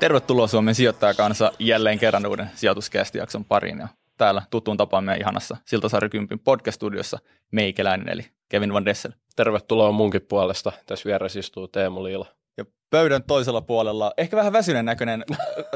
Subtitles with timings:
[0.00, 3.78] Tervetuloa Suomen sijoittajakansa jälleen kerran uuden sijoituskästijakson pariin.
[3.78, 7.18] Ja täällä tuttuun tapaan meidän ihanassa Siltasaari Kympin podcast-studiossa
[7.50, 9.12] meikäläinen eli Kevin Van Dessel.
[9.36, 10.72] Tervetuloa munkin puolesta.
[10.86, 12.26] Tässä vieressä istuu Teemu Liila.
[12.60, 15.24] Ja pöydän toisella puolella ehkä vähän väsyneen näköinen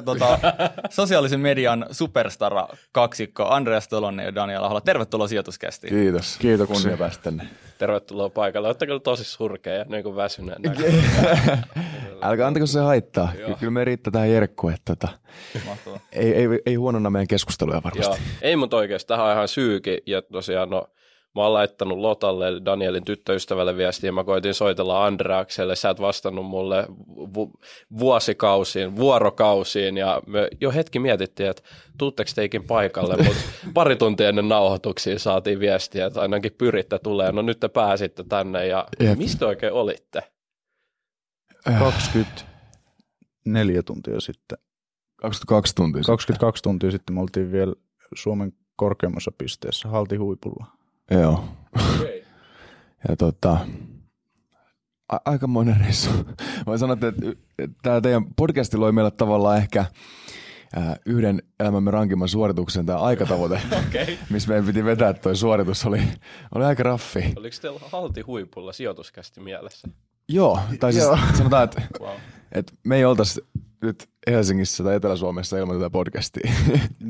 [0.04, 0.38] tota,
[0.90, 4.80] sosiaalisen median superstara kaksikko Andreas Tolonen ja Daniel Ahola.
[4.80, 5.94] Tervetuloa sijoituskästiin.
[5.94, 6.36] Kiitos.
[6.38, 6.76] Kiitoksia.
[6.76, 7.48] Kunnia päästä tänne.
[7.78, 8.68] Tervetuloa paikalle.
[8.68, 10.62] Olette kyllä tosi surkea ja niin kuin väsyneen
[12.22, 13.32] Älkää antako se haittaa.
[13.38, 13.56] Joo.
[13.60, 15.08] Kyllä me riittää tähän jerkkuun, että tota,
[16.12, 18.22] ei, ei, ei huonona meidän keskusteluja varmasti.
[18.22, 18.38] Joo.
[18.42, 19.98] Ei mutta oikeasti, tähän on ihan syykin.
[20.06, 20.88] Ja tosiaan, no,
[21.34, 26.46] mä oon laittanut Lotalle, eli Danielin tyttöystävälle viestiä, mä koitin soitella Andreakselle, sä et vastannut
[26.46, 26.86] mulle
[27.34, 27.52] vu-
[27.98, 31.62] vuosikausiin, vuorokausiin, ja me jo hetki mietittiin, että
[31.98, 33.42] tuutteko teikin paikalle, mutta
[33.74, 38.66] pari tuntia ennen nauhoituksia saatiin viestiä, että ainakin pyritte tulee, no nyt te pääsitte tänne,
[38.66, 39.18] ja Jep.
[39.18, 40.22] mistä oikein olitte?
[41.78, 44.58] 24 tuntia sitten.
[45.16, 46.02] 22 tuntia.
[46.06, 47.72] 22 tuntia sitten me oltiin vielä
[48.14, 50.66] Suomen korkeimmassa pisteessä, halti huipulla.
[51.10, 51.44] Joo.
[53.08, 53.58] Ja tota,
[55.12, 56.10] a- aikamoinen reissu.
[56.66, 57.06] Voin sanoa, että,
[57.58, 59.84] että tämä teidän podcasti loi meille tavallaan ehkä
[60.76, 64.18] ää, yhden elämämme rankimman suorituksen, tämä aikatavoite, Okei.
[64.30, 66.00] missä meidän piti vetää tuo suoritus, oli,
[66.54, 67.32] oli aika raffi.
[67.36, 69.88] Oliko teillä halti huipulla sijoituskästi mielessä?
[70.28, 71.18] Joo, tai siis Joo.
[71.34, 72.16] sanotaan, että Wow.
[72.52, 73.40] Et me ei oltaisi
[73.82, 76.52] nyt Helsingissä tai Etelä-Suomessa ilman tätä podcastia.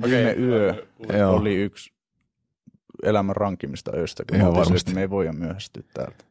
[0.03, 0.87] Viime yö
[1.19, 1.35] Joo.
[1.37, 1.94] oli yksi
[3.05, 4.91] elämän rankimista öistä, kun Ihan me varmasti.
[4.91, 6.25] että me ei voida myöhästyä täältä.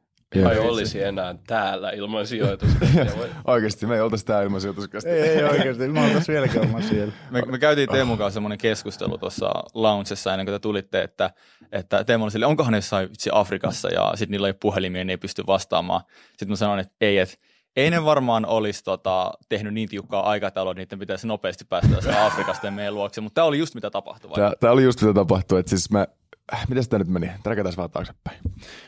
[0.45, 3.05] Ai olisi enää täällä ilman sijoituskästiä.
[3.47, 5.09] Oikeasti me ei oltaisi täällä ilman sijoituskasta.
[5.09, 7.13] Ei, ei oikeasti, mä oltais vieläkään ollaan siellä.
[7.31, 11.29] Me, me käytiin Teemun kanssa semmoinen keskustelu tuossa loungessa ennen kuin te tulitte, että,
[11.71, 15.05] että Teemu oli sille, onkohan ne jossain vitsi Afrikassa ja sitten niillä ei puhelimia ja
[15.05, 16.01] ne ei pysty vastaamaan.
[16.27, 17.35] Sitten mä sanoin, että ei, että
[17.75, 22.25] ei ne varmaan olisi tota, tehnyt niin tiukkaa aikataulua, että niiden pitäisi nopeasti päästä tästä
[22.25, 24.31] Afrikasta ja meidän luokse, mutta tämä oli just mitä tapahtui.
[24.31, 26.07] Tää, tää oli just mitä tapahtui, että siis mä,
[26.53, 27.31] äh, miten tämä nyt meni?
[27.43, 28.37] Träkätään vähän taaksepäin.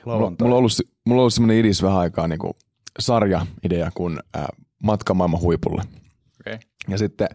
[0.05, 0.71] Mulla, mulla, on ollut,
[1.05, 2.53] mulla on ollut semmoinen idis vähän aikaa niin kuin
[2.99, 4.45] sarja-idea kuin äh,
[4.83, 5.83] Matka maailman huipulle.
[6.41, 6.59] Okay.
[6.87, 7.27] Ja sitten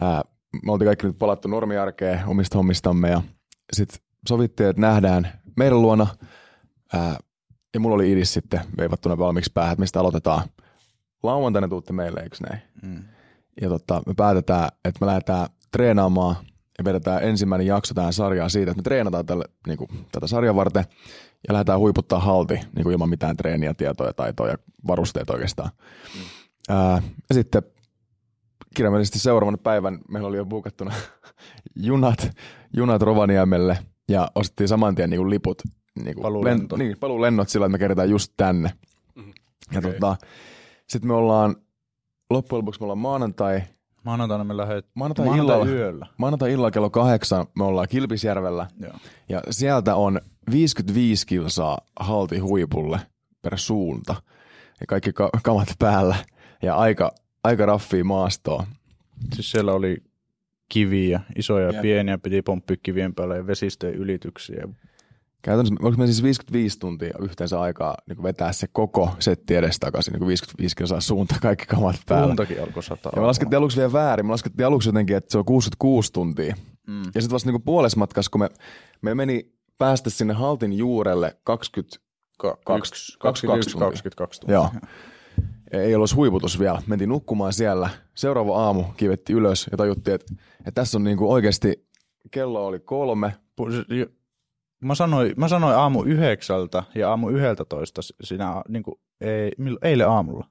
[0.00, 0.22] ää,
[0.64, 3.22] me oltiin kaikki nyt palattu normiarkeen omista hommistamme ja
[3.72, 6.06] sitten sovittiin, että nähdään meidän luona.
[6.92, 7.18] Ää,
[7.74, 10.48] ja mulla oli idis sitten veivattuna valmiiksi päähän, että mistä aloitetaan.
[11.22, 12.62] Lauantaina tuutte meille, eikö näin?
[12.82, 13.04] Mm.
[13.60, 16.36] Ja tota, me päätetään, että me lähdetään treenaamaan
[16.78, 20.56] ja vedetään ensimmäinen jakso tähän sarjaan siitä, että me treenataan tälle, niin kuin, tätä sarjan
[20.56, 20.84] varten
[21.48, 25.70] ja lähdetään huiputtaa halti niin kuin ilman mitään treeniä, tietoja, taitoja ja varusteita oikeastaan.
[26.14, 26.20] Mm.
[26.68, 27.62] Ää, ja sitten
[28.74, 30.94] kirjaimellisesti seuraavan päivän meillä oli jo buukattuna
[31.76, 32.30] junat,
[32.76, 33.78] junat Rovaniemelle
[34.08, 35.62] ja ostettiin saman tien niin kuin liput,
[36.04, 36.76] niin kuin Paluulento.
[36.76, 38.70] niin, paluulennot sillä, että me kerätään just tänne.
[39.14, 39.30] Mhm.
[39.72, 39.92] Ja Okei.
[39.92, 40.16] tota,
[40.88, 41.56] sitten me ollaan,
[42.30, 43.62] loppujen lopuksi me ollaan maanantai,
[44.06, 45.66] Maanantaina me lähdet Maanantai illalla.
[45.66, 46.06] yöllä.
[46.18, 48.92] maanantai illalla kello kahdeksan me ollaan Kilpisjärvellä Joo.
[49.28, 53.00] ja sieltä on 55 kilsaa halti huipulle
[53.42, 54.14] per suunta
[54.80, 56.16] ja kaikki ka- kamat päällä
[56.62, 58.66] ja aika, aika raffia maastoa.
[59.34, 59.96] Siis siellä oli
[60.68, 64.68] kiviä, isoja ja pieniä, piti pomppia kivien päälle ja vesistöjen ylityksiä.
[65.42, 70.26] Käytännössä, onko me siis 55 tuntia yhteensä aikaa niin vetää se koko setti edestakaisin, niin
[70.26, 72.26] 55 kilsaa suunta, kaikki kamat päällä.
[72.26, 73.12] Suuntakin alkoi sataa.
[73.16, 74.26] Ja me laskettiin aluksi vielä väärin.
[74.26, 76.54] Me laskettiin aluksi jotenkin, että se on 66 tuntia.
[76.86, 77.02] Mm.
[77.14, 78.48] Ja sitten vasta niinku puolessa matkassa, kun me,
[79.02, 81.96] me meni päästä sinne haltin juurelle 20,
[82.38, 83.86] Ka- Kaksi- yksi- 22 tuntia.
[83.86, 84.54] 22 tuntia.
[84.54, 84.70] Joo.
[85.72, 86.82] ei ollut huiputus vielä.
[86.86, 87.90] Mentiin nukkumaan siellä.
[88.14, 91.86] Seuraava aamu kivetti ylös ja tajuttiin, että, että tässä on niinku oikeasti,
[92.30, 93.34] kello oli kolme.
[94.86, 99.78] Mä sanoin, mä sanoin aamu yhdeksältä ja aamu yhdeltä toista siinä, niin kuin, ei, millo-
[99.82, 100.46] eilen aamulla.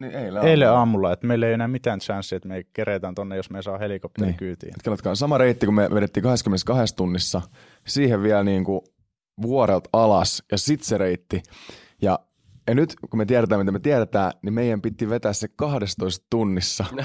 [0.00, 3.50] Niin eilen Eilen aamulla, että meillä ei enää mitään chanssia, että me keretään tonne, jos
[3.50, 4.36] me saa helikopteri Niin.
[4.38, 4.72] kyytiin.
[4.84, 7.42] Katsotkaa, sama reitti, kun me vedettiin 22 tunnissa,
[7.86, 8.80] siihen vielä niin kuin
[9.42, 11.42] vuorelta alas ja sit se reitti.
[12.02, 12.18] Ja,
[12.66, 16.84] ja nyt kun me tiedetään, mitä me tiedetään, niin meidän piti vetää se 12 tunnissa.
[16.94, 17.02] se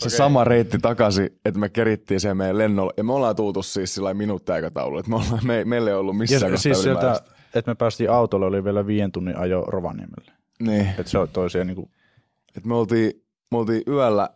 [0.00, 0.10] Okei.
[0.10, 2.92] sama reitti takaisin, että me kerittiin sen meidän lennolla.
[2.96, 6.40] Ja me ollaan tultu siis sillä minuuttiaikataululla, että me ollaan, me, meillä ei ollut missään
[6.40, 7.20] Ja kohtaa siis sieltä,
[7.54, 10.32] että me päästiin autolla, oli vielä viiden tunnin ajo Rovaniemelle.
[10.60, 11.90] Niin, Että se on toisia niin kuin,
[12.56, 13.12] että me oltiin,
[13.50, 14.30] me oltiin yöllä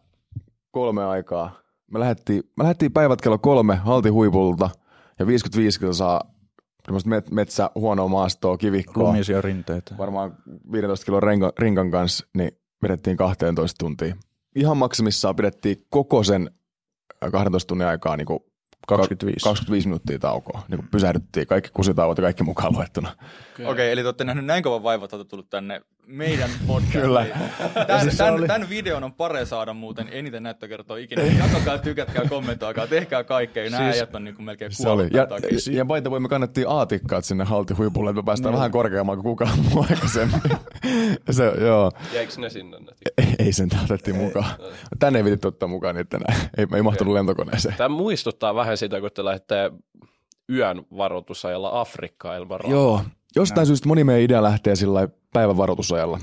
[0.71, 1.61] kolme aikaa.
[1.91, 4.71] Me lähdettiin, me lähdettiin päivät kello kolme haltihuipulta
[5.19, 6.34] ja 55 kilsaa semmoista
[7.07, 9.05] met, metsä, huonoa maastoa, kivikkoa.
[9.05, 9.95] lumisia rinteitä.
[9.99, 10.37] Varmaan
[10.73, 12.51] 15 kilon renkan, rinkan kanssa, niin
[12.83, 14.17] vedettiin 12 tuntia.
[14.57, 16.51] Ihan maksimissaan pidettiin koko sen
[17.25, 18.41] äh, 12 tunnin aikaa niin kuin
[18.87, 19.45] 25.
[19.45, 20.63] 25 minuuttia taukoa.
[20.69, 23.17] Niin kuin pysähdyttiin, kaikki kusitauot ja kaikki mukaan luettuna.
[23.55, 26.93] Okei, okay, eli te olette nähneet näin kovan vaivat, että olette tullut tänne meidän podcast.
[26.93, 27.27] Kyllä.
[27.87, 31.23] Tämän, siis tämän, oli- tämän, videon on pare saada muuten eniten näyttökertoa ikinä.
[31.23, 33.71] Jakakaa, tykätkää, kommentoikaa, tehkää kaikkea.
[33.71, 34.97] Nämä Siis- äijät on niin kuin melkein Se oli.
[35.11, 35.59] kuollut Ja, takia.
[35.77, 38.59] ja baita voimme kannettiin aatikkaat sinne haltihuipulle, että me päästään Niin.
[38.59, 40.41] vähän korkeammaan kuin kukaan muu aikaisemmin.
[41.31, 41.93] se, joo.
[42.12, 42.79] Jäikö ne sinne?
[42.79, 42.87] Ne?
[43.19, 44.45] Ei, ei sen otettiin mukaan.
[44.99, 46.49] Tänne ei vittu ottaa mukaan niitä enää.
[46.56, 47.75] Ei, ei mahtunut lentokoneeseen.
[47.79, 49.71] Tämä muistuttaa vähän sitä, kun te lähdette
[50.51, 52.77] yön varoitusajalla Afrikkaan ilman rahaa.
[52.77, 53.01] Joo.
[53.37, 56.21] Jostain syystä moni meidän idea lähtee sillä päivän varoitusajalla.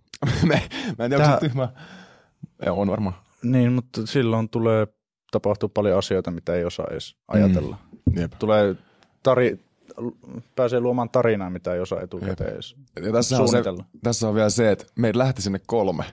[0.48, 0.62] me,
[0.98, 1.68] mä en tiedä, onko Tää- se tyhmä.
[2.66, 3.14] Joo, on varmaan.
[3.42, 4.86] Niin, mutta silloin tulee
[5.30, 7.78] tapahtuu paljon asioita, mitä ei osaa edes ajatella.
[8.16, 8.32] Jep.
[8.38, 8.76] Tulee
[9.22, 9.64] tari,
[10.56, 12.76] pääsee luomaan tarinaa, mitä ei osaa etukäteen edes
[13.06, 13.62] Ja tässä on, se,
[14.02, 16.04] tässä on vielä se, että meitä lähti sinne kolme.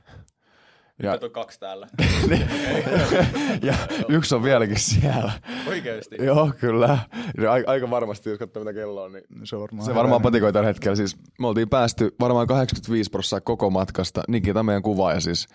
[1.04, 1.88] Ja, Nyt on kaksi täällä.
[3.62, 3.74] ja
[4.10, 5.32] yksi on vieläkin siellä.
[5.68, 6.16] Oikeesti.
[6.20, 7.00] Joo, kyllä.
[7.42, 10.54] Ja aika, varmasti, jos katsoo mitä kello on, niin Se, on varmaan se varmaan patikoi
[10.54, 10.96] tällä hetkellä.
[10.96, 14.24] Siis me oltiin päästy varmaan 85 prosenttia koko matkasta.
[14.28, 15.48] Nikita meidän kuvaaja siis.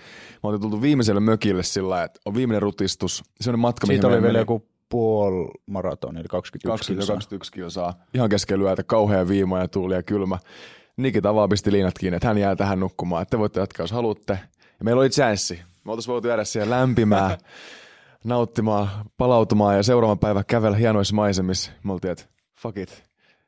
[0.43, 3.25] Me oltiin tultu viimeiselle mökille sillä että on viimeinen rutistus.
[3.41, 4.39] Se on matka, Siitä oli vielä meni.
[4.39, 7.17] joku puoli maratoni, eli 21 20 kilsaa.
[7.17, 7.95] 21 kilsaa.
[8.15, 10.39] Ihan keskellä yötä, kauhea viima ja tuuli ja kylmä.
[10.97, 13.23] Nikita vaan pisti liinat kiinni, että hän jää tähän nukkumaan.
[13.23, 14.39] Että te voitte jatkaa, jos haluatte.
[14.79, 15.63] Ja meillä oli chanssi.
[15.85, 17.39] Me oltaisiin voitu jäädä siellä lämpimään,
[18.25, 21.73] nauttimaan, palautumaan ja seuraavan päivän kävellä hienoissa maisemissa.
[21.85, 22.25] Me oltiin, että
[22.61, 23.05] fuck it,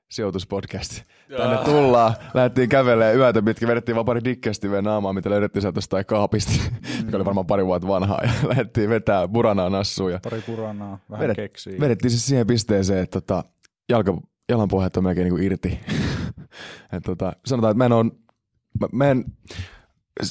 [0.08, 1.02] sijoituspodcast.
[1.36, 6.06] Tänne tullaan, lähdettiin kävelemään yötä pitkin, vedettiin vaan pari dikkestiveen naamaa, mitä löydettiin sieltä jostain
[6.06, 6.52] kaapista,
[7.04, 10.12] mikä oli varmaan pari vuotta vanhaa, ja lähdettiin vetää buranaa nassuun.
[10.12, 11.80] Ja Pari puranaa, vähän Vedet- keksiä.
[11.80, 13.44] vedettiin siis siihen pisteeseen, että tota,
[13.88, 14.18] jalka,
[14.48, 15.80] jalan pohjat on melkein niinku irti.
[16.92, 18.12] Et tota, sanotaan, että mä en, on,
[18.80, 19.24] mä, mä en,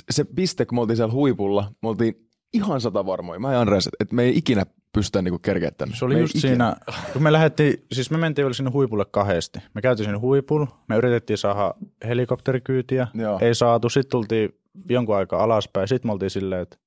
[0.10, 3.40] se piste, kun me oltiin siellä huipulla, me oltiin ihan sata varmoja.
[3.40, 5.72] Mä ja Andreas, että et me ei ikinä pystytä niinku kerkeä.
[5.94, 6.50] Se oli me just ikinä.
[6.50, 6.76] siinä,
[7.14, 9.60] kun me lähdettiin, siis me mentiin vielä sinne huipulle kahdesti.
[9.74, 11.74] Me käytiin sinne huipulla, me yritettiin saada
[12.08, 13.40] helikopterikyytiä, Joo.
[13.42, 14.50] ei saatu, sitten tultiin
[14.90, 16.78] jonkun aikaa alaspäin, sitten me oltiin silleen, että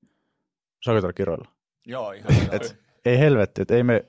[0.85, 1.49] saako täällä kiroilla?
[1.87, 2.33] Joo, ihan.
[2.51, 4.05] Et, ei helvetti, että ei me,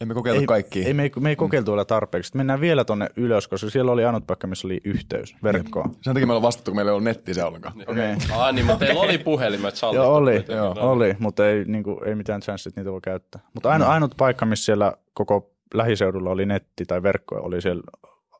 [0.00, 0.86] Emme kokeiltu ei, kaikkia.
[0.86, 2.36] ei, me, ei, me ei kokeiltu vielä tarpeeksi.
[2.36, 5.94] Mennään vielä tonne ylös, koska siellä oli ainut paikka, missä oli yhteys verkkoon.
[6.00, 7.74] Sen takia meillä on vastattu, kun meillä ei ollut nettiä se ollenkaan.
[7.86, 8.14] Okei.
[8.32, 10.04] Ah, niin, mutta teillä oli puhelimet sallittu.
[10.04, 13.40] Joo, oli, joo, oli, mutta ei, niin kuin, ei mitään chanssit niitä voi käyttää.
[13.54, 17.82] Mutta ainut, ainut paikka, missä siellä koko lähiseudulla oli netti tai verkko, oli siellä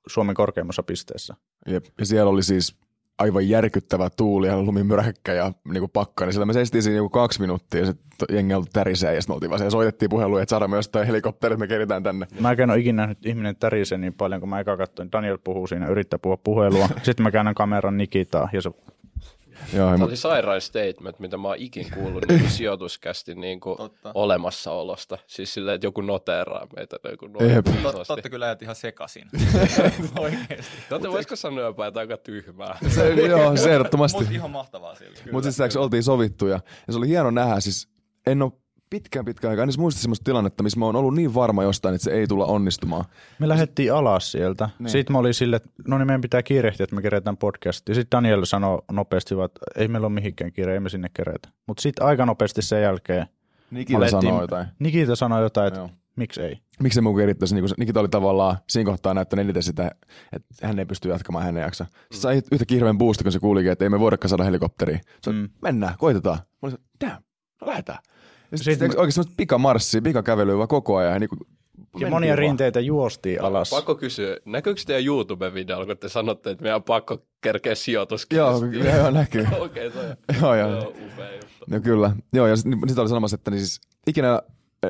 [0.07, 1.35] Suomen korkeimmassa pisteessä.
[1.67, 1.85] Jep.
[1.99, 2.77] Ja siellä oli siis
[3.19, 6.25] aivan järkyttävä tuuli ja lumimyräkkä ja niinku pakka.
[6.25, 9.33] Niin siellä me seistiin siinä niinku kaksi minuuttia ja sitten jengi alkoi tärisee ja sitten
[9.33, 12.27] me oltiin vaan soitettiin puheluja, että saadaan myös jostain helikopteri, että me keritään tänne.
[12.41, 15.67] Mä en ole ikinä nähnyt ihminen tärisee niin paljon, kun mä eka katsoin, Daniel puhuu
[15.67, 16.89] siinä, yrittää puhua puhelua.
[17.03, 18.71] Sitten mä käännän kameran Nikitaa ja se,
[19.75, 23.77] Joo, Tämä ja oli sairain statement, mitä mä oon ikin kuullut niin sijoituskästi niin kuin
[23.77, 24.13] Totta.
[24.15, 25.19] olemassaolosta.
[25.27, 26.97] Siis silleen, että joku noteeraa meitä.
[27.11, 29.25] Joku noin Tot, totta kyllä jäät ihan sekasin.
[30.19, 30.73] Oikeesti.
[30.89, 32.79] Totta, voisiko sanoa jopa, että aika tyhmää?
[32.89, 34.19] se, joo, se ehdottomasti.
[34.19, 35.23] Mutta ihan mahtavaa silti.
[35.33, 37.61] Mutta siis oltiin sovittu ja, ja se oli hieno nähdä.
[37.61, 37.89] Siis
[38.27, 38.53] en ole
[38.91, 41.95] pitkään pitkään aikaa, en edes muista semmoista tilannetta, missä mä oon ollut niin varma jostain,
[41.95, 43.05] että se ei tulla onnistumaan.
[43.39, 44.71] me lähdettiin alas sieltä.
[44.79, 44.91] Niin.
[44.91, 47.95] Sitten mä olin silleen, että no niin meidän pitää kiirehtiä, että me kerätään podcastia.
[47.95, 51.49] Sitten Daniel sanoi nopeasti, että ei meillä ole mihinkään kiire, ei me sinne kerätä.
[51.67, 53.27] Mutta sitten aika nopeasti sen jälkeen
[53.71, 54.67] Nikita alettiin- sanoo jotain.
[54.79, 55.91] Nikita sanoi jotain, että Joo.
[56.17, 56.59] miksi ei.
[56.83, 59.91] Miksi se mun kerittäisi, niin Nikita oli tavallaan siinä kohtaa näyttänyt eniten sitä,
[60.33, 61.85] että hän ei pysty jatkamaan, hän ei jaksa.
[61.85, 64.99] Sitten sai yhtä hirveän boosti, kun se kuulikin, että ei me voidakaan saada helikopteria.
[65.23, 65.37] Se mm.
[65.39, 65.49] Mm.
[65.63, 66.39] mennään, koitetaan.
[66.39, 67.23] Mä olin, se, damn,
[67.61, 67.99] no lähdetään.
[68.51, 71.13] Ja sitten Sitten- sit, oikeasti semmoista pikamarssia, pikakävelyä vaan koko ajan.
[71.13, 71.41] Ja, niin kuin,
[71.99, 73.71] Ja monia rinteitä juostiin alas.
[73.71, 78.37] Pakko kysyä, näkyykö teidän YouTube-videolla, kun te sanotte, että meidän on pakko kerkeä sijoituskästi?
[78.37, 79.47] Joo, joo, joo, näkyy.
[79.61, 80.71] Okei, toi on joo, joo.
[80.71, 81.65] joo, upea juttu.
[81.71, 82.11] No kyllä.
[82.33, 84.43] Joo, ja sitten sit oli sanomassa, että niin siis ikinä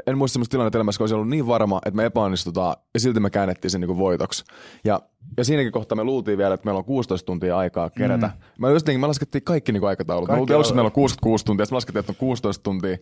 [0.06, 3.20] en muista semmoista tilannetta elämässä, kun olisi ollut niin varma, että me epäonnistutaan, ja silti
[3.20, 4.44] me käännettiin sen niin kuin voitoksi.
[4.84, 5.00] Ja,
[5.36, 8.26] ja siinäkin kohtaa me luultiin vielä, että meillä on 16 tuntia aikaa kerätä.
[8.26, 8.32] Mm.
[8.58, 10.26] Mä, just niin, me laskettiin kaikki niin kuin aikataulut.
[10.26, 12.62] Kaikki me luultiin alussa, että meillä on 66 tuntia, sitten me laskettiin, että on 16
[12.62, 12.96] tuntia.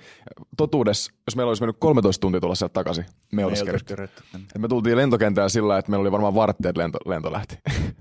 [0.56, 3.94] Totuudessa, jos meillä olisi mennyt 13 tuntia tulla sieltä takaisin, me Me olisi kerätty.
[3.94, 4.46] kerätty tänne.
[4.54, 7.58] Et me tultiin lentokentällä sillä että meillä oli varmaan vartteet lento, lento lähti.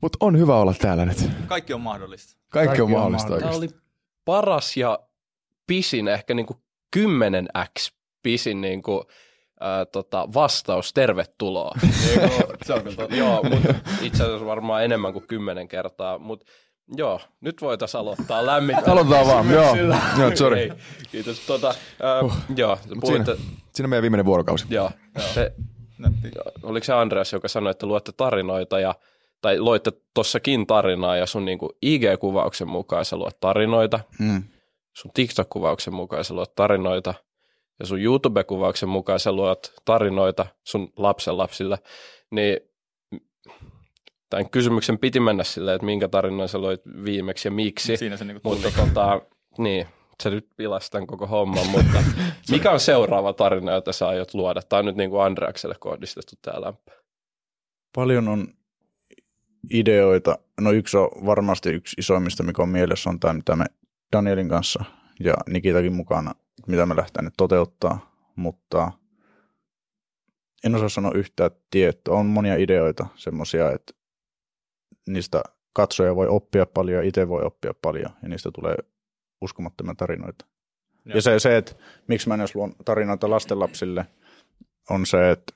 [0.00, 1.30] Mutta on hyvä olla täällä nyt.
[1.46, 2.38] Kaikki on mahdollista.
[2.48, 3.48] Kaikki, Kaikki on on mahdollista mahdollista.
[3.48, 3.68] Tämä oli
[4.24, 4.98] paras ja
[5.66, 6.58] pisin, ehkä niin kuin
[6.96, 7.92] 10x
[8.22, 9.04] pisin niin kuin,
[9.60, 11.74] ää, tota, vastaus, tervetuloa.
[11.82, 12.30] niin kuin,
[12.64, 16.46] Se on kyllä joo, mutta itse asiassa varmaan enemmän kuin kymmenen kertaa, mutta
[16.96, 18.92] joo, nyt voitaisiin aloittaa lämmittää.
[18.92, 19.76] Aloitetaan vaan, joo.
[20.18, 20.58] Joo, sorry.
[20.58, 20.70] Ei,
[21.12, 21.40] kiitos.
[21.46, 23.36] Tota, ää, uh, joo, puhuitte,
[23.74, 24.66] Siinä meidän viimeinen vuorokausi.
[24.70, 24.90] joo,
[25.34, 25.52] te,
[25.98, 26.28] Nätti.
[26.62, 28.94] oliko se Andreas, joka sanoi, että luotte tarinoita ja
[29.40, 34.42] tai loitte tossakin tarinaa ja sun niinku IG-kuvauksen mukaan sä luot tarinoita, Mm.
[34.98, 37.14] Sun TikTok-kuvauksen mukaan sä luot tarinoita
[37.80, 41.78] ja sun YouTube-kuvauksen mukaan sä luot tarinoita sun lapsen lapsille,
[42.30, 42.60] niin
[44.30, 47.96] tämän kysymyksen piti mennä silleen, että minkä tarinan sä loit viimeksi ja miksi.
[47.96, 49.20] Siinä se niinku Mutta tota,
[49.58, 49.86] niin,
[50.22, 52.04] se nyt pilasi tämän koko homman, mutta
[52.50, 54.62] mikä on seuraava tarina, jota sä aiot luoda?
[54.62, 56.92] Tämä on nyt niin kuin Andreakselle kohdistettu tämä lämpö.
[57.94, 58.48] Paljon on
[59.70, 60.38] ideoita.
[60.60, 63.64] No yksi on varmasti yksi isoimmista, mikä on mielessä, on tämä, mitä me
[64.12, 64.84] Danielin kanssa
[65.20, 66.34] ja Nikitakin mukana,
[66.66, 68.92] mitä me lähdetään nyt toteuttaa, mutta
[70.64, 72.14] en osaa sanoa yhtään tiettyä.
[72.14, 73.92] On monia ideoita, semmoisia, että
[75.08, 78.76] niistä katsoja voi oppia paljon ja itse voi oppia paljon ja niistä tulee
[79.40, 80.46] uskomattomia tarinoita.
[81.04, 81.16] Joo.
[81.16, 81.72] Ja se, se, että
[82.08, 84.06] miksi mä en edes luon tarinoita lastenlapsille,
[84.90, 85.52] on se, että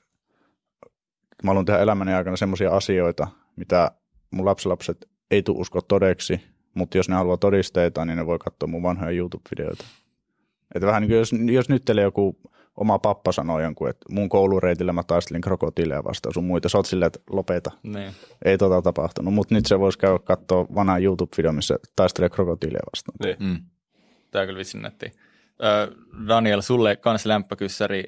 [1.43, 3.91] mä haluan tehdä elämäni aikana semmoisia asioita, mitä
[4.31, 8.67] mun lapsilapset ei tule uskoa todeksi, mutta jos ne haluaa todisteita, niin ne voi katsoa
[8.67, 9.85] mun vanhoja YouTube-videoita.
[10.75, 12.37] Että vähän niin kuin jos, jos nyt teille joku
[12.77, 16.85] oma pappa sanoo jonkun, että mun koulureitillä mä taistelin krokotiileja vastaan sun muita, sä oot
[16.85, 18.11] silleen, että lopeta, Niin.
[18.45, 23.17] ei tota tapahtunut, mutta nyt se voisi käydä katsoa vanhaa YouTube-video, missä taistelee krokotiileja vastaan.
[23.23, 23.35] Niin.
[23.39, 23.65] Mm.
[24.31, 25.11] Tämä on kyllä vitsin nätti.
[26.27, 28.03] Daniel, sulle kans lämpökyssäri.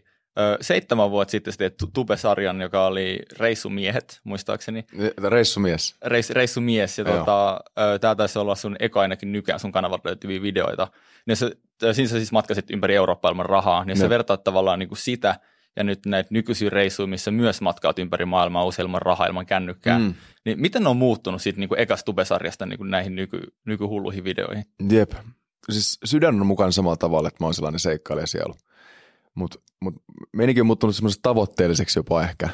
[0.61, 4.85] Seitsemän vuotta sitten sä teet tu- Tube-sarjan, joka oli Reissumiehet, muistaakseni.
[5.29, 5.95] Reissumies.
[6.05, 10.41] Reis, reissumies, ja tota, ö, tää taisi olla sun eka ainakin nykään sun kanavalta löytyviä
[10.41, 10.87] videoita.
[11.25, 11.51] Niin se,
[11.83, 14.89] ö, siinä sä siis matkasit ympäri Eurooppaa ilman rahaa, niin jos sä vertaat tavallaan niin
[14.89, 15.39] kuin sitä
[15.75, 19.99] ja nyt näitä nykyisiä reissuja, missä myös matkaat ympäri maailmaa usein ilman rahaa, ilman kännykkää,
[19.99, 20.13] mm.
[20.45, 24.23] Niin miten ne on muuttunut siitä niin kuin ekasta Tube-sarjasta niin kuin näihin nyky, nykyhulluihin
[24.23, 24.65] videoihin?
[24.91, 25.11] Jep.
[25.71, 28.53] Siis sydän on mukana samalla tavalla, että mä oon sellainen seikkailija sielu.
[29.35, 29.95] Mutta mut
[30.37, 32.49] meininki on muuttunut semmoiseksi tavoitteelliseksi jopa ehkä.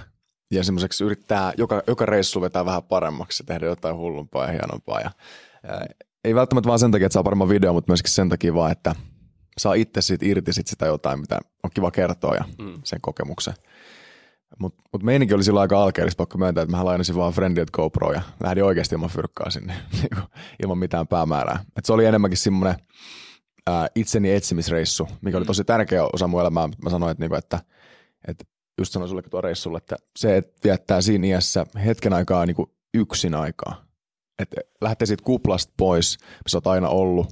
[0.52, 5.00] Ja semmoiseksi yrittää joka, joka reissu vetää vähän paremmaksi ja tehdä jotain hullumpaa ja hienompaa.
[5.00, 5.12] Ja,
[5.64, 5.82] ja
[6.24, 8.96] ei välttämättä vaan sen takia, että saa paremman video, mutta myöskin sen takia vaan, että
[9.58, 12.82] saa itse siitä irti sit sitä jotain, mitä on kiva kertoa ja Mm.
[12.84, 13.54] sen kokemuksen.
[14.60, 18.14] Mutta mut meininki oli silloin aika alkeellista, pakko myöntää, että mä lainasin vaan Friendiet GoPro
[18.14, 20.28] ja lähdin oikeasti ilman fyrkkaa sinne, niinku,
[20.64, 21.66] ilman mitään päämäärää.
[21.78, 22.76] Et se oli enemmänkin semmoinen
[23.72, 26.70] ää, itseni etsimisreissu, mikä oli tosi tärkeä osa mun elämää.
[26.84, 27.60] Mä sanoin, että, niinku, että,
[28.28, 28.46] että
[28.80, 33.36] just sanoin sullekin tuo reissulle, että se, että viettää siinä iässä hetken aikaa niinku yksin
[33.36, 33.86] aikaa.
[34.40, 37.28] Että lähtee siitä kuplasta pois, missä oot aina ollut,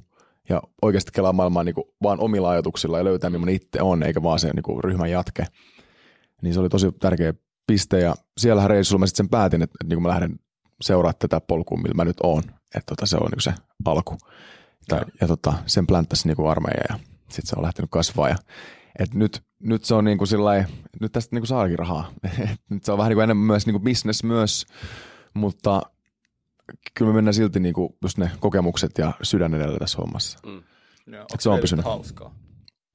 [0.49, 4.39] ja oikeasti kelaa maailmaa niinku vaan omilla ajatuksilla ja löytää, millainen itse on, eikä vaan
[4.39, 5.45] se niinku ryhmän jatke.
[6.41, 7.33] Niin se oli tosi tärkeä
[7.67, 10.39] piste, ja siellä reissulla mä sitten sen päätin, että, että niinku mä lähden
[10.81, 12.43] seuraa tätä polkua, millä mä nyt oon.
[12.75, 13.53] Että tota, se on niinku se
[13.85, 14.17] alku.
[14.95, 18.29] Ja, ja tota, sen plänttäsi niinku armeija ja sitten se on lähtenyt kasvaa.
[18.29, 18.35] Ja,
[18.99, 20.65] et nyt, nyt se on niinku sillai,
[21.01, 22.11] nyt tästä niinku saakin rahaa.
[22.51, 24.65] Et nyt se on vähän niinku enemmän myös niinku business myös,
[25.33, 25.81] mutta
[26.93, 30.39] kyllä me mennään silti niinku just ne kokemukset ja sydän edellä tässä hommassa.
[30.45, 30.63] Mm.
[31.33, 31.85] Et se on pysynyt.
[31.85, 32.35] Hauskaa.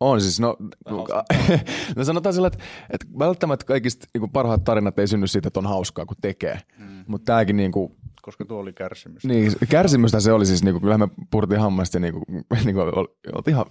[0.00, 0.56] On siis, no,
[1.96, 2.58] no sanotaan sillä, että,
[2.90, 6.60] että välttämättä kaikista niin parhaat tarinat ei synny siitä, että on hauskaa, kun tekee.
[6.78, 7.04] Mm.
[7.06, 9.25] Mutta tämäkin, niin kuin, Koska tuo oli kärsimys.
[9.25, 12.25] niin, kärsimystä se oli siis, niin kuin, kyllähän me purtiin hammasta ja niin kuin,
[12.64, 13.64] niin kuin, oli, oli ihan,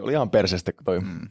[0.00, 1.28] oli ihan perseestä toi mm.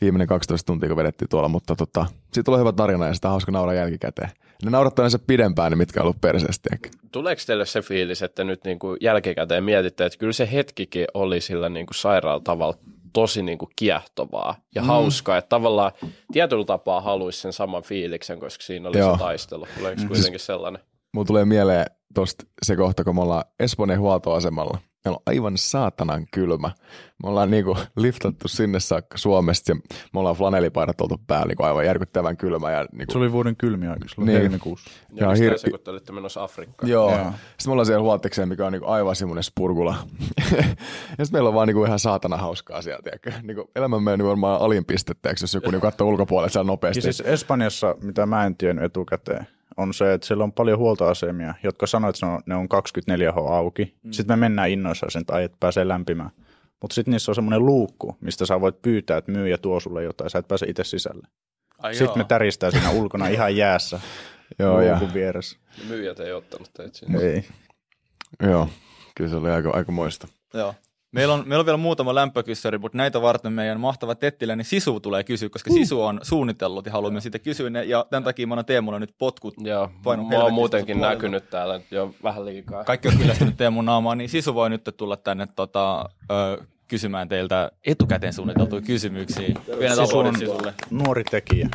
[0.00, 3.30] viimeinen 12 tuntia, kun vedettiin tuolla, mutta tota, siitä tulee hyvä tarina ja sitä on
[3.30, 4.30] hauska nauraa jälkikäteen.
[4.64, 6.76] Ne naurattaa yleensä pidempään, niin mitkä on ollut perseestä.
[7.12, 11.40] Tuleeko teille se fiilis, että nyt niin kuin jälkikäteen mietitte, että kyllä se hetkikin oli
[11.40, 12.78] sillä niin kuin sairaalla tavalla
[13.12, 14.86] tosi niin kuin kiehtovaa ja mm.
[14.86, 15.92] hauskaa, että tavallaan
[16.32, 19.12] tietyllä tapaa haluaisi sen saman fiiliksen, koska siinä oli Joo.
[19.12, 19.66] se taistelu.
[19.78, 20.08] Tuleeko mm.
[20.08, 20.82] kuitenkin sellainen?
[21.16, 24.78] Mulla tulee mieleen tosta se kohta, kun me ollaan Espooneen huoltoasemalla.
[25.04, 26.70] Meillä on aivan saatanan kylmä.
[27.22, 29.74] Me ollaan niinku liftattu sinne saakka Suomesta ja
[30.12, 32.70] me ollaan flanellipaidat oltu päällä niinku aivan järkyttävän kylmä.
[32.72, 34.34] Ja niinku, Se oli vuoden kylmiä aika, silloin Niin.
[34.34, 34.42] niin.
[34.42, 34.90] helmikuussa.
[35.14, 36.90] Ja mistä hir- se, kun te olitte menossa Afrikkaan?
[36.90, 37.10] Joo.
[37.10, 37.18] Joo.
[37.18, 37.34] Sitten
[37.66, 39.94] me ollaan siellä huoltekseen, mikä on niinku aivan semmoinen spurgula.
[40.50, 40.64] ja
[41.24, 43.32] sitten meillä on vaan niinku ihan saatana hauskaa siellä, tiedätkö?
[43.42, 46.98] Niinku elämän meidän niinku varmaan alin pistettä, jos joku niinku katsoo ulkopuolelle siellä nopeasti.
[46.98, 49.46] Ja siis Espanjassa, mitä mä en tiennyt etukäteen,
[49.76, 53.52] on se, että siellä on paljon huoltoasemia, jotka sanoo, että se on, ne on 24H
[53.52, 53.94] auki.
[54.02, 54.12] Mm.
[54.12, 56.30] Sitten me mennään innoissaan sen tai että pääsee lämpimään.
[56.82, 60.30] Mutta sitten niissä on semmoinen luukku, mistä sä voit pyytää, että myyjä tuo sulle jotain,
[60.30, 61.28] sä et pääse itse sisälle.
[61.78, 64.00] Ai Sitten me täristää siinä ulkona ihan jäässä
[64.58, 65.58] Joo, ja, luukun vieressä.
[65.88, 67.18] Myyjät ei ottanut teitä sinne.
[67.18, 67.44] Ei.
[68.42, 68.68] joo,
[69.16, 70.28] kyllä se oli aika, aika moista.
[70.54, 70.74] Joo.
[71.16, 75.00] Meillä on, meillä on vielä muutama lämpökyssäri, mutta näitä varten meidän mahtava Tettilä, niin Sisu
[75.00, 78.54] tulee kysyä, koska Sisu on suunnitellut ja haluamme siitä kysyä ne, ja tämän takia mä
[78.54, 79.54] annan Teemulla nyt potkut.
[79.60, 80.10] Joo, mä
[80.42, 81.14] oon muutenkin puolelta.
[81.14, 82.84] näkynyt täällä jo vähän liikaa.
[82.84, 87.70] Kaikki on kyllästynyt Teemun naamaan, niin Sisu voi nyt tulla tänne tota, ö, kysymään teiltä
[87.86, 89.54] etukäteen suunniteltuja kysymyksiä.
[89.78, 90.74] Pienet Sisu on Sisulle.
[90.90, 91.68] nuori tekijä.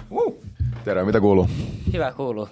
[0.84, 1.50] Terve, mitä kuuluu?
[1.94, 2.50] Hyvä kuuluu.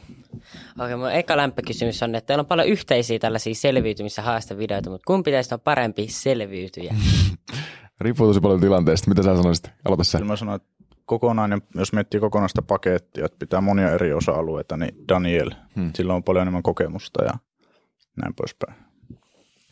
[0.79, 5.31] Okei, mun eka lämpökysymys on, että teillä on paljon yhteisiä tällaisia selviytymissä haastevideoita, mutta kumpi
[5.31, 6.95] teistä on parempi selviytyjä?
[8.01, 9.09] Riippuu tosi paljon tilanteesta.
[9.09, 9.71] Mitä sä sanoisit?
[9.85, 10.17] Aloita sä.
[10.17, 14.95] Kyllä mä sanoin, että kokonainen, jos miettii kokonaista pakettia, että pitää monia eri osa-alueita, niin
[15.09, 15.91] Daniel, hmm.
[15.95, 17.33] sillä on paljon enemmän kokemusta ja
[18.21, 18.89] näin poispäin.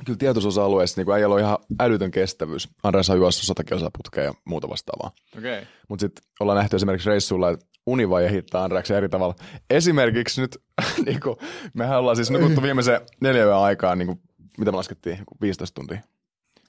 [0.06, 2.70] Kyllä tietoisosa-alueessa niin äijällä on ihan älytön kestävyys.
[2.84, 5.12] Andres on juossut 100 kilsaa putkea ja muuta vastaavaa.
[5.38, 5.60] Okei.
[5.60, 5.66] Okay.
[5.90, 9.36] Mutta sitten ollaan nähty esimerkiksi reissulla, että univaje hittaa Andreksen eri tavalla.
[9.70, 10.58] Esimerkiksi nyt,
[11.06, 11.36] niin kuin,
[11.74, 14.20] mehän ollaan siis nukuttu viimeisen neljä yön aikaa, niin kuin,
[14.58, 16.02] mitä me laskettiin, 15 tuntia.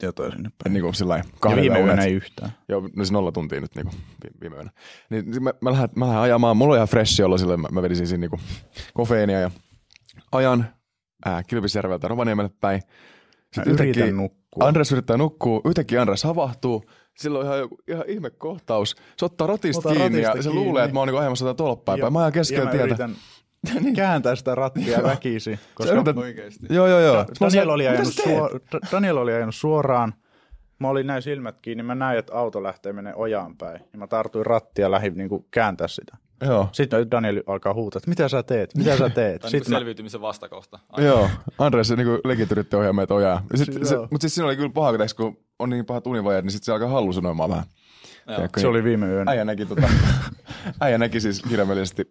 [0.02, 0.72] Jotain sinne päin.
[0.72, 2.52] Niin kuin sillä Ja kahden viime yön yönä ei yhtään.
[2.68, 3.92] Joo, no siis nolla tuntia nyt niinku
[4.24, 4.70] vi- viime yönä.
[5.10, 7.68] Niin sit mä, mä, lähden, mä lähden ajamaan, mulla on ihan freshi olla silleen, mä,
[7.72, 8.40] mä vedin siinä niinku
[8.94, 9.50] kofeiinia ja
[10.32, 10.66] ajan
[11.24, 12.82] ää, Kilpisjärveltä Rovaniemelle päin.
[12.86, 14.68] Mä Sitten yhtäkkiä yritän nukkua.
[14.68, 16.84] Andres yrittää nukkua, yhtäkkiä Andres havahtuu,
[17.18, 18.96] sillä on ihan, joku, ihan ihme kohtaus.
[19.16, 20.64] Se ottaa ratista Ota kiinni ratista ja se kiinni.
[20.64, 22.12] luulee, että mä oon niinku ajamassa tätä Ja- päin.
[22.12, 22.84] Mä ajan ja keskellä mä tietä.
[22.84, 23.16] yritän
[23.96, 25.58] kääntää sitä rattia väkisin.
[25.74, 26.66] Koska yrität- Oikeesti.
[26.70, 27.20] Joo, joo, joo.
[27.24, 30.14] Sitten Daniel oli, "Mitä ajanut sä teet?" suo- Da- Daniel oli ajanut suoraan.
[30.78, 33.80] Mä olin näin silmät kiinni, mä näin, että auto lähtee menee ojaan päin.
[33.92, 36.16] Ja mä tartuin rattia ja lähdin niin kääntää sitä.
[36.46, 36.68] Joo.
[36.72, 39.14] Sitten Daniel alkaa huutaa, että mitä sä teet, mitä sä teet.
[39.40, 40.78] Tämä on niin Sitten mä, selviytymisen vastakohta.
[40.96, 43.42] Joo, Andres niinku legit yritti ohjaa meitä ojaa.
[43.54, 46.52] Sit, Si- se, mutta siis siinä oli kyllä paha, kun on niin pahat univajat, niin
[46.52, 47.64] sitten se alkaa hallusunoimaan vähän.
[48.26, 48.36] Joo.
[48.36, 49.30] Tiedätkö, se niin- oli viime yönä.
[49.30, 49.88] Äijä näki, tota,
[50.80, 52.02] äijä näki siis kirjaimellisesti,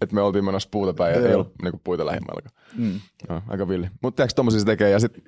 [0.00, 1.34] että me oltiin menossa puuta päin ja ei Joo.
[1.34, 2.40] ollut niinku puita lähimmällä.
[2.76, 3.00] Mm.
[3.28, 3.88] No, aika villi.
[4.02, 5.22] Mutta tiedätkö, tommosia se tekee ja sitten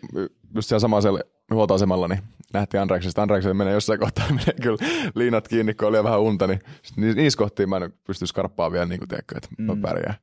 [0.55, 2.21] just siellä samalla huoltoasemalla, niin
[2.53, 3.23] nähtiin Andreksesta.
[3.23, 4.77] Andrekselle menee jossain kohtaa, menee kyllä
[5.15, 8.73] liinat kiinni, kun oli vähän unta, niin sit ni- niissä kohtiin mä en pysty skarppaamaan
[8.73, 9.83] vielä, niin kuin tiedätkö, että mä Mm.
[9.83, 10.15] pärjään.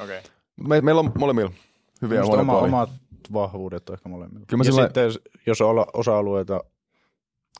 [0.00, 0.20] Okei.
[0.56, 1.50] Mut Me, meillä on molemmilla
[2.02, 2.66] hyviä huonoja oma, puolia.
[2.68, 2.90] omat
[3.32, 4.46] vahvuudet on ehkä molemmilla.
[4.46, 5.10] Kyllä mä ja sillä- sitten
[5.46, 6.60] jos on osa-alueita,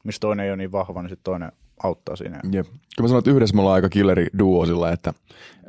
[0.04, 2.40] missä toinen ei ole niin vahva, niin sitten toinen auttaa siinä.
[2.52, 2.66] Jep.
[2.66, 5.12] Kyllä mä sanon, että yhdessä me ollaan aika killeri duo sillä, että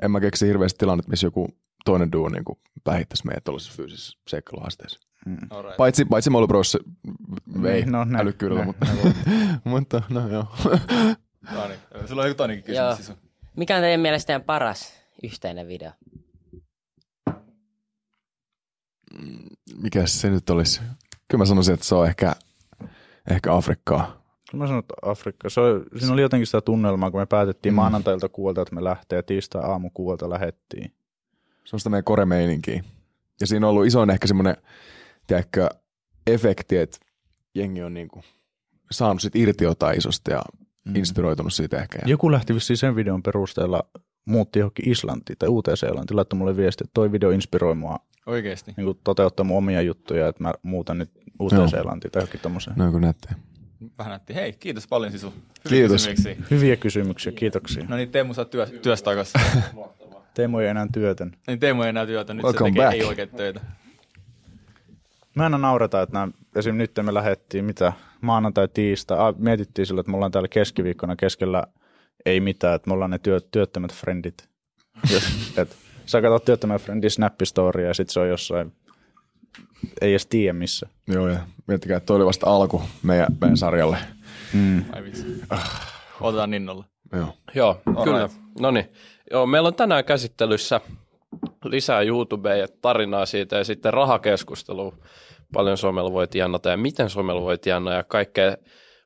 [0.02, 1.48] en mä keksi hirveästi tilannetta, missä joku
[1.86, 2.44] toinen duo niin
[2.84, 5.00] päihittäisi meidät tuollaisessa fyysisessä seikkailuhaasteessa.
[5.26, 5.38] Mm.
[5.50, 5.78] Alright.
[5.78, 6.78] Paitsi, paitsi Molu Bros
[7.62, 9.02] vei Niin, no, ne- älykkyydellä, ne- mutta, ne
[9.72, 10.46] mutta no joo.
[11.52, 12.08] No niin.
[12.08, 12.90] Sulla on joku toinenkin Joo.
[12.96, 13.20] kysymys.
[13.20, 13.32] Sisu.
[13.58, 15.92] Mikä on teidän mielestä teidän paras yhteinen video?
[19.82, 20.82] Mikä se nyt olisi?
[21.28, 22.36] Kyllä mä sanoisin, että se on ehkä,
[23.30, 24.22] ehkä Afrikkaa.
[24.54, 25.50] Mä sanon, että Afrikka.
[25.50, 27.76] Se oli, siinä oli jotenkin sitä tunnelmaa, kun me päätettiin Mm.
[27.76, 30.92] maanantailta kuuelta, että me lähtee ja tiistai aamu kuuelta lähettiin.
[31.64, 32.84] Se on sitä meidän koremeininkiä.
[33.42, 34.58] Ja siinä on ollut isoin ehkä semmoinen,
[35.28, 35.70] tiedätkö,
[36.28, 36.98] efekti, että
[37.56, 38.22] jengi on niinku
[38.92, 40.42] saanut sit irti jotain isosta ja
[40.86, 40.96] mm.
[40.96, 42.00] inspiroitunut siitä ehkä.
[42.06, 43.84] Joku lähti vissiin sen videon perusteella,
[44.26, 48.74] muutti johonkin Islantiin tai Uuteen-Seelantiin, laittoi mulle viesti, että toi video inspiroi mua Oikeesti.
[48.78, 52.78] niin toteuttaa mun omia juttuja, että mä muutan nyt Uuteen-Seelantiin tai johonkin tommoseen.
[52.78, 53.30] no kun näette.
[53.98, 54.36] Vähän näytti.
[54.36, 55.34] Hei, kiitos paljon Sisu.
[55.66, 56.08] Hyviä Kiitos.
[56.08, 56.46] kysymyksiä.
[56.52, 57.86] Hyviä kysymyksiä, kiitoksia.
[57.90, 59.42] No niin, Teemu, sä työ, työstä takaisin.
[60.34, 61.32] Teemu ei enää työtön.
[61.48, 62.98] niin Teemu ei enää työtä, nyt Welcome se tekee back.
[63.02, 63.62] ei oikein töitä.
[65.36, 66.76] Mä aina naurata, että nämä, esim.
[66.76, 71.64] nyt me lähdettiin mitä maanantai, tiistai, ah, mietittiin sillä, että me ollaan täällä keskiviikkona keskellä
[72.26, 74.50] ei mitään, että me ollaan ne työ, työttömät frendit.
[75.58, 78.74] Et, sä katsot työttömän friendin snappistoria ja sit se on jossain,
[80.02, 80.88] ei edes tiedä missä.
[81.08, 83.98] Joo, ja miettikää, että toi oli vasta alku meidän, meidän sarjalle.
[84.54, 84.86] Mm.
[84.92, 85.26] Ai vitsi.
[86.22, 86.86] Otetaan Ninnolla.
[87.14, 87.34] Joo.
[87.56, 88.04] Joo, Alright.
[88.04, 88.30] kyllä.
[88.60, 88.92] No niin.
[89.32, 90.82] Joo, meillä on tänään käsittelyssä
[91.66, 94.98] lisää YouTubea ja tarinaa siitä ja sitten rahakeskustelua.
[95.54, 98.58] Paljon Suomella voi tienata ja miten Suomella voi tienata ja kaikkea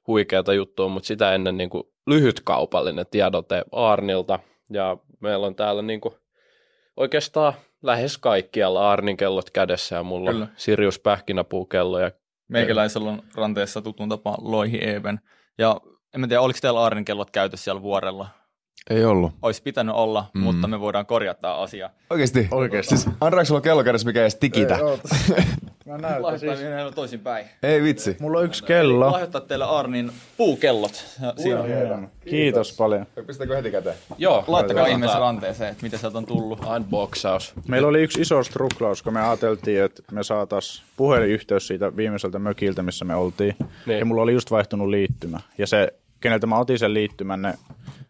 [0.07, 4.39] huikeata juttua, mutta sitä ennen niin kuin lyhytkaupallinen tiedote Arnilta.
[4.69, 6.15] Ja meillä on täällä niin kuin
[6.97, 7.53] oikeastaan
[7.83, 10.45] lähes kaikkialla Arnin kellot kädessä ja mulla Kyllä.
[10.45, 12.11] on Sirius pähkinäpuukello ja
[12.47, 15.19] Meikäläisellä on ranteessa tutun tapaan Loihi Even.
[15.57, 15.81] Ja
[16.13, 18.27] en mä tiedä, oliko teillä Aarnin kellot käytössä siellä vuorella?
[18.89, 19.31] Ei ollut.
[19.41, 20.41] Olisi pitänyt olla, Mm.
[20.41, 21.89] mutta me voidaan korjata asia.
[22.09, 22.47] Oikeesti?
[22.51, 22.97] Oikeesti.
[22.97, 24.79] Siis Andreksella on kello kädessä, mikä ei edes tikitä.
[25.85, 26.95] Mä näytän Lahjoittaa siis...
[26.95, 27.45] toisinpäin.
[27.63, 28.17] Ei vitsi.
[28.19, 29.11] Mulla on yksi kello.
[29.11, 31.05] Lahjoittaa teille Arnin puukellot.
[31.37, 31.67] Siinä on.
[31.67, 32.09] Hieno.
[32.29, 33.05] Kiitos paljon.
[33.27, 33.95] Pistääkö heti käteen?
[34.17, 36.59] joo, Laittakaa ihmeessä ranteeseen, että mitä sieltä on tullut.
[36.75, 37.53] unboxaus.
[37.67, 42.83] Meillä oli yksi iso struklaus, kun me ajateltiin, että me saatais puhelinyhteys siitä viimeiseltä mökiltä,
[42.83, 43.55] missä me oltiin.
[43.85, 43.99] Niin.
[43.99, 45.39] Ja mulla oli just vaihtunut liittymä.
[45.57, 47.53] Ja se, keneltä mä otin sen liittymän, ne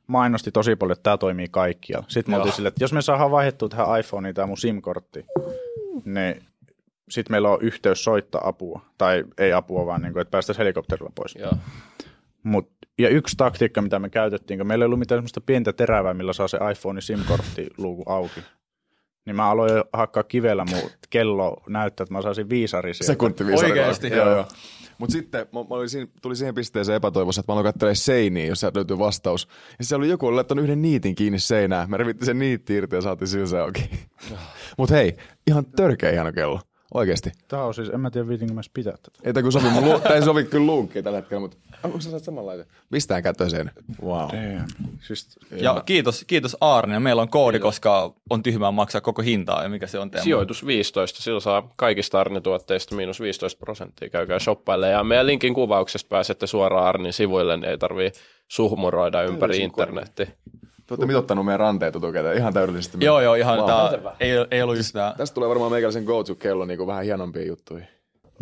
[0.08, 2.06] mainosti tosi paljon, että tämä toimii kaikkialla.
[2.08, 2.42] Sitten me Joo.
[2.42, 5.26] oltiin silleen, että jos me saadaan vaihdettua tähän iPhoneen tämä mun SIM-kortti,
[6.06, 6.42] niin
[7.10, 8.82] sitten meillä on yhteys soittaa apua.
[8.98, 11.36] Tai ei apua, vaan niin kuin, että päästäisiin helikopterilla pois.
[11.36, 11.54] Joo.
[12.44, 16.14] Mut, ja yksi taktiikka, mitä me käytettiin, kun meillä ei ollut mitään semmoista pientä terävää,
[16.14, 18.42] millä saa se iPhone SIM-kortti luuku auki.
[19.26, 23.14] Niin mä aloin hakkaa kivellä mun kello näyttää, että mä saisin viisari sieltä.
[23.14, 23.72] Sekunti viisari.
[23.72, 24.08] Oikeesti?
[24.08, 24.46] Joo, joo.
[24.98, 28.46] Mutta sitten mä, mä olin siinä, tuli siihen pisteeseen epätoivossa, että mä aloin katselemaan seiniä,
[28.46, 29.48] jos sieltä löytyy vastaus.
[29.80, 31.90] Ja siellä oli joku oli laittanut yhden niitin kiinni seinään.
[31.90, 33.90] Me revittiin sen niitti irti ja saatiin sillä se auki.
[34.78, 36.60] Mutta hei, ihan törkeä ihana kello.
[36.94, 37.32] Oikeesti.
[37.48, 39.20] Tämä on siis, en mä tiedä viitinkö mä edes pitää tätä.
[39.24, 42.10] Ei tää kyllä sovi, lu- tää ei sovi kyllä luukkiin tällä hetkellä, mutta onko sä
[42.10, 42.66] saat samanlaisen?
[42.92, 43.72] Pistää kätöseen.
[44.04, 44.20] Wow.
[44.22, 44.66] Damn.
[45.02, 47.00] Siis, Ja kiitos, kiitos Aarne.
[47.00, 49.64] Meillä on koodi, koska on tyhmää maksaa koko hintaa.
[49.64, 50.24] Ja mikä se on teema?
[50.24, 54.90] Sijoitus 15, sillä saa kaikista Arni-tuotteista miinus 15 prosenttia, käykää shoppaille.
[54.90, 58.12] Ja meidän linkin kuvauksesta pääsette suoraan Arnin sivuille, niin ei tarvii
[58.48, 60.28] suhmuroida ympäri internettiä.
[60.88, 62.98] Te olette mitottanut meidän ranteet etukäteen ihan täydellisesti.
[63.02, 65.14] Joo, joo, ihan tää, ei, ei ollut yhtään.
[65.18, 67.88] Tästä tulee varmaan meikäläisen go-to-kello niin vähän hienompiin juttuihin.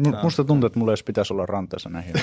[0.01, 2.19] mu- musta tuntuu, että mulla ei edes pitäisi olla ranteessa näin hieno.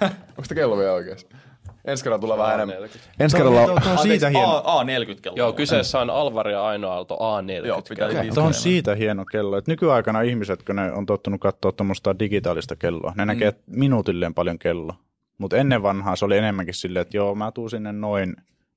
[0.38, 1.36] Onko kello vielä oikeasti?
[1.84, 2.74] Ensi kerralla tulee vähän enemmän.
[2.74, 3.10] 40.
[3.20, 3.80] Ensi kerralla...
[3.80, 4.62] Tuo on siitä hieno.
[4.64, 5.36] A, A40 kello.
[5.36, 7.66] Joo, kyseessä on Alvar ja Aino Aalto A40.
[7.66, 8.20] Joo, pitää kello.
[8.20, 8.34] okay.
[8.34, 9.56] Tuo on siitä hieno kello.
[9.56, 14.58] että nykyaikana ihmiset, kun ne on tottunut katsoa tuommoista digitaalista kelloa, ne näkee minuutilleen paljon
[14.58, 14.94] kello.
[15.38, 18.36] Mutta ennen vanhaa se oli enemmänkin silleen, että joo, mä tuun sinne noin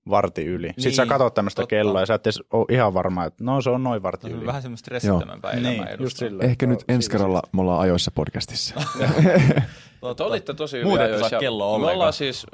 [0.10, 0.68] varti yli.
[0.68, 1.70] Niin, Sitten sä katsot tämmöistä totta.
[1.70, 4.46] kelloa ja sä et edes ole ihan varma, että no se on noin varti yli.
[4.46, 6.04] Vähän semmoista stressittämämpää elämää Niin, edustaa.
[6.06, 6.50] just silleen.
[6.50, 8.76] Ehkä nyt ensi kerralla me ollaan ajoissa podcastissa.
[10.18, 11.36] Te olitte tosi hyviä Muuten ajoissa.
[11.36, 11.94] ja kelloa Me ollenkaan.
[11.96, 12.46] ollaan siis,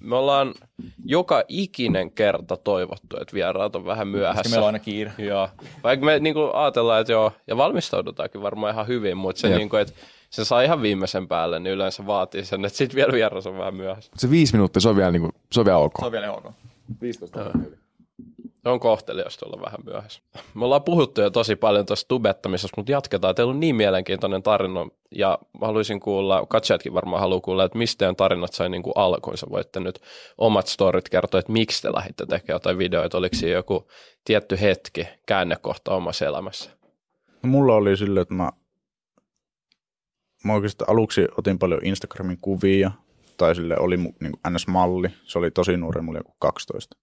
[0.00, 0.54] me ollaan
[1.04, 4.50] joka ikinen kerta toivottu, että vieraat on vähän Koska myöhässä.
[4.50, 5.12] meillä on aina kiire.
[5.18, 5.48] Joo.
[5.84, 9.56] Vaikka me niinku ajatellaan, että joo, ja valmistaudutaankin varmaan ihan hyvin, mutta se, Jep.
[9.58, 9.92] niinku, että
[10.30, 13.74] se saa ihan viimeisen päälle, niin yleensä vaatii sen, että sitten vielä vieras on vähän
[13.74, 14.12] myöhässä.
[14.16, 15.92] Se viisi minuuttia, se on vielä, niin kuin, se on vielä ok.
[15.98, 16.44] Se on vielä ok.
[17.00, 17.40] 15
[18.62, 20.22] Se on kohteliasta olla vähän myöhässä.
[20.54, 23.34] Me ollaan puhuttu jo tosi paljon tuosta tubettamisesta, mutta jatketaan.
[23.34, 27.98] Teillä on niin mielenkiintoinen tarina, ja mä haluaisin kuulla, katsojatkin varmaan haluaa kuulla, että mistä
[27.98, 29.46] teidän tarinat sai niin kuin alkuunsa.
[29.50, 30.00] Voitte nyt
[30.38, 33.18] omat storit kertoa, että miksi te lähditte tekemään jotain videoita.
[33.18, 33.88] Oliko siinä joku
[34.24, 36.70] tietty hetki, käännekohta omassa elämässä?
[37.42, 38.50] No, mulla oli silleen, että mä,
[40.44, 42.90] mä oikeastaan aluksi otin paljon Instagramin kuvia,
[43.36, 46.96] tai sille oli niin NS-malli, se oli tosi nuori, mulla oli joku 12.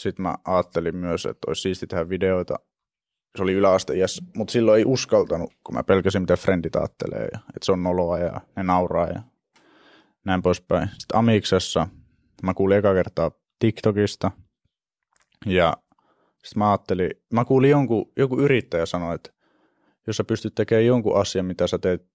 [0.00, 2.54] Sitten mä ajattelin myös, että olisi siisti tehdä videoita,
[3.36, 7.64] se oli yläasteiässä, mutta silloin ei uskaltanut, kun mä pelkäsin, mitä frendit ajattelee, ja, että
[7.64, 9.22] se on noloa ja ne nauraa ja
[10.24, 10.88] näin poispäin.
[10.88, 11.88] Sitten Amiksessa
[12.42, 14.30] mä kuulin eka kertaa TikTokista,
[15.46, 15.76] ja
[16.44, 19.30] sitten mä ajattelin, mä kuulin jonkun, joku yrittäjä sanoi, että
[20.06, 22.06] jos sä pystyt tekemään jonkun asian, mitä sä teet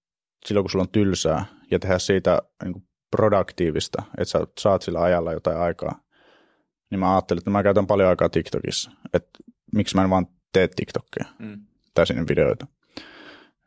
[0.46, 5.02] silloin, kun sulla on tylsää, ja tehdä siitä niin kuin produktiivista, että sä saat sillä
[5.02, 6.00] ajalla jotain aikaa,
[6.90, 9.30] niin mä ajattelin, että mä käytän paljon aikaa TikTokissa, että
[9.74, 11.60] miksi mä en vaan tee TikTokia Mm.
[11.94, 12.66] tai sinne videoita.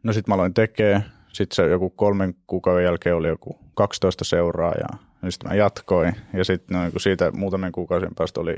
[0.03, 1.03] No sit mä aloin tekee,
[1.34, 6.43] sitten se joku kolmen kuukauden jälkeen oli joku 12 seuraajaa, ja sitten mä jatkoin, ja
[6.45, 8.56] sitten no, siitä muutamien kuukausien päästä oli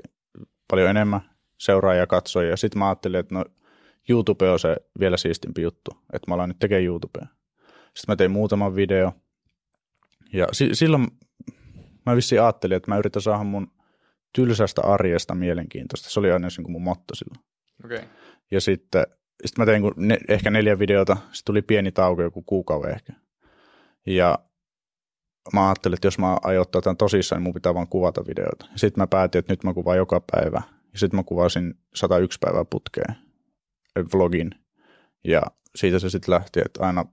[0.69, 1.21] paljon enemmän
[1.57, 3.45] seuraajia katsojia, ja sitten mä ajattelin, että no
[4.09, 7.27] YouTube on se vielä siistimpi juttu, että mä aloin nyt tekemään YouTubea.
[7.67, 9.11] Sitten mä tein muutaman video,
[10.35, 11.07] ja si- silloin
[12.05, 13.67] mä vissiin ajattelin, että mä yritän saada mun
[14.35, 16.09] tylsästä arjesta mielenkiintoista.
[16.09, 17.45] Se oli aina niin kuin mun motto silloin.
[17.85, 18.07] Okay.
[18.51, 19.05] Ja sitten
[19.45, 23.13] sit mä tein kun ne, ehkä neljä videota, sitten tuli pieni tauko, joku kuukauden ehkä.
[24.05, 24.39] Ja
[25.53, 28.65] mä ajattelin, että jos mä aion tämän tosissaan, niin mun pitää vaan kuvata videoita.
[28.75, 30.61] Sitten mä päätin, että nyt mä kuvaan joka päivä.
[30.93, 33.15] Ja sitten mä kuvasin 101 päivää putkeen
[34.13, 34.51] vlogin.
[35.23, 35.41] Ja
[35.75, 37.05] siitä se sitten lähti, että aina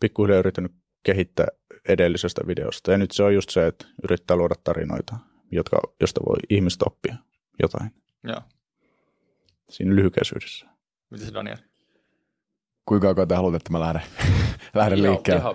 [0.00, 1.46] pikkuhiljaa yrittänyt kehittää
[1.88, 2.92] edellisestä videosta.
[2.92, 5.16] Ja nyt se on just se, että yrittää luoda tarinoita,
[5.50, 7.16] jotka, josta voi ihmiset oppia
[7.62, 7.90] jotain
[8.24, 8.40] Joo.
[9.70, 10.66] siinä lyhykäisyydessä.
[11.10, 11.56] Mitäs Daniel?
[12.84, 14.02] Kuinka kauan te haluatte, että mä lähden,
[14.74, 15.40] lähden liikkeelle?
[15.40, 15.54] ihan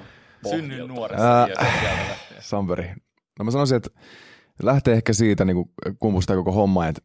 [1.11, 2.43] ja sieltä lähtien.
[2.43, 2.93] Samperi.
[3.39, 3.89] No mä sanoisin, että
[4.63, 7.01] lähtee ehkä siitä niin kumpustaa koko homma, että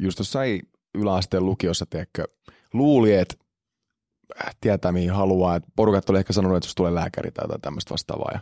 [0.00, 0.62] just tuossa ei
[0.94, 2.24] yläasteen lukiossa, tiedätkö,
[2.72, 3.49] luuli, että äh,
[4.60, 5.56] tietää mihin haluaa.
[5.56, 8.30] Et porukat oli ehkä sanonut, että jos tulee lääkäri tai jotain tämmöistä vastaavaa.
[8.32, 8.40] Ja,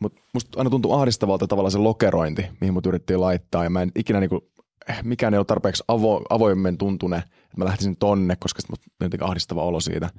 [0.00, 3.64] mutta musta aina tuntui ahdistavalta tavallaan se lokerointi, mihin mut yritettiin laittaa.
[3.64, 4.50] Ja mä en ikinä niinku,
[4.88, 8.80] eh, mikään ei ole tarpeeksi avo, avoimen tuntune, että mä lähtisin tonne, koska sit mut
[9.00, 10.10] jotenkin ahdistava olo siitä.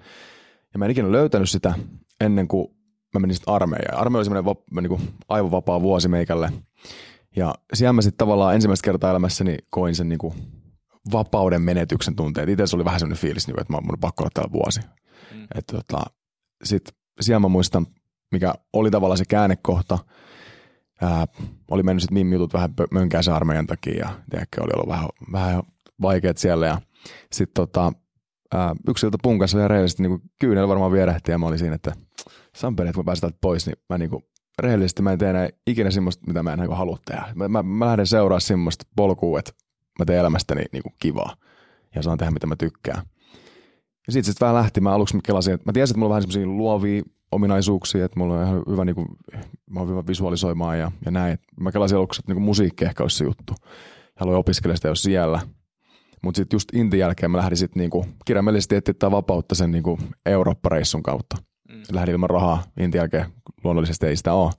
[0.74, 1.74] Ja mä en ikinä löytänyt sitä
[2.22, 2.68] ennen kuin
[3.14, 4.00] mä menin sitten armeijaan.
[4.00, 6.52] Armeija oli semmoinen vap, niinku aivovapaa vuosi meikälle.
[7.36, 10.34] Ja siellä mä sitten tavallaan ensimmäistä kertaa elämässäni koin sen niinku
[11.12, 12.50] vapauden menetyksen tunteet.
[12.50, 14.80] Itse se oli vähän semmoinen fiilis, niinku, että mä, mun on pakko olla täällä vuosi.
[15.34, 15.48] Mm.
[15.56, 16.04] Että tota,
[16.64, 16.84] sit
[17.22, 17.88] siellä mä muistan,
[18.32, 20.00] mikä oli tavallaan se käännekohta.
[21.02, 21.28] Ää,
[21.72, 25.64] oli mennyt sitten jutut vähän mönkään armeijan takia ja tiedätkö, oli ollut vähän, vähän
[26.02, 26.66] vaikeat siellä.
[26.66, 26.82] Ja
[27.32, 27.94] sitten tota,
[28.54, 31.76] ää, yksi ilta pun kanssa vielä rehellisesti niin kyynel varmaan vierähti ja mä olin siinä,
[31.76, 31.94] että
[32.56, 34.24] Samperi, että kun mä pois, niin mä niinku,
[34.60, 37.26] rehellisesti mä en tee ikinä semmoista, mitä mä en niinku halua tehdä.
[37.36, 39.52] Mä, mä, mä lähden seuraa semmoista polkua, että
[40.00, 41.36] mä teen elämästäni niinku kivaa
[41.96, 43.06] ja saan tehdä, mitä mä tykkään.
[44.12, 44.82] Ja sitten sit vähän lähti.
[44.82, 48.34] Mä aluksi kelasin, että mä tiesin, että mulla on vähän semmoisia luovia ominaisuuksia, että mulla
[48.34, 49.06] on ihan hyvä, niinku,
[49.70, 51.38] mä oon hyvä visualisoimaan ja, ja näin.
[51.60, 53.54] Mä kelasin aluksi, että niinku musiikki ehkä olisi se juttu.
[54.16, 55.40] Haluan opiskella sitä jo siellä.
[56.24, 61.04] Mutta sitten just Intin jälkeen mä lähdin sitten niinku kirjaimellisesti etsiä vapautta sen niinku Eurooppa-reissun
[61.04, 61.38] kautta.
[61.70, 61.82] Mm.
[61.92, 63.26] Lähdin ilman rahaa, Intin jälkeen
[63.64, 64.52] luonnollisesti ei sitä ole.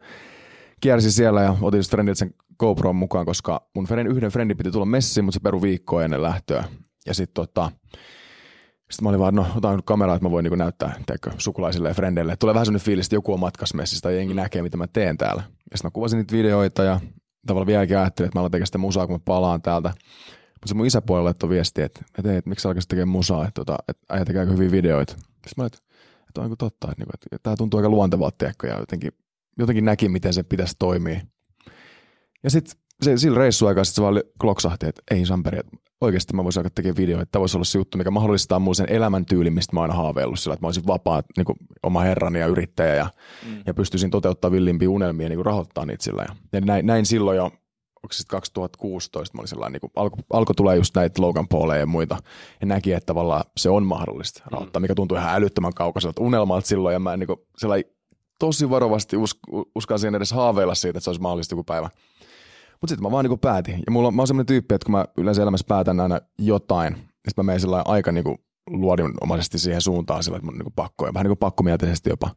[0.80, 5.24] Kiersin siellä ja otin friendiltä sen GoPron mukaan, koska mun yhden friendin piti tulla messiin,
[5.24, 6.64] mutta se peru viikkoa ennen lähtöä.
[7.06, 7.72] Ja sitten tota,
[8.92, 11.88] sitten mä olin vaan, no otan nyt kameraa, että mä voin niinku näyttää teikö, sukulaisille
[11.88, 12.36] ja frendeille.
[12.36, 15.16] Tulee vähän sellainen fiilis, että joku on matkassa messissä tai jengi näkee, mitä mä teen
[15.16, 15.42] täällä.
[15.46, 17.00] Ja sitten mä kuvasin niitä videoita ja
[17.46, 19.88] tavallaan vieläkin ajattelin, että mä aloin tekemään sitä musaa, kun mä palaan täältä.
[19.88, 23.64] Mutta se mun isäpuolelle laittoi viesti, että, että, että miksi sä alkaisit tekemään musaa, että,
[23.64, 25.12] tota, että äijä tekee hyviä videoita.
[25.12, 25.78] Sitten mä olin, että,
[26.28, 29.12] että on totta, että, että, että tämä tuntuu aika luontevalta teekö, ja jotenkin,
[29.58, 31.20] jotenkin näki, miten se pitäisi toimia.
[32.42, 36.44] Ja sitten se, sillä reissuaikaa sitten se vaan kloksahti, että ei Samperi, että oikeasti mä
[36.44, 37.26] voisin alkaa tekemään videoita.
[37.32, 40.54] Tämä voisi olla se juttu, mikä mahdollistaa mulle sen elämäntyylin, mistä mä oon haaveillut sillä,
[40.54, 43.06] että mä olisin vapaa niin kuin oma herrani ja yrittäjä ja,
[43.46, 43.62] mm.
[43.66, 46.22] ja pystyisin toteuttamaan villimpiä unelmia ja niin kuin rahoittaa niitä sillä.
[46.22, 47.44] Ja, ja näin, näin silloin jo
[48.02, 51.80] onko se 2016, mä olin sellainen, niin kuin, alko, alko tulee just näitä Logan Pauleja
[51.80, 52.16] ja muita,
[52.60, 54.82] ja näki, että tavallaan se on mahdollista rahoittaa, mm.
[54.82, 57.38] mikä tuntui ihan älyttömän kaukaiselta unelmalta silloin, ja mä niin kuin,
[58.38, 59.38] tosi varovasti us,
[59.74, 61.90] uskalsin edes haaveilla siitä, että se olisi mahdollista joku päivä.
[62.82, 63.74] Mutta sitten mä vaan niin päätin.
[63.86, 67.32] Ja mulla, mä oon sellainen tyyppi, että kun mä yleensä elämässä päätän aina jotain, niin
[67.36, 68.24] mä menen sillä aika niin
[68.70, 72.30] luodinomaisesti siihen suuntaan sillä, että mun niin pakko, ja vähän niin pakkomielteisesti jopa.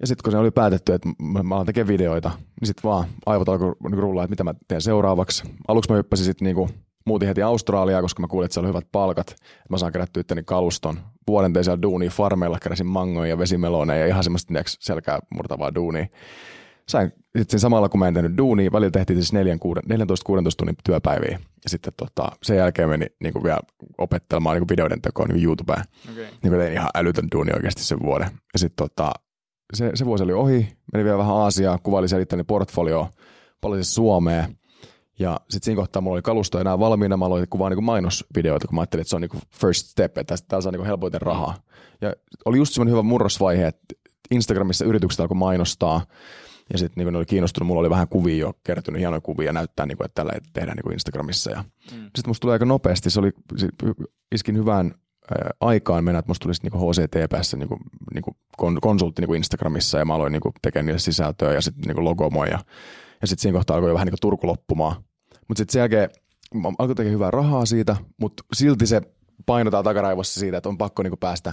[0.00, 1.08] Ja sitten kun se oli päätetty, että
[1.42, 4.80] mä alan tekemään videoita, niin sitten vaan aivot alkoi niin rullaa, että mitä mä teen
[4.80, 5.44] seuraavaksi.
[5.68, 6.68] Aluksi mä hyppäsin sitten niin
[7.06, 9.36] muutin heti Australiaa, koska mä kuulin, että siellä oli hyvät palkat.
[9.70, 11.00] Mä saan kerättyä itteni kaluston.
[11.26, 16.06] Vuoden tein siellä duunia farmeilla, keräsin mangoja ja vesimeloneja ja ihan semmoista selkää murtavaa duunia
[16.88, 19.36] sain sitten samalla, kun mä en tehnyt duunia, välillä tehtiin siis 14-16
[20.58, 21.38] tunnin työpäiviä.
[21.64, 23.60] Ja sitten tota, sen jälkeen meni niin kuin vielä
[23.98, 25.82] opettelemaan niin kuin videoiden tekoa niin YouTubeen.
[26.12, 26.24] Okay.
[26.24, 28.28] Niin kuin tein ihan älytön duuni oikeasti sen vuoden.
[28.52, 29.12] Ja sitten tota,
[29.74, 33.08] se, se vuosi oli ohi, meni vielä vähän Aasiaa, kuvailin siellä itteni portfolio,
[33.60, 34.58] palasin Suomeen.
[35.18, 38.74] Ja sitten siinä kohtaa mulla oli kalusto enää valmiina, mä aloin kuvaa niin mainosvideoita, kun
[38.74, 41.54] mä ajattelin, että se on niin first step, että täällä saa niin helpoiten rahaa.
[42.00, 43.94] Ja oli just semmoinen hyvä murrosvaihe, että
[44.30, 46.00] Instagramissa yritykset alkoi mainostaa,
[46.72, 49.86] ja sitten niin ne oli kiinnostunut, mulla oli vähän kuvia jo kertynyt, hienoja kuvia näyttää,
[49.86, 51.50] niin kuin, että tällä tehdään niin kuin Instagramissa.
[51.50, 52.02] Ja mm.
[52.02, 53.30] Sitten musta tuli aika nopeasti, se oli,
[54.34, 54.94] iskin hyvään
[55.60, 57.80] aikaan mennä, että musta tulisi niin HCTPssä niin kuin,
[58.14, 58.22] niin
[58.58, 61.94] kuin konsultti niin kuin Instagramissa ja mä aloin niin kuin tekemään niille sisältöä ja sitten
[61.94, 62.58] niin logomoja.
[63.20, 64.96] Ja sitten siinä kohtaa alkoi jo vähän niin kuin Turku loppumaan.
[65.48, 66.10] Mutta sitten sen jälkeen
[66.54, 69.02] mä alkoi tekemään hyvää rahaa siitä, mutta silti se
[69.46, 71.52] painotaan takaraivossa siitä, että on pakko niin kuin päästä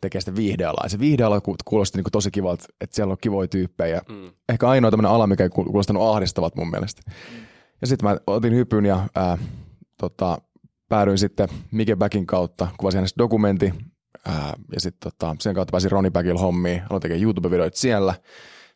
[0.00, 0.84] tekee sitä viihdealaa.
[0.84, 4.02] Ja se viihdeala kuulosti niin kuin tosi kivalta, että siellä on kivoja tyyppejä.
[4.08, 4.30] Mm.
[4.48, 7.02] Ehkä ainoa tämmöinen ala, mikä ei kuulostanut ahdistavat mun mielestä.
[7.06, 7.12] Mm.
[7.80, 9.38] Ja sitten mä otin hypyn ja ää,
[10.00, 10.38] tota,
[10.88, 13.72] päädyin sitten Mike Backin kautta, kuvasin hänestä dokumentti.
[14.26, 18.14] Ää, ja sitten tota, sen kautta pääsin Ronnie Backilla hommiin, aloin tekemään YouTube-videoita siellä.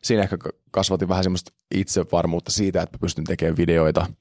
[0.03, 0.37] Siinä ehkä
[0.71, 4.05] kasvatin vähän semmoista itsevarmuutta siitä, että pystyn tekemään videoita–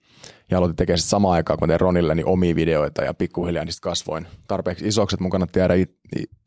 [0.50, 3.82] ja aloitin tekemään sitten samaan aikaan, kun tein Ronille niin omia videoita ja pikkuhiljaa niistä
[3.82, 5.98] kasvoin tarpeeksi isoksi, että mun kannatti jäädä it,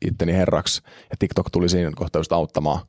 [0.04, 0.82] itteni herraksi.
[1.10, 2.80] Ja TikTok tuli siinä kohta just auttamaan.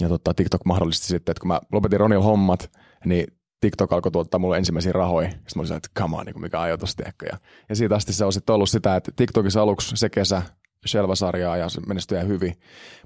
[0.00, 2.70] Ja totta, TikTok mahdollisti sitten, että kun mä lopetin Ronille hommat,
[3.04, 3.26] niin
[3.60, 5.30] TikTok alkoi tuottaa mulle ensimmäisiä rahoja.
[5.30, 7.26] Sitten mä olin että come on, niin mikä ajatus tiedäkö.
[7.26, 10.42] Ja, ja siitä asti se on sitten ollut sitä, että TikTokissa aluksi se kesä
[10.86, 12.54] Shelva-sarjaa ja se menestyi hyvin.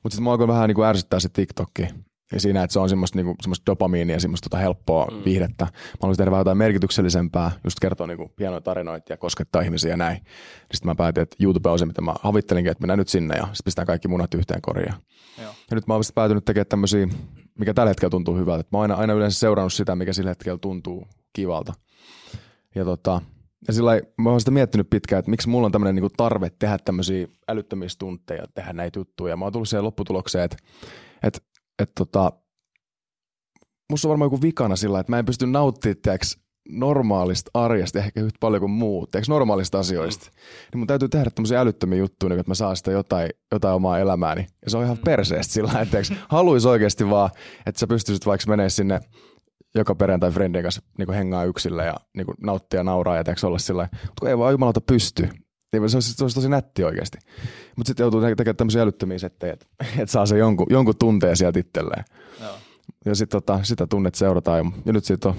[0.03, 1.88] Mutta sitten mä alkoi vähän niin kuin ärsyttää se TikTokki.
[2.32, 5.24] Ja siinä, että se on semmoista, niinku, semmoista dopamiinia ja semmoista tota helppoa mm.
[5.24, 5.64] viihdettä.
[5.64, 9.96] Mä haluaisin tehdä vähän jotain merkityksellisempää, just kertoa niinku hienoja tarinoita ja koskettaa ihmisiä ja
[9.96, 10.16] näin.
[10.72, 13.42] Sitten mä päätin, että YouTube on se, mitä mä havittelinkin, että mennään nyt sinne ja
[13.42, 14.94] sitten pistää kaikki munat yhteen koriin.
[15.42, 15.52] Joo.
[15.70, 17.08] Ja nyt mä oon päätynyt tekemään tämmöisiä,
[17.58, 18.68] mikä tällä hetkellä tuntuu hyvältä.
[18.72, 21.72] Mä oon aina, aina yleensä seurannut sitä, mikä sillä hetkellä tuntuu kivalta.
[22.74, 23.20] Ja tota,
[23.66, 26.78] ja sillä mä oon sitä miettinyt pitkään, että miksi mulla on tämmöinen niinku tarve tehdä
[26.78, 29.32] tämmöisiä älyttömiä tunteja, tehdä näitä juttuja.
[29.32, 30.56] Ja mä oon tullut siihen lopputulokseen, että,
[31.22, 31.38] että
[31.82, 32.32] että tota,
[33.90, 38.20] musta on varmaan joku vikana sillä, että mä en pysty nauttimaan tiiäks, normaalista arjesta ehkä
[38.20, 40.26] yhtä paljon kuin muut, tiiäks, normaalista asioista.
[40.26, 40.36] Mm.
[40.72, 43.98] Niin mun täytyy tehdä tämmöisiä älyttömiä juttuja, niin että mä saan sitä jotain, jotain omaa
[43.98, 44.46] elämääni.
[44.64, 45.02] Ja se on ihan mm.
[45.04, 47.30] perseestä sillä että haluaisi oikeasti vaan,
[47.66, 49.00] että sä pystyisit vaikka menee sinne
[49.74, 53.88] joka perjantai friendin kanssa niin hengaa yksille ja niin nauttia, nauraa ja tiiäks, olla sillä
[54.06, 55.28] mutta ei vaan jumalauta pysty.
[55.80, 57.18] Niin se olisi, se olisi tosi nätti oikeasti.
[57.76, 59.66] Mutta sitten joutuu tekemään tämmöisiä älyttömiä settejä, että,
[59.98, 62.04] että saa se jonkun, jonkun tunteen sieltä itselleen.
[62.40, 62.58] Joo.
[63.04, 64.58] Ja sitten tota, sitä tunnet seurataan.
[64.58, 65.34] Ja, ja nyt siitä on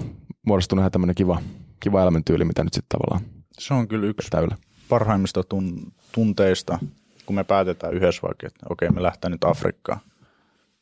[0.46, 1.40] muodostunut ihan tämmöinen kiva,
[1.80, 4.56] kiva elämäntyyli, mitä nyt sitten tavallaan Se on kyllä yksi täyllä.
[4.88, 6.78] parhaimmista tun, tunteista,
[7.26, 10.00] kun me päätetään yhdessä vaikka, että okei, me lähdetään nyt Afrikkaan.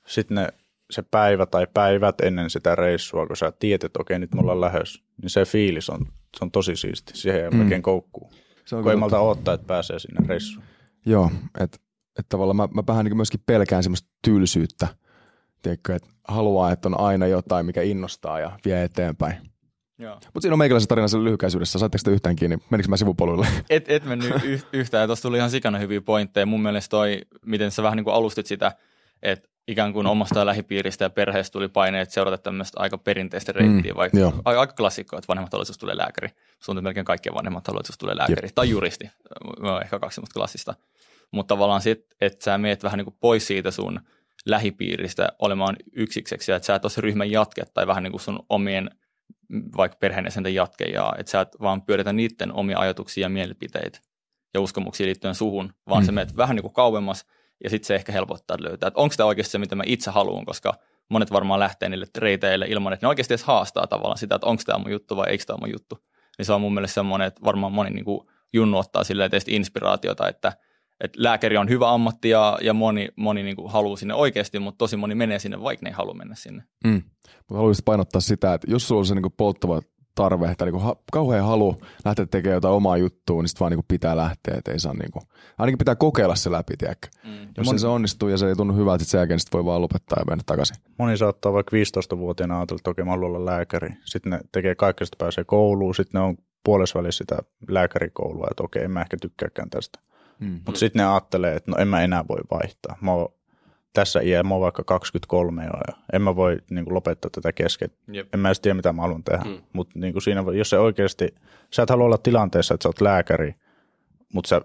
[0.07, 0.49] Sitten ne,
[0.91, 4.61] se päivä tai päivät ennen sitä reissua, kun sä tiedät, että okei, nyt me ollaan
[4.61, 6.07] lähes, niin se fiilis on,
[6.39, 7.13] se on tosi siisti.
[7.17, 7.57] Siihen ei mm.
[7.57, 8.31] melkein koukkuu.
[8.67, 10.65] Se on kun ei malta odottaa, että pääsee sinne reissuun.
[11.07, 11.79] Joo, että
[12.19, 14.89] et tavallaan mä, mä vähän niin myöskin pelkään semmoista tylsyyttä,
[15.63, 19.37] tiedätkö, että haluaa, että on aina jotain, mikä innostaa ja vie eteenpäin.
[19.99, 21.79] Mutta siinä on meikäläisen tarina sen lyhykäisyydessä.
[21.79, 22.59] Saatteko sitä yhtään kiinni?
[22.71, 23.47] Menikö mä sivupoluille?
[23.71, 24.33] Et, et mennyt
[24.73, 25.09] yhtään.
[25.09, 26.47] Tuossa tuli ihan sikana hyviä pointteja.
[26.47, 28.73] Mun mielestä toi, miten sä vähän niin kuin alustit sitä,
[29.23, 33.97] että ikään kuin omasta lähipiiristä ja perheestä tuli paineet seurata tämmöistä aika perinteistä reittiä, mm,
[33.97, 34.33] vaikka joo.
[34.45, 36.29] aika, aika klassikkoa, että vanhemmat haluaisivat tulee lääkäri.
[36.63, 38.47] Sun melkein kaikkien vanhemmat haluaisivat tulee lääkäri.
[38.47, 38.55] Jep.
[38.55, 39.11] Tai juristi.
[39.83, 40.75] Ehkä kaksi semmoista klassista.
[41.31, 44.01] Mutta tavallaan sit, että sä meet vähän niin kuin pois siitä sun
[44.47, 48.21] lähipiiristä olemaan yksikseksi, ja että sä et ole se ryhmän jatke tai vähän niin kuin
[48.21, 48.91] sun omien
[49.77, 53.99] vaikka perheenjäsenten jatke, ja että sä et vaan pyöritä niiden omia ajatuksia ja mielipiteitä
[54.55, 56.07] ja uskomuksia liittyen suhun, vaan mm.
[56.07, 57.27] sä meet vähän niin kuin kauemmas,
[57.65, 60.45] ja sitten se ehkä helpottaa löytää, että onko tämä oikeasti se, mitä mä itse haluan,
[60.45, 60.75] koska
[61.09, 64.63] monet varmaan lähtee niille reiteille ilman, että ne oikeasti edes haastaa tavallaan sitä, että onko
[64.67, 65.99] tämä mun juttu vai eikö tämä mun juttu.
[66.39, 68.21] Niin se on mun mielestä semmoinen, että varmaan moni niin kuin
[68.53, 70.53] junnu ottaa silleen teistä inspiraatiota, että,
[71.01, 74.79] että lääkäri on hyvä ammatti ja, ja moni, moni niin kuin haluaa sinne oikeasti, mutta
[74.79, 76.63] tosi moni menee sinne, vaikka ne ei halua mennä sinne.
[76.85, 77.03] Mm.
[77.39, 79.81] Mutta haluaisin painottaa sitä, että jos sulla on se niin kuin polttava
[80.17, 83.79] tarve tai niin ha, kauhean halu lähteä tekemään jotain omaa juttua, niin sitten vaan niin
[83.79, 85.23] kuin pitää lähteä, että ei saa niin kuin,
[85.59, 87.09] ainakin pitää kokeilla se läpi, tiedäkö?
[87.25, 87.49] Mm.
[87.57, 87.79] Jos mon...
[87.79, 90.25] se onnistuu ja se ei tunnu hyvältä, sitten sen jälkeen sit voi vaan lopettaa ja
[90.25, 90.77] mennä takaisin.
[90.99, 93.89] Moni saattaa vaikka 15-vuotiaana ajatella, että okei, mä haluan olla lääkäri.
[94.05, 98.91] Sitten ne tekee kaikesta, pääsee kouluun, sitten ne on puolesvälissä sitä lääkärikoulua, että okei, en
[98.91, 99.99] mä ehkä tykkääkään tästä.
[100.41, 100.61] Mm.
[100.67, 102.97] Mutta sitten ne ajattelee, että no en mä enää voi vaihtaa.
[103.01, 103.29] Mä oon
[103.97, 107.53] tässä iä, mä oon vaikka 23 jo, ja en mä voi niin kuin, lopettaa tätä
[107.53, 107.91] kesken.
[108.13, 108.35] Jep.
[108.35, 109.45] En mä edes tiedä, mitä mä haluan tehdä.
[109.45, 109.59] Mm.
[109.73, 111.35] Mutta niin siinä, jos se oikeasti,
[111.71, 113.55] sä et halua olla tilanteessa, että sä oot lääkäri,
[114.33, 114.61] mutta sä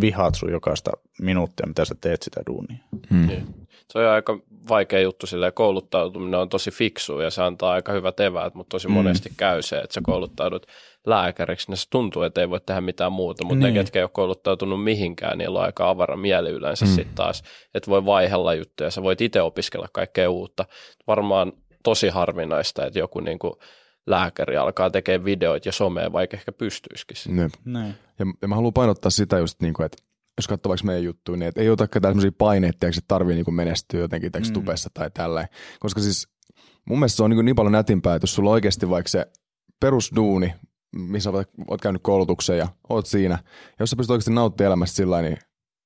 [0.00, 2.78] vihaat sun jokaista minuuttia, mitä sä teet sitä duunia.
[3.10, 3.28] Mm.
[3.90, 8.20] Se on aika vaikea juttu, silleen kouluttautuminen on tosi fiksu ja se antaa aika hyvät
[8.20, 8.94] eväät, mutta tosi mm.
[8.94, 10.66] monesti käy se, että sä kouluttaudut
[11.06, 13.74] lääkäriksi, niin se tuntuu, että ei voi tehdä mitään muuta, mutta niin.
[13.74, 16.90] ne, ketkä ei ole kouluttautunut mihinkään, niin on aika avara mieli yleensä mm.
[16.90, 17.42] sitten taas,
[17.74, 20.64] että voi vaihella juttuja, sä voit itse opiskella kaikkea uutta.
[21.06, 23.54] Varmaan tosi harvinaista, että joku niin kuin
[24.06, 27.16] lääkäri alkaa tekemään videoita ja somea, vaikka ehkä pystyisikin.
[27.36, 27.94] Niin.
[28.18, 30.02] Ja, ja mä haluan painottaa sitä just, niin kuin, että
[30.36, 33.44] jos katsoo vaikka meidän juttuja, niin että ei ota ketään sellaisia paineita, että tarvii niin
[33.44, 34.52] kuin menestyä jotenkin mm.
[34.52, 35.48] tubessa tai tälleen.
[35.80, 36.28] Koska siis
[36.84, 39.26] mun mielestä se on niin, niin paljon nätimpää, että jos sulla on oikeasti vaikka se
[39.80, 40.54] perusduuni,
[40.96, 43.38] missä olet, oot käynyt koulutuksen ja oot siinä.
[43.80, 45.38] Jos sä pystyt oikeasti nauttimaan elämästä sillä niin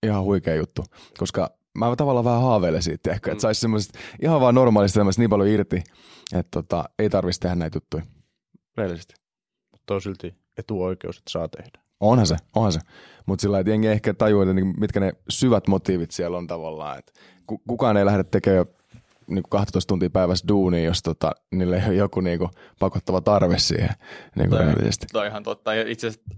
[0.02, 0.84] ihan huikea juttu.
[1.18, 5.30] Koska mä tavallaan vähän haaveilen siitä, ehkä, että saisi semmoisesta ihan vaan normaalista elämästä niin
[5.30, 5.82] paljon irti,
[6.34, 8.02] että tota, ei tarvitsisi tehdä näitä juttuja.
[8.76, 9.14] Reellisesti.
[9.72, 11.78] Mutta on silti etuoikeus, että saa tehdä.
[12.00, 12.80] Onhan se, onhan se.
[13.26, 16.98] Mutta sillä että jengi ehkä tajuu, että mitkä ne syvät motiivit siellä on tavallaan.
[16.98, 17.12] Että
[17.68, 18.66] kukaan ei lähde tekemään
[19.28, 23.20] niin kuin 12 tuntia päivässä duunia, jos tota, niille ei ole joku niin kuin, pakottava
[23.20, 23.90] tarve siihen
[24.36, 25.74] niin kuin toi, toi ihan totta.
[25.74, 26.30] Ja itse asiassa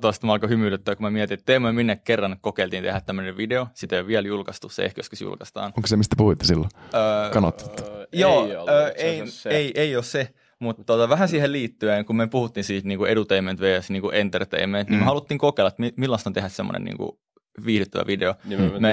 [0.00, 3.00] tuosta to, mä alkoi hymyilyttää, kun mä mietin, että Teemu ja minne kerran kokeiltiin tehdä
[3.00, 3.66] tämmöinen video.
[3.74, 5.72] Sitä ei ole vielä julkaistu, se ehkä joskus julkaistaan.
[5.76, 6.70] Onko se, mistä puhuitte silloin?
[6.94, 7.80] Öö, Kanot.
[7.80, 10.28] Öö, joo, ei, öö, ei, ei, ei ole se.
[10.58, 13.90] Mutta tota, vähän siihen liittyen, kun me puhuttiin siitä niin kuin edutainment vs.
[13.90, 14.92] Niin kuin entertainment, mm.
[14.92, 17.18] niin me haluttiin kokeilla, että millaista on tehdä semmoinen niin kuin
[17.66, 18.34] viihdyttävä video.
[18.44, 18.84] Niin me, me,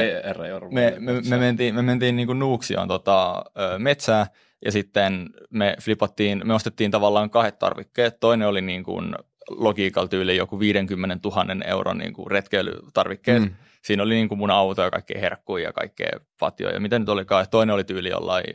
[0.71, 3.43] me, me, me, mentiin, me mentiin niin kuin Nuuksioon tota,
[3.77, 4.27] metsää
[4.65, 8.19] ja sitten me flipattiin, me ostettiin tavallaan kahdet tarvikkeet.
[8.19, 9.15] Toinen oli niin kuin
[9.49, 13.41] logiikalla tyyli joku 50 000 euron niin kuin retkeilytarvikkeet.
[13.41, 13.55] Mm.
[13.81, 16.73] Siinä oli niin kuin mun auto ja kaikkea herkkuja ja kaikkea patioja.
[16.73, 17.45] Ja miten nyt olikaan?
[17.51, 18.45] Toinen oli tyyli jollain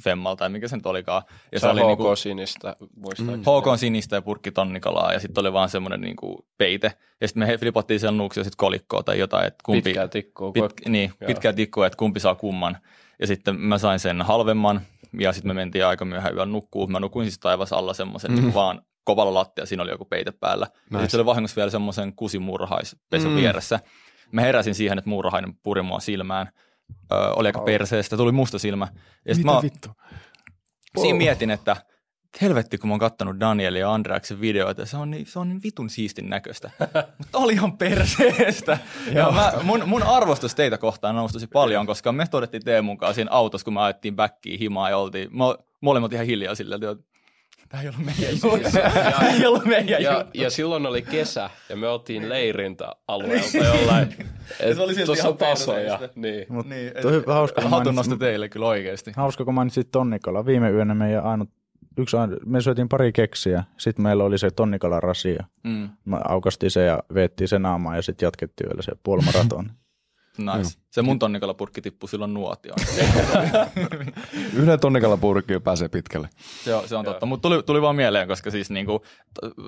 [0.00, 1.22] Femmal tai mikä se nyt olikaan.
[1.52, 3.42] Ja se, se oli HK niinku, sinistä, muistaakseni.
[3.42, 6.92] HK sinistä ja purkki tonnikalaa ja sitten oli vaan semmoinen niinku peite.
[7.20, 9.46] Ja sitten me flipattiin sen nuuksia sitten kolikkoa tai jotain.
[9.46, 10.52] Että kumpi, pitkää tikkua.
[10.52, 11.26] Pit, niin, Joo.
[11.26, 12.78] pitkää tikkua, että kumpi saa kumman.
[13.20, 14.80] Ja sitten mä sain sen halvemman
[15.20, 16.86] ja sitten me mentiin aika myöhään yön nukkuu.
[16.86, 18.40] Mä nukuin siis taivas alla semmoisen mm.
[18.40, 20.66] niin vaan kovalla lattia, siinä oli joku peite päällä.
[20.66, 20.82] Nice.
[20.90, 23.36] Ja sitten se oli vahingossa vielä semmoisen kusimurhaispesän mm.
[23.36, 23.80] vieressä.
[24.32, 26.48] Mä heräsin siihen, että muurahainen puri mua silmään–
[27.12, 28.88] ö, oli aika perseestä, tuli musta silmä.
[29.28, 29.88] Ja Mitä mä, vittu?
[31.00, 31.76] Siinä mietin, että
[32.40, 35.60] helvetti, kun mä oon kattonut Danielin ja Andreaksen videoita, se on niin, se on niin
[35.62, 36.70] vitun siistin näköistä.
[37.18, 38.78] Mutta oli ihan perseestä.
[39.12, 43.14] ja mä, mun, mun, arvostus teitä kohtaan nousi tosi paljon, koska me todettiin Teemun kanssa
[43.14, 45.44] siinä autossa, kun me ajettiin backiin himaa ja oltiin, me
[45.80, 47.04] molemmat ihan hiljaa silleen, että
[47.68, 48.78] Tämä ei ollut meidän juttu.
[49.34, 50.30] ei ollut meidän ja, juttu.
[50.34, 54.08] Ja silloin oli kesä ja me oltiin leirintä-alueelta jollain.
[54.60, 55.98] Et, se oli silti ihan tasoja.
[56.14, 56.46] Niin.
[56.48, 59.12] Mut niin, et, hauska, hatun nosto teille kyllä oikeasti.
[59.16, 60.46] Hauska, kun mainitsit Tonnikala.
[60.46, 61.50] Viime yönä meidän ainut
[61.98, 65.44] yksi, me syötiin pari keksiä, sitten meillä oli se tonnikala rasia.
[65.62, 65.88] Mm.
[66.04, 69.70] Me aukastiin se ja veettiin se naamaan ja sitten jatkettiin vielä se puolimaraton.
[70.38, 70.78] Nice.
[70.90, 72.78] Se mun tonnikalapurkki tippui silloin nuotioon.
[74.58, 76.28] Yhden tonnikalapurkki pääsee pitkälle.
[76.64, 79.04] Se on, se on totta, mutta tuli, tuli vaan mieleen, koska siis niinku,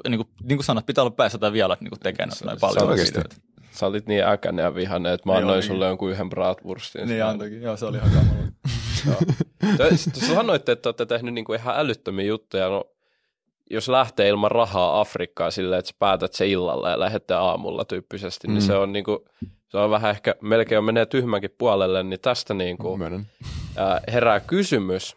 [0.09, 3.37] niinku, niinku sanot, pitää olla päässä tai vielä niinku tekemään noin paljon videoita.
[3.71, 7.09] Sä olit niin äkäinen ja vihainen, että mä annoin sulle jonkun yhden bratwurstin.
[7.09, 8.47] Niin antoikin, joo se oli ihan kamala.
[9.97, 12.69] Sä sanoitte, että olette tehnyt niinku ihan älyttömiä juttuja.
[12.69, 12.85] No,
[13.71, 18.47] jos lähtee ilman rahaa Afrikkaan silleen, että sä päätät se illalla ja lähdette aamulla tyyppisesti,
[18.47, 18.59] niin mm.
[18.59, 19.25] niin se on niinku,
[19.69, 23.27] se on vähän ehkä melkein menee tyhmänkin puolelle, niin tästä niin kuin,
[23.77, 25.17] ää, herää kysymys,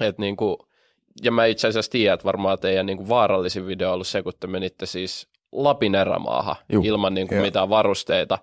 [0.00, 0.68] että niinku,
[1.22, 4.32] ja mä itse asiassa tiedän, että varmaan teidän niinku vaarallisin video on ollut se, kun
[4.40, 8.38] te menitte siis Lapin erämaahan Juh, ilman niinku mitään varusteita,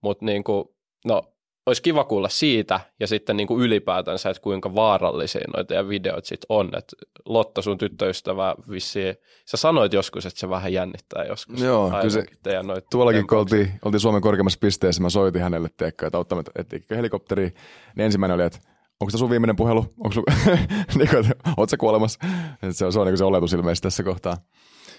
[0.00, 1.22] mutta niinku, no,
[1.66, 6.40] olisi kiva kuulla siitä ja sitten niinku ylipäätänsä, että kuinka vaarallisia noita teidän videot sit
[6.48, 6.70] on.
[6.76, 6.94] Et
[7.24, 11.60] Lotta, sun tyttöystävä vissiin, sä sanoit joskus, että se vähän jännittää joskus.
[11.60, 16.06] Joo, kyllä se- teidän Tuollakin, kun oltiin, oltiin Suomen korkeimmassa pisteessä, mä soitin hänelle, teekkä,
[16.06, 17.52] että auttamme, että helikopteri.
[17.96, 18.58] Niin ensimmäinen oli, että
[19.00, 19.80] onko tämä sun viimeinen puhelu?
[20.04, 20.24] Onko sun,
[20.98, 21.24] niin kuin,
[21.56, 22.18] oot sä kuolemassa?
[22.62, 24.36] Et se on, se on niin se oletus ilmeisesti tässä kohtaa.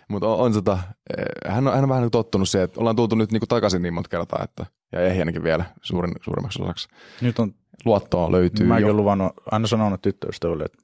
[0.07, 0.79] Mutta on, on tota,
[1.17, 3.39] eh, hän, on, hän on vähän niin kuin tottunut siihen, että ollaan tultu nyt niin
[3.39, 6.89] kuin takaisin niin monta kertaa, että, ja ehjänäkin vielä suurin, suurimmaksi osaksi.
[7.21, 7.53] Nyt on,
[7.85, 10.77] Luottoa löytyy mäkin olen luvannut, aina sanonut tyttöystävälle, että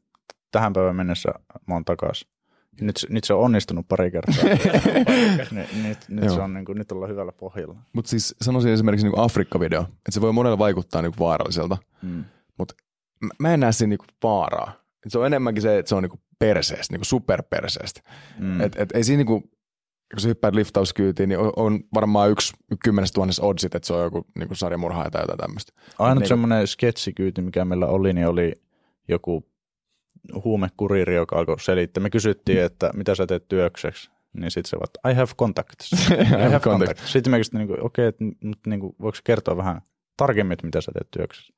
[0.52, 1.30] tähän päivään mennessä
[1.68, 2.28] mä oon takaisin.
[2.82, 4.44] Nyt, nyt se on onnistunut pari kertaa.
[5.52, 7.76] nyt, nyt, nyt, se on, niin kuin, nyt ollaan hyvällä pohjalla.
[7.94, 11.78] Mutta siis sanoisin esimerkiksi niin Afrikka-video, että se voi monelle vaikuttaa niin vaaralliselta.
[12.02, 12.24] Mm.
[13.22, 14.72] mä- mä en näe siinä niinku vaaraa.
[15.06, 18.02] Et se on enemmänkin se, että se on niinku perseestä, niinku superperseestä.
[18.40, 18.62] Mm.
[18.62, 19.42] Et, et ei siinä niinku,
[20.12, 24.04] kun sä hyppäät liftauskyytiin, niin on, on varmaan yksi kymmenestä tuhannesta oddsit, että se on
[24.04, 25.74] joku niinku sarjamurhaaja tai jotain tämmöistä.
[26.00, 28.54] Ainut Niinku- semmoinen sketsikyyti, mikä meillä oli, niin oli
[29.08, 29.50] joku
[30.44, 32.04] huumekuriiri, joka alkoi selittää.
[32.04, 34.12] Me kysyttiin, että mitä sä teet työkseksi.
[34.34, 35.92] Niin sitten se vaan, I have contacts.
[36.12, 37.12] I have contacts.
[37.12, 39.82] Sitten me kysyttiin, niin okei, okay, mutta niin kuin, voiko kertoa vähän
[40.18, 41.54] tarkemmin, että mitä sä teet työkseksi?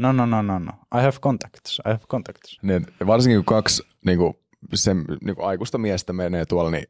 [0.00, 0.72] No, no, no, no, no.
[0.98, 1.78] I have contacts.
[1.78, 2.58] I have contacts.
[2.62, 4.40] Niin, varsinkin kun kaksi niinku,
[4.74, 4.94] se,
[5.24, 6.84] niinku aikuista miestä menee tuolla, niin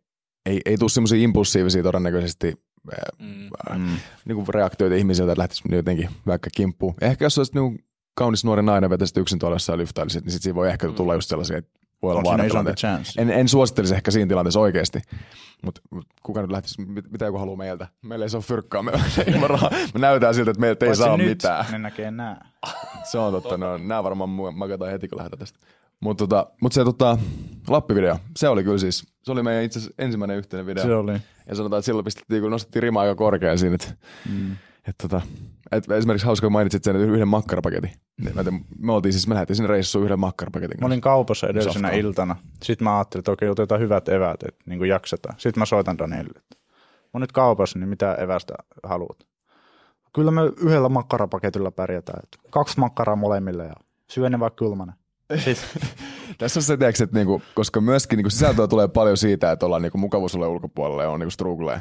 [0.47, 2.55] ei, ei tule semmoisia impulsiivisia todennäköisesti
[3.19, 3.51] Mm.
[3.79, 3.97] Mm.
[4.25, 6.95] niinku reaktioita ihmisiltä, että lähtisi jotenkin vaikka kimppuun.
[7.01, 7.79] Ehkä jos olisit niinku
[8.15, 11.29] kaunis nuori nainen vetäisit yksin tuolla jossain lyftailisit, niin sit siinä voi ehkä tulla just
[11.29, 11.71] sellaisia, että
[12.03, 12.37] voi olla.
[13.19, 15.01] En, en suosittelisi ehkä siinä tilanteessa oikeasti,
[15.65, 17.89] mutta mut kuka nyt lähtisi, mit- mitä joku haluaa meiltä?
[18.03, 18.93] Meillä ei saa fyrkkaa, me,
[19.35, 19.71] ilman rahaa.
[19.95, 21.65] me näytään siltä, että meiltä ei Paitsi saa nyt mitään.
[21.73, 22.49] ne näkee nää.
[23.11, 25.59] Se on totta, no, nämä varmaan makataan heti, kun lähdetään tästä.
[26.01, 27.19] Mutta tota, mut se tota,
[27.69, 30.85] Lappi-video, se oli kyllä siis, se oli meidän itse ensimmäinen yhteinen video.
[30.85, 31.13] Se oli.
[31.47, 33.95] Ja sanotaan, että silloin pistettiin, kun nostettiin rima aika korkeaan siinä, että
[34.31, 34.53] Mm.
[34.89, 35.21] et tota,
[35.73, 37.91] et esimerkiksi hauska, kun mainitsit sen, että yhden makkarapaketin.
[38.25, 38.45] Niin mä
[38.79, 42.01] me oltiin siis, me lähdettiin sinne reissuun yhden makkarapaketin Mä olin kaupassa edellisenä Safkaa.
[42.01, 42.37] iltana.
[42.63, 45.35] Sitten mä ajattelin, että okei, otetaan hyvät eväät, että niin jaksetaan.
[45.39, 49.30] Sitten mä soitan Danielille, mä oon nyt kaupassa, niin mitä evästä haluat?
[50.13, 52.21] Kyllä me yhdellä makkarapaketilla pärjätään.
[52.23, 53.75] Että kaksi makkaraa molemmille ja
[54.11, 54.93] syö ne vaikka kylmänä.
[55.45, 55.89] Sitten,
[56.39, 59.83] Tässä on se, tiiäks, että niinku, koska myöskin niinku sisältöä tulee paljon siitä, että ollaan
[59.83, 61.81] niinku mukavuusalueen ulkopuolella ja on niinku strugglee.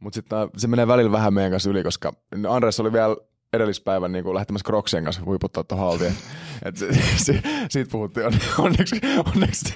[0.00, 2.12] Mutta sitten se menee välillä vähän meidän kanssa yli, koska
[2.48, 3.16] Andres oli vielä
[3.52, 6.14] edellispäivän niinku lähtemässä Crocsien kanssa huiputtaa tuohon haltiin.
[6.64, 6.86] Et se,
[7.16, 9.00] se, siitä puhuttiin on- onneksi,
[9.34, 9.74] onneksi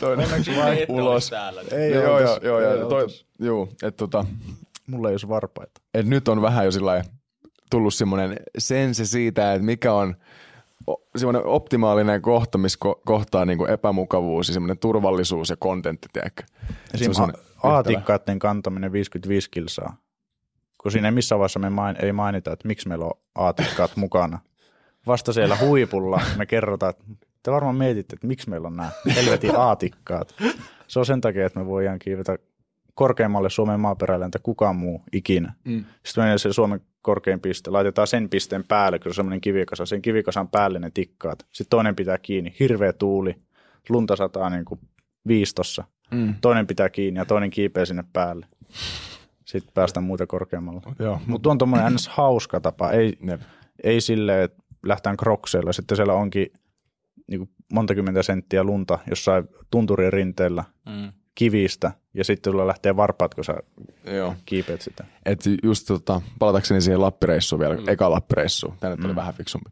[0.00, 1.30] toinen Ette ulos.
[1.30, 1.62] täällä.
[1.72, 3.26] ei joo, joo, oltais- joo, ei joo, toi, oltais.
[3.38, 4.24] joo, et tota,
[4.86, 5.80] Mulla ei olisi varpaita.
[5.94, 7.04] et nyt on vähän jo sillä
[7.70, 10.16] tullut semmoinen sense siitä, että mikä on
[11.16, 16.42] semmoinen optimaalinen kohta, missä ko- kohtaa niin kuin epämukavuus ja semmoinen turvallisuus ja kontentti, tiedätkö?
[16.94, 17.22] Esimerkiksi
[17.62, 19.96] aatikkaiden kantaminen 55 kilsaa.
[20.82, 24.38] Kun siinä ei missään vaiheessa me main, ei mainita, että miksi meillä on aatikkaat mukana.
[25.06, 27.04] Vasta siellä huipulla me kerrotaan, että
[27.42, 30.34] te varmaan mietitte, että miksi meillä on nämä helvetin aatikkaat.
[30.86, 32.38] Se on sen takia, että me voidaan kiivetä
[32.96, 35.52] korkeammalle Suomen maaperälle, entä kukaan muu ikinä.
[35.64, 35.84] Mm.
[36.04, 39.86] Sitten menee se Suomen korkein piste, laitetaan sen pisteen päälle, kun se on semmoinen kivikasa,
[39.86, 41.38] sen kivikasan päälle ne tikkaat.
[41.52, 43.36] Sitten toinen pitää kiinni, hirveä tuuli,
[43.88, 44.80] lunta sataa niin kuin
[45.26, 45.84] viistossa.
[46.10, 46.34] Mm.
[46.40, 48.46] Toinen pitää kiinni ja toinen kiipeää sinne päälle.
[49.44, 50.80] Sitten päästään muuta korkeammalle.
[50.98, 52.08] Joo, Mutta on tuommoinen ns.
[52.08, 53.18] hauska tapa, ei,
[53.84, 55.72] ei silleen, että lähtään krokseilla.
[55.72, 56.52] Sitten siellä onkin
[57.26, 61.12] niin kuin monta kymmentä senttiä lunta jossain tunturien rinteellä Mm.
[61.34, 63.54] kivistä, ja sitten sulla lähtee varpaat, kun sä
[64.04, 64.34] Joo.
[64.44, 65.04] kiipeät sitä.
[65.26, 67.88] Et just tota, palatakseni siihen lappireissuun vielä, mm.
[67.88, 68.74] eka lappireissuun.
[68.80, 69.16] Tänne tuli Mm.
[69.16, 69.70] vähän fiksumpi.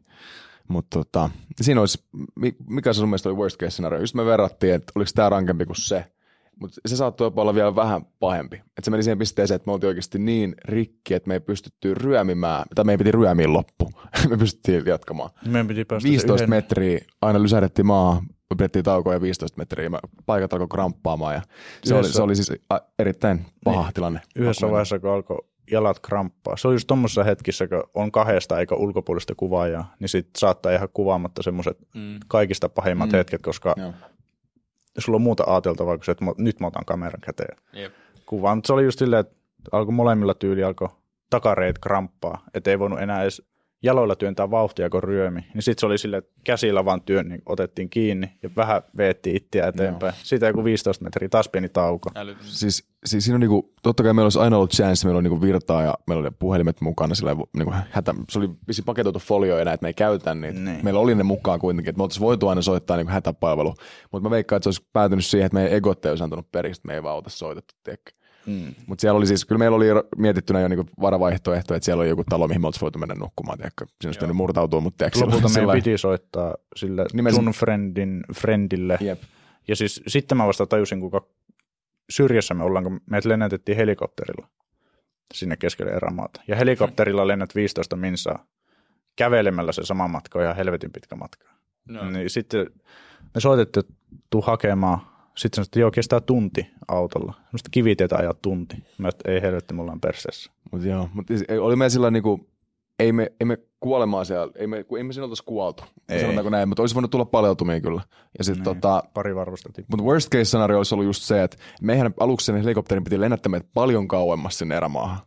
[0.67, 1.29] Mutta tota,
[1.61, 2.03] siinä olisi,
[2.35, 3.99] mi- mikä se sun mielestä oli worst case scenario?
[3.99, 6.05] Just me verrattiin, että oliko tämä rankempi kuin se.
[6.59, 8.55] Mutta se saattoi jopa olla vielä vähän pahempi.
[8.55, 11.93] Että se meni siihen pisteeseen, että me oltiin oikeasti niin rikki, että me ei pystytty
[11.93, 13.91] ryömimään, tai me ei piti ryömiä loppu.
[14.29, 15.29] me pystyttiin jatkamaan.
[15.45, 18.27] Meidän piti päästä 15 yhden, metriä, aina lysähdettiin maahan,
[18.57, 21.41] pidettiin taukoja 15 metriä, mä- paikat alkoi kramppaamaan ja
[21.83, 22.51] se, oli, se oli siis
[22.99, 24.19] erittäin paha niin, tilanne.
[24.35, 25.37] yhdessä vaiheessa, kun alkoi
[25.71, 26.57] jalat kramppaa.
[26.57, 30.89] Se on just tuommoisessa hetkissä, kun on kahdesta eikä ulkopuolista kuvaajaa, niin sit saattaa ihan
[30.93, 32.19] kuvaamatta semmoiset Mm.
[32.27, 33.17] kaikista pahimmat Mm.
[33.17, 33.73] hetket, koska.
[33.77, 33.93] Joo.
[34.97, 37.57] sulla on muuta ajateltavaa kuin se, että nyt mä otan kameran käteen.
[37.73, 37.93] Jep.
[38.25, 39.35] Kuvaan, mutta se oli just silleen, että
[39.71, 40.89] alkoi molemmilla tyyli, alkoi
[41.29, 43.41] takareit kramppaa, että ei voinut enää edes
[43.83, 45.41] jaloilla työntää vauhtia kuin ryömi.
[45.53, 49.35] Niin sitten se oli sille, että käsillä vaan työn, niin otettiin kiinni ja vähän veettiin
[49.35, 50.13] itseä eteenpäin.
[50.13, 50.21] Joo.
[50.23, 52.09] Siitä joku 15 metriä, taas pieni tauko.
[52.41, 55.41] Siis, siis siinä on niinku, totta kai meillä olisi aina ollut chance, meillä on niinku
[55.41, 57.15] virtaa ja meillä oli puhelimet mukana.
[57.15, 60.59] Sillä niinku hätä, se oli visi paketoitu folio enää, että me ei käytä niitä.
[60.59, 60.79] Niin.
[60.83, 63.73] Meillä oli ne mukaan kuitenkin, että me oltaisiin voitu aina soittaa niinku hätäpalvelu.
[64.11, 66.79] Mutta mä veikkaan, että se olisi päätynyt siihen, että meidän egot ei olisi antanut periksi,
[66.79, 68.11] että me ei vaan oltaisi soitettu, tiedäkö.
[68.45, 68.75] Mm.
[68.87, 69.85] Mutta siellä oli siis, kyllä meillä oli
[70.17, 73.57] mietittynä jo niinku varavaihtoehto, että siellä oli joku talo, mihin me oltaisiin voitu mennä nukkumaan,
[73.57, 73.85] tiedätkö?
[74.01, 75.19] Siinä olisi murtautua, mutta tiedätkö?
[75.19, 77.35] Lopulta meidän piti soittaa sille Nimesi...
[77.35, 78.97] sun friendin, friendille.
[79.01, 79.21] Jep.
[79.67, 81.27] Ja siis sitten mä vasta tajusin, kuinka
[82.09, 84.47] syrjässä me ollaan, kun meidät lennätettiin helikopterilla
[85.33, 86.41] sinne keskelle erämaata.
[86.47, 88.45] Ja helikopterilla lennät 15 minsaa.
[89.15, 91.49] Kävelemällä se sama matka on ihan helvetin pitkä matka.
[91.89, 92.09] No.
[92.09, 92.67] Niin sitten
[93.35, 93.93] me soitettiin, että
[94.29, 94.99] tuu hakemaan
[95.37, 97.33] sitten sanoin, että joo, kestää tunti autolla.
[97.33, 98.77] Semmoista kivitietä ajaa tunti.
[98.97, 100.51] Mä että ei helvetti, mulla on perseessä.
[100.71, 102.47] Mutta joo, mutta oli meillä sillä niinku,
[102.99, 106.21] ei me, ei me kuolemaa siellä, ei me, ei me siinä oltaisi kuoltu, ei.
[106.21, 108.01] sanotaanko näin, mutta olisi voinut tulla paleltumia kyllä.
[108.37, 111.57] Ja sit, niin, tota, pari varmasta Mutta worst case scenario olisi ollut just se, että
[111.81, 115.19] meidän aluksi sen helikopterin piti lennättää meitä paljon kauemmas sinne erämaahan.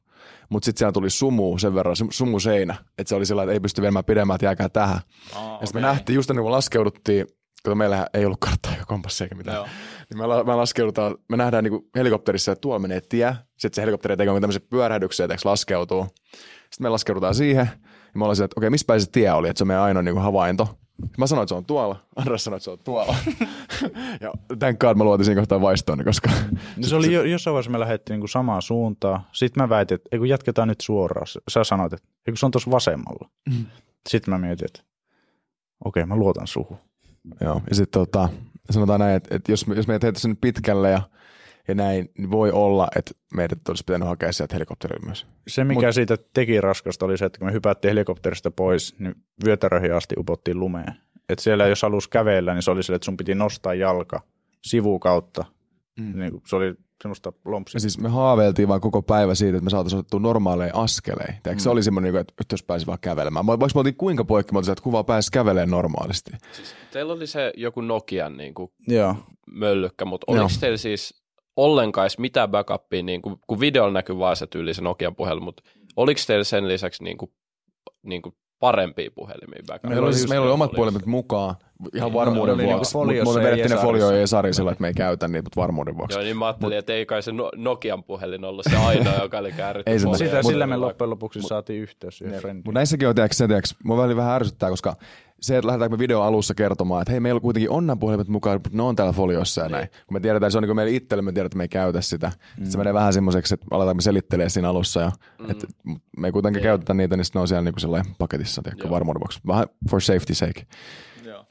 [0.49, 3.61] Mutta sitten siellä tuli sumu sen verran, sumu seinä, että se oli sillä että ei
[3.61, 5.01] pysty viemään pidemmän, että jääkää tähän.
[5.37, 5.81] Oh, ja sitten okay.
[5.81, 7.27] me nähtiin, just ennen kuin laskeuduttiin,
[7.65, 9.57] kun meillä ei ollut karttaa ja kompassia eikä mitään.
[9.57, 9.67] Joo.
[10.11, 13.35] Niin me, me laskeudutaan, me nähdään niin helikopterissa, että tuolla menee tie.
[13.57, 16.07] Sitten se helikopteri tekee tämmöisen pyörähdyksiä, että laskeutuu.
[16.71, 17.71] Sitten me laskeudutaan siihen.
[17.83, 19.83] Ja me ollaan että okei, okay, missä päin se tie oli, että se on meidän
[19.83, 20.79] ainoa niin havainto.
[21.19, 21.97] Mä sanoin, että se on tuolla.
[22.17, 23.15] Andres sanoi, että se on tuolla.
[24.21, 26.31] ja tämän God mä luotin siinä kohtaa vaistoon, koska...
[26.77, 29.21] No se oli jo, jossain vaiheessa me lähdettiin niin samaan suuntaan.
[29.33, 31.27] Sitten mä väitin, että ei kun jatketaan nyt suoraan.
[31.49, 33.31] Sä sanoit, että ei se on tuossa vasemmalla.
[33.51, 33.67] Mm.
[34.09, 34.81] Sitten mä mietin, että
[35.85, 36.79] okei, okay, mä luotan suhu.
[37.41, 38.29] Joo, ja sitten tota,
[38.71, 41.03] sanotaan näin, että, että jos, jos meidät heittäisiin pitkälle ja,
[41.69, 45.27] ja näin, niin voi olla, että meidät olisi pitänyt hakea sieltä helikopterilla myös.
[45.49, 49.15] Se, mikä Mut, siitä teki raskasta, oli se, että kun me hypättiin helikopterista pois, niin
[49.45, 50.95] vyötäröihin asti upottiin lumeen.
[51.29, 54.21] Että siellä jos halusi kävellä, niin se oli se, että sun piti nostaa jalka
[54.63, 55.45] sivukautta.
[55.99, 56.19] Mm.
[56.21, 57.81] Niin se oli semmoista lompsia.
[57.81, 61.35] Siis me haaveiltiin vaan koko päivä siitä, että me saataisiin otettua normaaleja askeleja.
[61.47, 61.59] Mm.
[61.59, 63.47] Se oli semmoinen, että jos pääsi vaan kävelemään.
[63.47, 66.31] Vaikka me oltiin kuinka poikki, me että kuvaa pääsi kävelemään normaalisti.
[66.53, 69.17] Siis teillä oli se joku Nokian niin kuin Joo.
[69.51, 70.61] möllykkä, mutta oliko Joo.
[70.61, 71.23] teillä siis
[71.57, 75.63] ollenkaan mitään backupia, niin kuin, kun videolla näkyy vaan se tyyli se Nokian puhelu, mutta
[75.97, 77.33] oliko teillä sen lisäksi niin kuin,
[78.03, 79.91] niin kuin parempia puhelimia backupia?
[79.91, 81.55] Meillä oli, siis, meillä oli omat puhelimet mukaan,
[81.95, 82.99] ihan niin, varmuuden no, vuoksi.
[82.99, 85.61] Niin mutta me vedettiin ne folio ja Sari sillä, että me ei käytä niitä, mutta
[85.61, 86.19] varmuuden vuoksi.
[86.19, 89.39] Joo, niin mä ajattelin, Mut, että ei kai se Nokian puhelin ollut se ainoa, joka
[89.39, 92.23] oli kääritty ei Sitä, mut, sillä me loppujen lopuksi mut, saatiin yhteys.
[92.55, 94.97] Mutta näissäkin on, tiedätkö, se, tiedätkö, mua väli vähän ärsyttää, koska
[95.41, 98.57] se, että lähdetäänkö me video alussa kertomaan, että hei, meillä kuitenkin on nämä puhelimet mukaan,
[98.57, 99.73] mutta ne on täällä foliossa ja niin.
[99.73, 99.89] näin.
[99.89, 102.01] Kun me tiedetään, se on niin kuin meille itselle, me tiedetään, että me ei käytä
[102.01, 102.33] sitä.
[102.59, 102.67] Mm.
[102.67, 105.01] se menee vähän semmoiseksi, että aletaanko selittelee siinä alussa.
[105.01, 105.51] Ja, mm.
[105.51, 105.67] että
[106.17, 106.73] me ei kuitenkin yeah.
[106.73, 109.41] käytetä niitä, niin ne on siellä niin kuin paketissa, tiedätkö, varmuuden vuoksi.
[109.47, 110.67] Vähän for safety sake.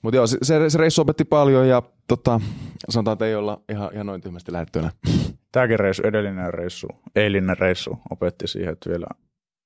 [0.01, 0.37] Mutta joo, se,
[0.69, 2.41] se reissu opetti paljon ja tota,
[2.89, 4.91] sanotaan, että ei olla ihan, ihan noin tyhmästi lähdetty enää.
[5.51, 9.05] Tämäkin reissu, edellinen reissu, eilinen reissu opetti siihen, että vielä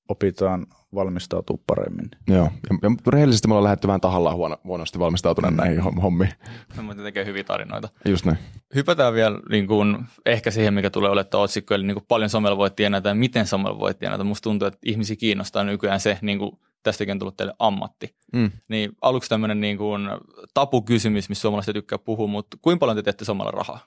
[0.08, 2.10] opitaan valmistautua paremmin.
[2.28, 6.32] Joo, ja, ja rehellisesti me ollaan lähdetty vähän tahallaan huono, huonosti valmistautuneen näihin hommiin.
[6.76, 7.88] No, mutta tekee hyviä tarinoita.
[8.08, 8.38] Just näin.
[8.74, 12.56] Hypätään vielä niin kuin, ehkä siihen, mikä tulee olemaan otsikko, eli niin kuin paljon somella
[12.56, 14.24] voi tienata ja miten somella voi tienata.
[14.24, 18.14] Musta tuntuu, että ihmisiä kiinnostaa nykyään se, niin kuin, tästäkin on tullut teille ammatti.
[18.32, 18.50] Mm.
[18.68, 20.08] Niin aluksi tämmöinen niin kuin
[20.54, 23.78] tapukysymys, missä suomalaiset tykkää puhua, mutta kuinka paljon te teette somalla rahaa?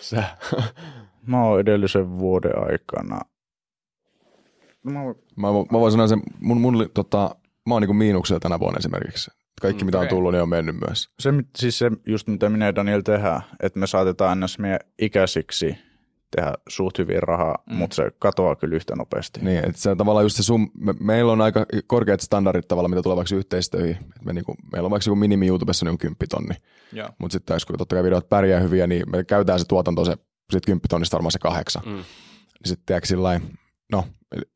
[0.00, 0.24] Sä.
[1.26, 3.20] Mä oon edellisen vuoden aikana.
[4.84, 4.92] Mä,
[5.36, 7.36] mä, mä voin sanoa sen, mun, mun tota,
[7.68, 9.30] mä oon niin miinuksella tänä vuonna esimerkiksi.
[9.60, 10.06] Kaikki, mm, mitä okay.
[10.06, 11.08] on tullut, niin on mennyt myös.
[11.20, 14.58] Se, siis se just mitä minä ja Daniel tehdään, että me saatetaan ns.
[14.58, 15.78] meidän ikäisiksi
[16.36, 17.76] tehdä suht hyvin rahaa, mm.
[17.76, 19.40] mutta se katoaa kyllä yhtä nopeasti.
[19.42, 23.02] Niin, että se tavallaan just se sum, me, meillä on aika korkeat standardit tavallaan, mitä
[23.02, 23.96] tulee vaikka yhteistöihin.
[24.16, 26.54] Et me niinku, meillä on vaikka joku minimi YouTubessa niin 10 tonni,
[27.18, 30.16] mutta sitten jos totta kai videot pärjää hyviä, niin me käytetään se tuotanto se
[30.52, 31.82] sit 10 tonnista varmaan se kahdeksan.
[31.86, 31.92] Mm.
[31.92, 32.04] Niin
[32.64, 33.40] sitten tiedätkö sillä
[33.92, 34.04] no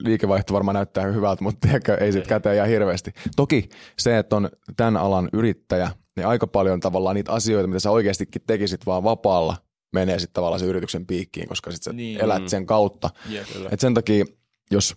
[0.04, 3.12] liikevaihto varmaan näyttää hyvältä, mutta tiedätkö, ei sitten käteen ihan hirveästi.
[3.36, 3.68] Toki
[3.98, 8.42] se, että on tämän alan yrittäjä, niin aika paljon tavallaan niitä asioita, mitä sä oikeastikin
[8.46, 9.56] tekisit vaan vapaalla,
[9.92, 12.20] menee sitten tavallaan se yrityksen piikkiin, koska sitten sä niin.
[12.20, 13.10] elät sen kautta.
[13.30, 14.24] Yeah, Et sen takia,
[14.70, 14.96] jos,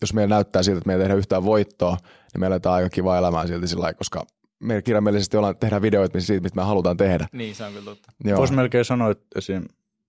[0.00, 1.96] jos meillä näyttää siltä, että me ei tehdä yhtään voittoa,
[2.32, 4.26] niin me eletään aika kiva elämää silti sillä lailla, koska
[4.60, 7.26] me kirjaimellisesti ollaan, tehdään videoita siitä, mitä me halutaan tehdä.
[7.32, 8.12] Niin, se on kyllä totta.
[8.36, 9.64] Voisi melkein sanoa, että esim,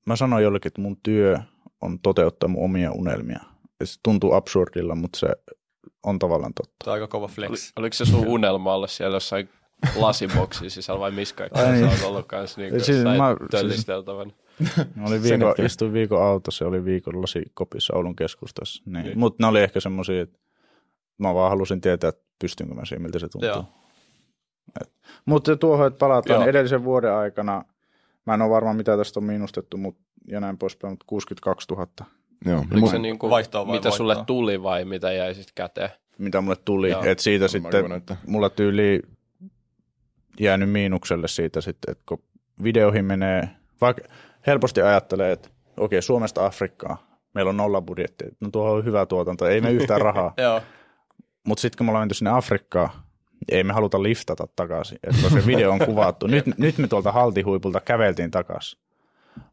[0.06, 1.38] mä sanoin jollekin, että mun työ
[1.82, 3.40] on toteuttaa mun omia unelmia.
[3.80, 5.28] Ja se tuntuu absurdilla, mutta se
[6.04, 6.76] on tavallaan totta.
[6.84, 7.72] Tämä on aika kova flex.
[7.76, 9.50] Oliko se sun unelma olla siellä jossain
[9.96, 14.34] lasiboksi sisällä vai missä kaikkea sä oot ollut kanssa niin siis mä, töllisteltävän.
[14.58, 18.84] Siis, oli viikon, istuin viikon autossa ja oli viikon lasikopissa Oulun keskustassa.
[18.86, 19.06] Niin.
[19.06, 19.20] niin.
[19.20, 20.40] Mutta ne oli ehkä semmoisia, että
[21.18, 23.50] Mä vaan halusin tietää, että pystynkö mä siihen, miltä se tuntuu.
[23.50, 23.66] Joo.
[25.26, 26.50] Mutta tuohon, että palataan Joo.
[26.50, 27.64] edellisen vuoden aikana,
[28.28, 31.88] mä en ole varma mitä tästä on miinustettu, mutta ja näin poispäin, mutta 62 000,
[32.46, 32.58] Joo.
[32.60, 34.26] Oliko Mut- se niin kuin, Vaihtoa vai mitä sulle voittoa?
[34.26, 35.90] tuli vai mitä jäi sitten käteen?
[36.18, 36.90] mitä mulle tuli.
[36.90, 37.04] Joo.
[37.04, 39.02] että siitä sitten koen, että- mulla tyyli
[40.40, 42.24] jäänyt miinukselle siitä sitten, että kun
[42.64, 43.50] videoihin menee,
[43.82, 44.04] vaikka
[44.48, 46.98] helposti ajattelee, että okei, Suomesta Afrikkaan,
[47.34, 50.34] meillä on nolla budjetti, no tuohon on hyvä tuotanto, ei me yhtään rahaa.
[50.38, 50.62] Joo.
[51.48, 52.90] Mutta sitten kun me ollaan menty sinne Afrikkaan,
[53.52, 55.00] ei me haluta liftata takaisin.
[55.04, 58.80] Et kun se video on kuvattu, nyt, nyt me tuolta haltihuipulta käveltiin takaisin.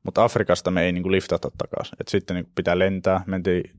[0.03, 1.97] Mutta Afrikasta me ei niinku liftata takaisin.
[2.01, 3.24] Et sitten niinku pitää lentää.
[3.26, 3.70] Mentiin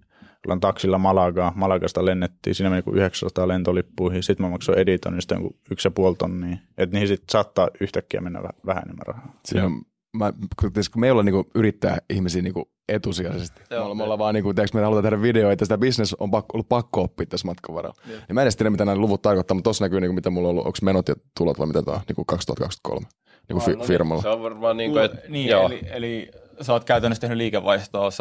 [0.46, 1.54] ollaan taksilla Malagaan.
[1.56, 2.56] Malagasta lennettiin.
[2.56, 4.24] Siinä meni joku 900 lentolippuihin.
[4.24, 6.58] Sitten mä maksoin editoinnista joku yksi ja puoli tonnia.
[6.78, 9.40] Et niihin sitten saattaa yhtäkkiä mennä väh- vähän enemmän rahaa.
[9.46, 9.82] Siinä on,
[10.18, 13.62] mä, kun, tietysti kun me ei olla niinku yrittää ihmisiä niinku etusijaisesti.
[13.70, 13.84] Me Joo.
[13.84, 16.70] ollaan, me ollaan vaan niinku, tiedätkö, me halutaan tehdä videoita, sitä business on pakko, ollut
[16.70, 17.96] pakko oppia tässä matkan varrella.
[18.28, 20.48] Ja mä en edes tiedä, mitä nämä luvut tarkoittaa, mutta tuossa näkyy, niinku, mitä mulla
[20.48, 23.08] on ollut, onko menot ja tulot vai mitä tämä on, niinku 2023
[23.50, 24.22] niinku fi, firmalla.
[24.22, 25.66] Se on varmaan niin kuin, että, niin, joo.
[25.66, 28.12] eli, eli sä oot käytännössä tehnyt liikevaihtoa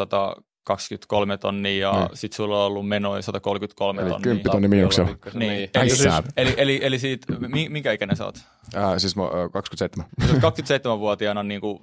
[0.65, 2.09] 123 tonnia ja Niin.
[2.13, 4.23] sit sulla on ollut menoja 133 Eli tonnia.
[4.23, 5.09] 10 tonni miinuksella.
[5.09, 5.39] Niin.
[5.39, 5.69] Niin, niin.
[5.73, 6.23] Eli, sä.
[6.37, 8.35] eli, eli, eli siitä, mi- minkä ikäinen sä oot?
[8.75, 10.09] Ää, siis mä oon 27.
[10.27, 11.79] Sä oot 27-vuotiaana niin kuin,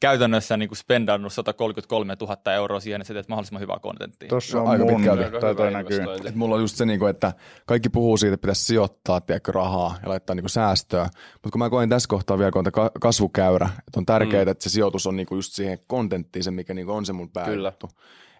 [0.00, 4.28] käytännössä niin kuin spendannut 133 000 euroa siihen, että sä teet mahdollisimman hyvää kontenttia.
[4.28, 5.40] Tuossa on Aika mun, pitkälti.
[5.40, 5.98] Tai toi näkyy.
[6.24, 7.32] Et mulla on just se, niinku, että
[7.66, 11.04] kaikki puhuu siitä, että pitäisi sijoittaa tiedätkö, rahaa ja laittaa niinku, säästöä.
[11.32, 14.50] Mutta kun mä koen tässä kohtaa vielä, kun on kasvukäyrä, että on tärkeää, mm.
[14.50, 17.72] että se sijoitus on niinku, just siihen kontenttiin, se mikä niinku, on se mun Kyllä.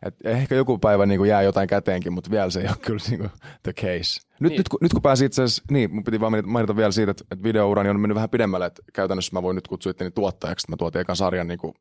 [0.03, 3.29] Et ehkä joku päivä niinku, jää jotain käteenkin, mutta vielä se ei ole kyllä niinku,
[3.63, 4.21] the case.
[4.41, 4.59] Nyt, Niin.
[4.59, 7.25] nyt, kun, nyt kun pääsin itse asiassa, niin mun piti vaan mainita- vielä siitä, että,
[7.31, 10.73] että videourani on mennyt vähän pidemmälle, että käytännössä mä voin nyt kutsua itteni tuottajaksi, että
[10.73, 11.75] mä tuotin ekan sarjan niinku,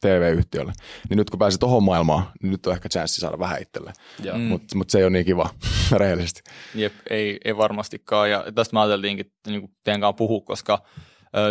[0.00, 0.72] TV-yhtiölle.
[1.08, 3.92] Niin nyt kun pääsin tohon maailmaan, niin nyt on ehkä chanssi saada vähän itselle.
[4.34, 4.40] Mm.
[4.40, 5.50] Mutta mut se ei ole niin kiva,
[5.92, 6.40] rehellisesti.
[6.74, 8.30] Jep, ei, ei varmastikaan.
[8.30, 10.82] Ja tästä mä ajateltiinkin että niin teidän kanssa puhua, koska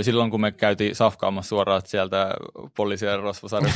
[0.02, 2.34] silloin kun me käytiin safkaamassa suoraan sieltä
[2.78, 3.20] poliisien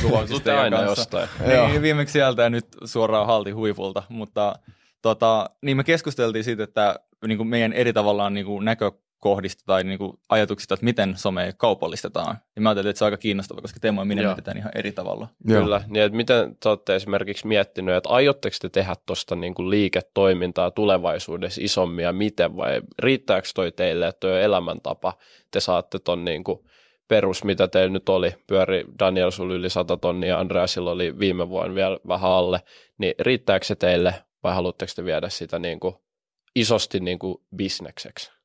[0.02, 1.28] tuhoisista Sitten aina jostain.
[1.46, 4.02] Niin, viimeksi sieltä ja nyt suoraan halti huipulta.
[4.08, 4.54] Mutta
[5.02, 8.64] tota, niin me keskusteltiin siitä, että niin kuin meidän eri tavallaan niin kuin
[9.22, 12.36] näkökohdista tai niin kuin ajatuksista, että miten some kaupallistetaan.
[12.56, 14.30] Ja mä ajattelin, että se on aika kiinnostava, koska Teemu ja minä Joo.
[14.30, 15.28] mietitään ihan eri tavalla.
[15.46, 20.70] Kyllä, niin että miten te olette esimerkiksi miettinyt, että aiotteko te tehdä tuosta niinku liiketoimintaa
[20.70, 25.12] tulevaisuudessa isommin ja miten vai riittääkö toi teille, että toi elämäntapa,
[25.50, 26.64] te saatte ton niinku
[27.08, 31.74] perus, mitä teillä nyt oli, pyöri Daniel sulla yli 100 tonnia, Andreasilla oli viime vuonna
[31.74, 32.60] vielä vähän alle,
[32.98, 36.02] niin riittääkö se teille vai haluatteko te viedä sitä niinku
[36.56, 38.41] isosti niinku bisnekseksi?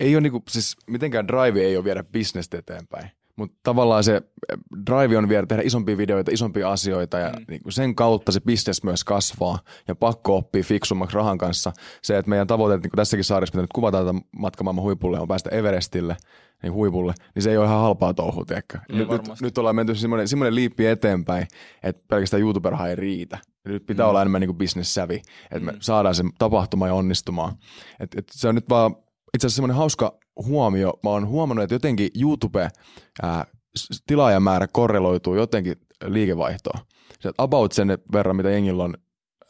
[0.00, 3.10] Ei ole niinku, siis mitenkään drive ei ole viedä bisnestä eteenpäin.
[3.36, 7.44] Mutta tavallaan se eh, drive on viedä tehdä isompia videoita, isompia asioita ja mm.
[7.48, 11.72] niinku sen kautta se business myös kasvaa ja pakko oppia fiksummaksi rahan kanssa.
[12.02, 15.28] Se, että meidän tavoite, niin kuin tässäkin saarissa, mitä nyt kuvataan tätä matkamaailman huipulle, on
[15.28, 16.16] päästä Everestille,
[16.62, 18.78] niin huipulle, niin se ei ole ihan halpaa touhua, tiedätkö?
[18.78, 19.44] Ei Nyt, nyt, varmasti.
[19.44, 21.46] nyt, ollaan menty semmoinen, semmoinen liippi eteenpäin,
[21.82, 23.38] että pelkästään YouTuberhan ei riitä.
[23.64, 24.10] Nyt pitää mm.
[24.10, 25.78] olla enemmän niin savvy, että me Mm.
[25.80, 27.52] saadaan se tapahtumaan ja onnistumaan.
[28.00, 28.96] Et, et se on nyt vaan
[29.36, 30.98] itse asiassa semmoinen hauska huomio.
[31.02, 32.68] Mä oon huomannut, että jotenkin YouTube
[34.06, 36.80] tilaajamäärä korreloituu jotenkin liikevaihtoon.
[37.20, 38.94] Se about sen verran, mitä jengillä on,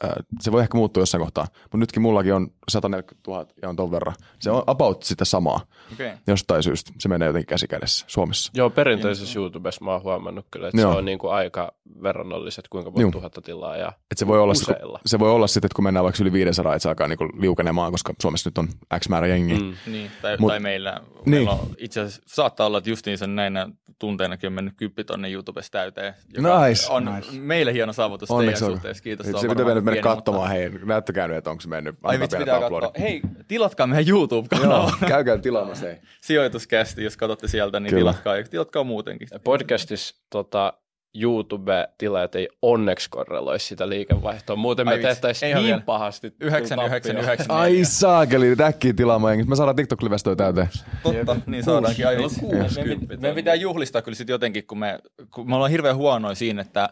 [0.03, 3.75] ää, se voi ehkä muuttua jossain kohtaa, mutta nytkin mullakin on 140 000 ja on
[3.75, 4.15] ton verran.
[4.39, 5.59] Se on about sitä samaa
[5.93, 6.11] Okei.
[6.27, 6.91] jostain syystä.
[6.99, 8.51] Se menee jotenkin käsi kädessä Suomessa.
[8.55, 10.91] Joo, perinteisessä YouTubessa mä oon huomannut kyllä, että Joo.
[10.91, 11.71] se on niinku aika
[12.03, 14.99] verrannolliset, kuinka monta tuhatta tilaa ja Et se voi olla, se, useilla.
[15.05, 17.91] se voi olla sitten, että kun mennään vaikka yli 500, että se alkaa niinku liukenemaan,
[17.91, 18.67] koska Suomessa nyt on
[18.99, 19.57] X määrä jengiä.
[19.59, 19.73] Mm.
[19.85, 21.21] Niin, tai, Mut- tai meillä, Niin.
[21.25, 25.71] meillä on itse asiassa saattaa olla, että justiinsa näinä tunteinakin on mennyt kymppi tonne YouTubesta
[25.71, 26.13] täyteen.
[26.37, 27.27] Nice, on nice.
[27.39, 28.77] meille hieno saavutus Onneksi teidän olkoon.
[28.77, 29.03] suhteessa.
[29.03, 29.25] Kiitos.
[29.25, 31.67] Se, on se pitää varmaan vielä mennä katsomaan, mutta- hei, näyttäkää nyt, että onko se
[31.69, 31.95] mennyt.
[32.03, 32.89] Ai vitsi, pitää uploadin.
[32.89, 33.01] katsoa.
[33.07, 34.91] Hei, tilatkaa meidän YouTube-kanava.
[35.07, 35.95] Käykää tilaamassa, hei.
[36.21, 37.99] Sijoituskästi, jos katsotte sieltä, niin Kyllä.
[37.99, 39.27] tilatkaa, ja tilatkaa muutenkin.
[39.43, 40.73] Podcastissa tota,
[41.21, 44.55] YouTube-tilaajat ei onneksi korreloi sitä liikevaihtoa.
[44.55, 45.81] Muuten me Ai vitsi, tehtäisiin niin vielä.
[45.85, 46.33] pahasti.
[46.41, 46.85] 9, tappioa.
[46.87, 49.49] 9, 9, Ai saakeli, äkkiä tilaamaan.
[49.49, 50.67] Me saadaan TikTok-livestoja täyteen.
[51.03, 52.07] Totta, niin saadaankin.
[52.07, 52.39] Ai, Meillä on vitsi.
[52.41, 54.99] kuusi meidän, kymppiä meidän pitää juhlistaa kyllä sit jotenkin, kun me,
[55.33, 56.89] kun me ollaan hirveän huonoja siinä, että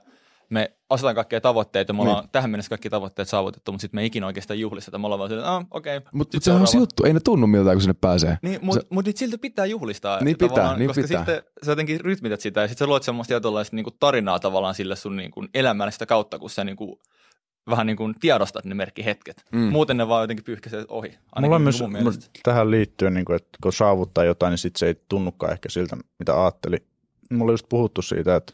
[0.49, 4.07] me asetetaan kaikkia tavoitteita, me ollaan tähän mennessä kaikki tavoitteet saavutettu, mutta sitten me ei
[4.07, 4.97] ikinä oikeastaan juhlisteta.
[4.97, 6.01] Me ollaan vaan silleen, että ah, okei.
[6.13, 8.37] Mutta sit mut sehän on se juttu, ei ne tunnu miltään, kun sinne pääsee.
[8.41, 10.23] Niin, mutta Se- mut, silti pitää juhlistaa.
[10.23, 11.17] Niin pitää, niin koska pitää.
[11.17, 14.95] sitten sä jotenkin rytmität sitä ja sitten sä luot semmoista tietynlaista niinku tarinaa tavallaan sille
[14.95, 16.99] sun niinku elämälle sitä kautta, kun sä niinku,
[17.69, 19.43] vähän niin kuin tiedostat ne merkkihetket.
[19.51, 19.59] Mm.
[19.59, 21.17] Muuten ne vaan jotenkin pyyhkäisee ohi.
[21.41, 24.87] Mulla on niinku myös tähän liittyen, niin kuin, että kun saavuttaa jotain, niin sit se
[24.87, 26.77] ei tunnukaan ehkä siltä, mitä ajatteli.
[27.31, 28.53] Mulla on just puhuttu siitä, että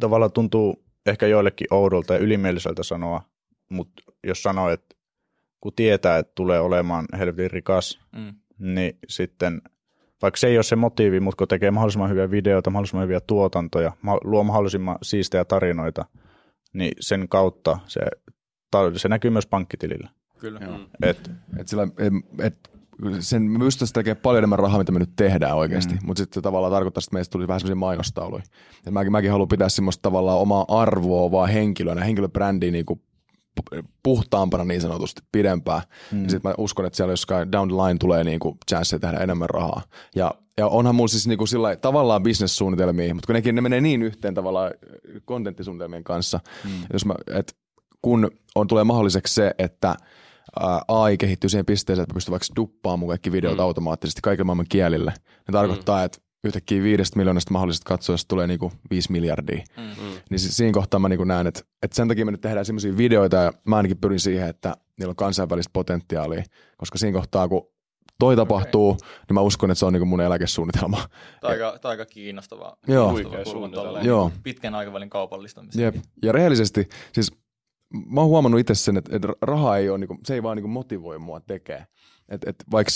[0.00, 3.22] tavallaan tuntuu ehkä joillekin oudolta ja ylimieliseltä sanoa,
[3.68, 4.96] mutta jos sanoo, että
[5.60, 8.34] kun tietää, että tulee olemaan helvetin rikas, Mm.
[8.58, 9.62] niin sitten
[10.22, 13.92] vaikka se ei ole se motiivi, mutta kun tekee mahdollisimman hyviä videoita, mahdollisimman hyviä tuotantoja,
[14.24, 16.04] luo mahdollisimman siistejä tarinoita,
[16.72, 18.00] niin sen kautta se,
[18.96, 20.10] se näkyy myös pankkitilillä.
[20.38, 20.60] Kyllä.
[20.60, 20.86] Mm.
[21.02, 22.12] Et, Et sillä, et,
[22.46, 22.70] et,
[23.20, 26.00] sen, me pystyttäisiin tekemään paljon enemmän rahaa, mitä me nyt tehdään oikeasti, mm.
[26.04, 28.42] mutta sitten tavallaan tarkoittaa, että meistä tulisi vähän semmoisia mainostauluja.
[28.86, 33.02] Et mäkin, mäkin haluan pitää semmoista tavallaan omaa arvoa vaan henkilönä, henkilöbrändiä niin kuin
[34.02, 35.82] puhtaampana niin sanotusti pidempään.
[36.12, 36.24] Mm.
[36.24, 39.18] Ja sitten mä uskon, että siellä jossain down the line tulee niin kuin chansseja tehdä
[39.18, 39.82] enemmän rahaa.
[40.14, 43.80] Ja, ja onhan mulla siis niin kuin sillä tavallaan bisnessuunnitelmia, mutta kun nekin ne menee
[43.80, 44.70] niin yhteen tavallaan
[45.24, 46.70] kontenttisuunnitelmien kanssa, mm.
[46.92, 47.56] jos mä, et
[48.02, 49.96] kun on, tulee mahdolliseksi se, että
[50.88, 53.62] AI kehittyy siihen pisteeseen, että mä pystyn vaikka duppaamaan kaikki videot mm.
[53.62, 55.10] automaattisesti kaikilla maailman kielille.
[55.48, 56.04] Ne tarkoittaa, mm.
[56.04, 59.64] että yhtäkkiä viidestä miljoonasta mahdollisesta katsojasta tulee niinku viisi miljardia.
[59.76, 60.04] Mm.
[60.30, 62.96] Niin si- siinä kohtaa mä niinku näen, että, että sen takia me nyt tehdään semmoisia
[62.96, 66.44] videoita ja mä ainakin pyrin siihen, että niillä on kansainvälistä potentiaalia,
[66.76, 67.72] koska siinä kohtaa kun
[68.18, 68.96] toi tapahtuu,
[69.28, 70.96] niin mä uskon, että se on niinku mun eläkesuunnitelma.
[70.96, 71.08] Tämä
[71.42, 72.74] on aika, tämä aika kiinnostava, Joo.
[72.86, 73.86] kiinnostava Huikea kulma suunnitelma.
[73.86, 74.32] tolleen Joo.
[74.42, 75.84] pitkän aikavälin kaupallistamiseen.
[75.84, 75.94] Jep.
[76.22, 77.32] Ja rehellisesti, siis
[78.06, 80.68] mä oon huomannut itse sen, että, että raha ei ole, niinku, se ei vaan niinku
[80.68, 81.86] motivoi mua tekee.
[82.28, 82.92] Et, et vaikka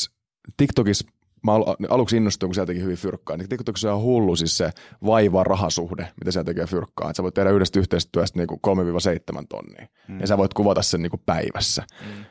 [0.56, 1.08] TikTokissa
[1.44, 4.70] mä al- aluksi innostuin, kun siellä teki hyvin fyrkkaa, niin TikTokissa on hullu siis se
[5.06, 7.10] vaiva rahasuhde, mitä siellä tekee fyrkkaa.
[7.10, 9.86] Et sä voit tehdä yhdestä yhteistyöstä niinku 3-7 tonnia.
[10.08, 10.20] Mm.
[10.20, 11.84] Ja sä voit kuvata sen niinku päivässä.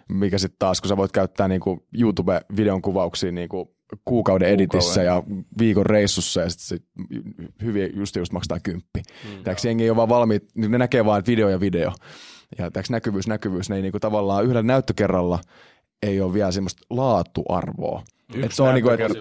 [0.09, 0.18] Mm.
[0.18, 5.24] Mikä sitten taas, kun sä voit käyttää niinku YouTube-videon kuvauksia niinku kuukauden editissä ja
[5.59, 6.84] viikon reissussa ja sitten sit
[7.63, 8.99] hyvin just just maksetaan kymppi.
[8.99, 11.91] Mm, Tämäks jengi ei ole vaan valmiit, niin ne näkee vaan että video ja video.
[12.58, 15.39] Ja tämäks näkyvyys, näkyvyys, ne ei niinku tavallaan yhdellä näyttökerralla
[16.03, 18.03] ei ole vielä semmoista laatuarvoa.
[18.43, 19.18] Et se on niinku, et, yksi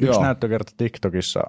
[0.00, 0.22] Joo.
[0.22, 1.40] näyttökerta TikTokissa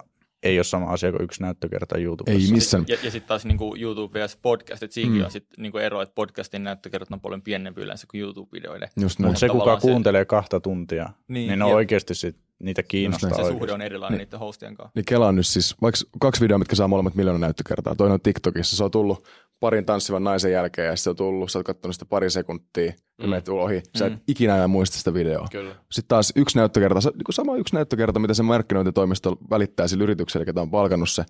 [0.44, 2.40] ei ole sama asia kuin yksi näyttökerta YouTubessa.
[2.48, 2.84] ei missään.
[2.88, 4.38] Ja, ja sitten taas niin kuin YouTube vs.
[4.42, 5.26] podcast, että siinäkin Mm.
[5.26, 8.90] on sitten niin ero, että podcastin näyttökerrat on paljon pienempi yleensä kuin YouTube-videoiden.
[9.02, 9.28] Just näin.
[9.30, 11.76] Mutta se, kuka se- kuuntelee kahta tuntia, Niin, niin, niin ne on jep.
[11.76, 13.30] oikeasti sit, niitä kiinnostaa.
[13.30, 13.60] Se oikeasti.
[13.60, 14.92] suhde on erilainen niiden hostien kanssa.
[14.96, 17.96] Niin Kela on nyt siis, vaikka kaksi videoa, mitkä saa molemmat miljoona näyttökertaa.
[17.96, 19.28] Toinen on TikTokissa, se on tullut
[19.60, 22.92] parin tanssivan naisen jälkeen ja se on tullut, sä oot katsonut sitä pari sekuntia,
[23.24, 23.30] mm.
[23.30, 24.20] menet ohi, sä et Mm.
[24.28, 25.48] ikinä enää muista sitä videoa.
[25.52, 25.76] Kyllä.
[25.92, 30.04] Sitten taas yksi näyttökerta, se- niin kuin sama yksi näyttökerta, mitä se markkinointitoimisto välittää sille
[30.04, 31.26] yritykselle, ketä on palkannut se,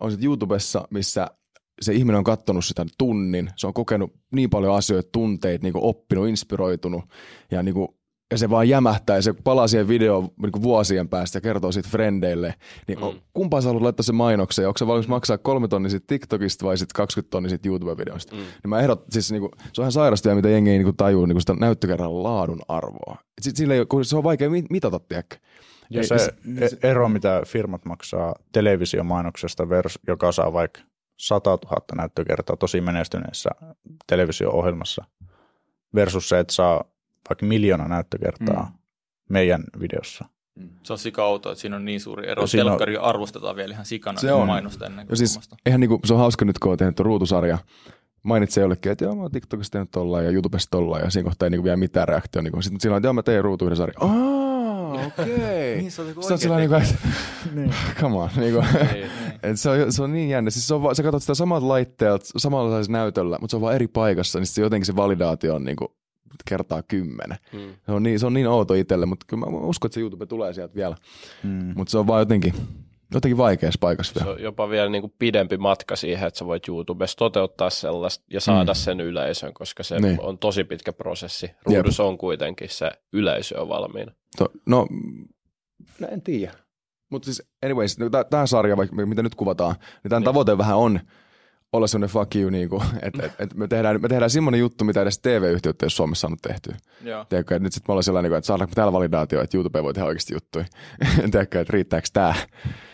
[0.00, 1.26] on sitten YouTubessa, missä
[1.80, 6.28] se ihminen on katsonut sitä tunnin, se on kokenut niin paljon asioita, tunteita, niin oppinut,
[6.28, 7.04] inspiroitunut
[7.50, 7.88] ja, niin kuin,
[8.30, 11.72] ja se vaan jämähtää ja se palaa siihen videoon niin kuin vuosien päästä ja kertoo
[11.72, 12.54] siitä frendeille.
[12.88, 13.20] Niin mm.
[13.34, 14.66] kumpaan sä haluat laittaa sen mainoksen?
[14.68, 18.34] Onko se valmis maksaa kolme tonnia siitä TikTokista vai sitten 20 tonnia siitä YouTube-videosta?
[18.34, 18.38] Mm.
[18.40, 20.96] Niin mä ehdot, siis niin kuin, se on ihan sairasta, mitä jengi ei niin kuin
[20.96, 23.16] tajuu niin kuin sitä näyttökerran laadun arvoa.
[23.38, 25.36] Et sit, ole- kun se on vaikea mit- mitata, tiedäkö?
[25.90, 30.80] Ja Ei, se se- e- ero, mitä firmat maksaa televisiomainoksesta, vers, joka saa vaikka
[31.18, 33.50] 100 000 näyttökertaa tosi menestyneessä
[34.06, 35.04] televisio-ohjelmassa,
[35.94, 36.84] versus se, että saa
[37.28, 38.68] vaikka miljoona näyttökertaa Mm.
[38.68, 38.78] mm.
[39.28, 40.24] meidän videossa.
[40.82, 42.46] Se on sika outo, että siinä on niin suuri ero.
[42.46, 44.46] Siinä on- arvostetaan vielä ihan sikana Se se on.
[44.46, 47.58] mainosta ennen Ja kuin siis eihän niinku, se on hauska nyt, kun on tehnyt ruutusarja,
[48.22, 51.46] mainitsee jollekin, että joo, mä oon TikTokissa tehnyt tollaan ja YouTubessa tollaan ja siinä kohtaa
[51.46, 52.42] ei niinku vielä mitään reaktioa.
[52.42, 52.62] Niinku.
[52.62, 53.94] Sitten silloin, että joo, mä tein ruutuuden sarja.
[54.00, 55.76] Aa, okei.
[55.76, 56.94] Niin, se on Sitten on sillä niinku, että
[58.00, 58.28] come on.
[58.36, 58.64] Niinku.
[58.92, 59.10] Niin.
[59.42, 60.50] Et se, on, se on niin jännä.
[60.50, 63.74] Siis se on, va- sä katsot sitä samalta laitteelta, samalla näytöllä, mutta se on vaan
[63.74, 65.96] eri paikassa, niin se jotenkin se validaatio on niinku
[66.48, 67.38] kertaa kymmenen.
[67.52, 67.58] Mm.
[67.86, 70.26] Se on niin, se on niin outo itselle, mutta kyllä mä uskon, että se YouTube
[70.26, 70.96] tulee sieltä vielä.
[71.42, 71.72] Mm.
[71.76, 72.54] Mutta se on vaan jotenkin,
[73.14, 74.32] jotenkin vaikeassa paikassa Se vielä.
[74.36, 78.40] on jopa vielä niin kuin pidempi matka siihen, että sä voit YouTubessa toteuttaa sellaista ja
[78.40, 78.76] saada Mm.
[78.76, 80.02] sen yleisön, koska se Niin.
[80.02, 80.20] niin.
[80.20, 81.50] on tosi pitkä prosessi.
[81.66, 84.12] Ruudussa on kuitenkin se yleisö on valmiina.
[84.38, 84.86] To, no,
[85.98, 86.52] no, en tiedä.
[87.10, 90.24] Mutta siis anyways, no, tämä sarja, vaikka mitä nyt kuvataan, niin tämän Niin.
[90.24, 91.00] tavoite vähän on
[91.72, 92.68] olla semmoinen fuck you, niin
[93.02, 96.20] että et, et me, tehdään, me tehdään semmoinen juttu, mitä edes TV-yhtiöt ei ole Suomessa
[96.20, 96.76] saanut tehtyä.
[97.28, 100.06] Tiedätkö, että nyt sitten me ollaan sellainen, että saadaanko täällä validaatio, että YouTube voi tehdä
[100.06, 100.64] oikeasti juttuja.
[101.32, 102.34] Tiedätkö, että riittääkö tämä?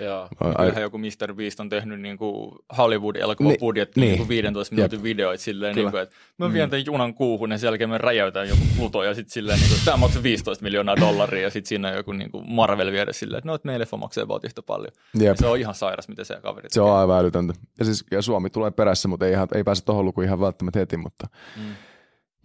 [0.00, 0.28] Joo.
[0.38, 1.34] Kyllähän joku Mr.
[1.34, 4.08] Beast on tehnyt niin kuin Hollywood-elokuvan Ni- budjetti niin.
[4.08, 4.18] niin.
[4.18, 5.84] kuin 15 minuutin videoita silleen, Kyllä.
[5.84, 9.02] niin kuin, että mä vien tämän junan kuuhun ja sen jälkeen me räjäytään joku Pluto
[9.02, 12.12] ja sitten silleen, niin kuin, tämä maksaa 15 miljoonaa dollaria ja sitten siinä on joku
[12.12, 14.92] niin kuin Marvel vieressä silleen, että no, että leffa maksaa about yhtä paljon.
[15.18, 15.36] Jep.
[15.36, 17.54] Se on ihan sairas, mitä se kaveri Se on aivan älytöntä.
[17.78, 20.78] Ja, siis, ja Suomi tulee perässä, mutta ei, ihan, ei pääse tuohon lukuun ihan välttämättä
[20.78, 20.96] heti.
[20.96, 21.62] Mutta, Mm.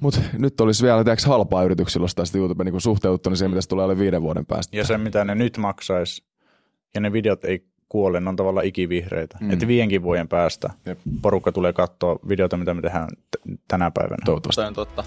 [0.01, 3.69] mutta nyt olisi vielä tiedätkö, halpaa yrityksillä ostaa sitä YouTube niin suhteutettuna siihen, mitä se
[3.69, 4.77] tulee alle viiden vuoden päästä.
[4.77, 6.23] Ja se, mitä ne nyt maksaisi,
[6.95, 9.37] ja ne videot ei kuole, ne on tavallaan ikivihreitä.
[9.41, 9.51] Mm.
[9.51, 10.99] Että viidenkin vuoden päästä Jep.
[11.21, 14.17] porukka tulee katsoa videota, mitä me tehdään t- tänä päivänä.
[14.25, 14.61] Toivottavasti.
[14.61, 15.03] Se on totta.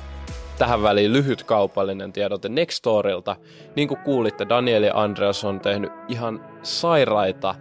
[0.58, 3.36] Tähän väliin lyhyt kaupallinen tiedote Nextorilta.
[3.76, 7.54] Niin kuin kuulitte, Daniel ja Andreas on tehnyt ihan sairaita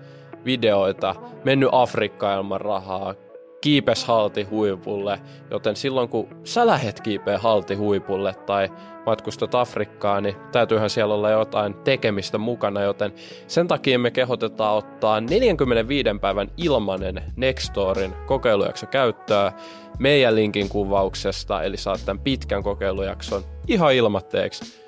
[0.46, 3.16] videoita, mennyt Afrikkaan ilman rahaa,
[3.62, 5.20] kiipes halti huipulle,
[5.52, 8.70] joten silloin kun sä lähet kiipeä halti huipulle tai
[9.06, 13.14] matkustat Afrikkaan, niin täytyyhän siellä olla jotain tekemistä mukana, joten
[13.48, 19.52] sen takia me kehotetaan ottaa 45 päivän ilmanen Nextorin kokeilujakso käyttöön
[20.00, 24.80] meidän linkin kuvauksesta, eli saat tämän pitkän kokeilujakson ihan ilmatteeksi.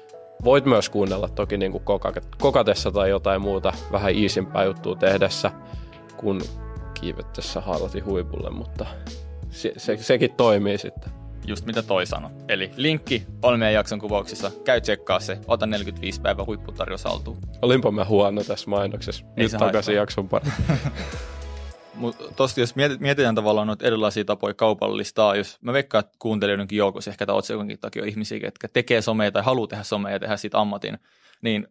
[0.44, 1.84] Voit myös kuunnella toki niin kuin
[2.38, 5.52] kokatessa tai jotain muuta vähän iisimpää juttua tehdessä,
[6.18, 6.42] kun
[7.02, 8.86] kiivettäessä haalati huipulle, mutta
[9.50, 11.12] se, se, sekin toimii sitten.
[11.48, 12.32] Just mitä toi sanoi.
[12.48, 14.52] Eli linkki on meidän jakson kuvauksissa.
[14.64, 15.40] Käy tsekkaa se.
[15.48, 17.38] Ota 45 päivä huipputarjous haltuun.
[17.62, 19.26] Olinpa mä huono tässä mainoksessa.
[19.38, 20.50] Ei Nyt takaisin jakson pari.
[22.36, 27.26] Tosta jos mietitään tavallaan noita erilaisia tapoja kaupallistaa, jos mä veikkaan, että kuuntelijoidenkin joukossa ehkä
[27.26, 30.60] tämä otsikonkin takia on ihmisiä, jotka tekee somea tai haluaa tehdä somea ja tehdä siitä
[30.60, 30.98] ammatin,
[31.42, 31.68] niin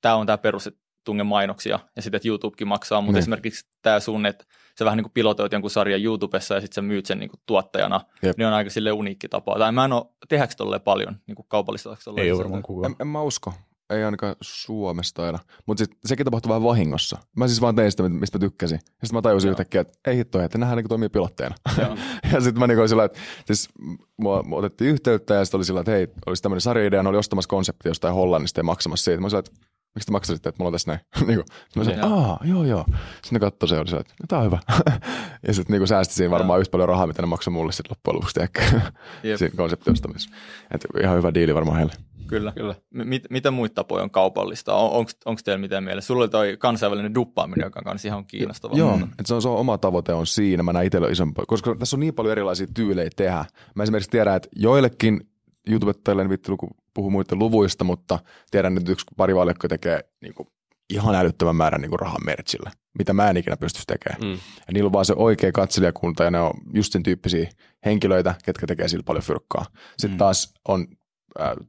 [0.00, 3.18] tämä on tämä perus, että tunge mainoksia ja sitten, että YouTubekin maksaa, mutta niin.
[3.18, 4.44] esimerkiksi tämä sun, että
[4.82, 7.40] sä vähän niin kuin pilotoit jonkun sarjan YouTubessa ja sitten sä myyt sen niin kuin
[7.46, 8.36] tuottajana, Jep.
[8.38, 9.58] niin on aika sille uniikki tapa.
[9.58, 12.20] Tai mä en ole, tehdäänkö tolle paljon, niin kuin kaupallistetaanko tolle?
[12.20, 12.92] Ei varmaan kukaan.
[12.92, 13.52] En, en, mä usko.
[13.90, 15.38] Ei ainakaan Suomesta aina.
[15.66, 17.18] Mutta sekin tapahtui vähän vahingossa.
[17.36, 18.74] Mä siis vaan tein sitä, mistä mä tykkäsin.
[18.74, 19.52] Ja sitten mä tajusin Joo.
[19.52, 21.54] yhtäkkiä, että ei hitto, että nähdään niin toimii pilotteina.
[22.32, 23.68] ja sitten mä niin sillä, että siis
[24.16, 27.18] mua, mua otettiin yhteyttä ja sitten oli sillä, että hei, olisi tämmöinen sarjaidea, ne oli
[27.18, 29.20] ostamassa konsepti jostain Hollannista ja maksamassa siitä.
[29.20, 29.52] Mä sillä, että
[29.94, 31.00] miksi te maksasitte, että mulla on tässä näin?
[31.26, 32.84] niin kuin, mä sanoin, aa, joo joo.
[32.88, 34.58] Sitten ne katsoi se, oli se, että no, tää on hyvä.
[35.46, 38.14] ja sitten niin säästi siinä varmaan yhtä paljon rahaa, mitä ne maksoi mulle sitten loppujen
[38.14, 38.40] lopuksi
[39.38, 40.30] siinä konseptin ostamisessa.
[40.70, 41.92] Että ihan hyvä diili varmaan heille.
[42.26, 42.52] Kyllä.
[42.52, 42.74] Kyllä.
[42.94, 44.74] Mit, mitä muita tapoja on kaupallista?
[44.74, 46.06] On, onko teillä mitään mielessä?
[46.06, 48.78] Sulla oli toi kansainvälinen duppaaminen, joka on kanssa ihan kiinnostavaa.
[48.78, 50.62] Joo, että se, on, se on oma tavoite on siinä.
[50.62, 53.44] Mä näen itsellä isompaa, koska tässä on niin paljon erilaisia tyylejä tehdä.
[53.74, 55.20] Mä esimerkiksi tiedän, että joillekin
[55.68, 56.58] YouTubettajille vittu
[56.94, 58.18] puhu muiden luvuista, mutta
[58.50, 60.48] tiedän, että yksi pari valjakko tekee niin kuin,
[60.90, 64.22] ihan älyttömän määrän niin kuin rahan merchillä, mitä mä en ikinä pystyisi tekemään.
[64.22, 64.40] Mm.
[64.66, 67.50] Ja niillä on vaan se oikea katselijakunta ja ne on just sen tyyppisiä
[67.84, 69.64] henkilöitä, ketkä tekee sillä paljon fyrkkaa.
[69.96, 70.18] Sitten mm.
[70.18, 70.86] taas on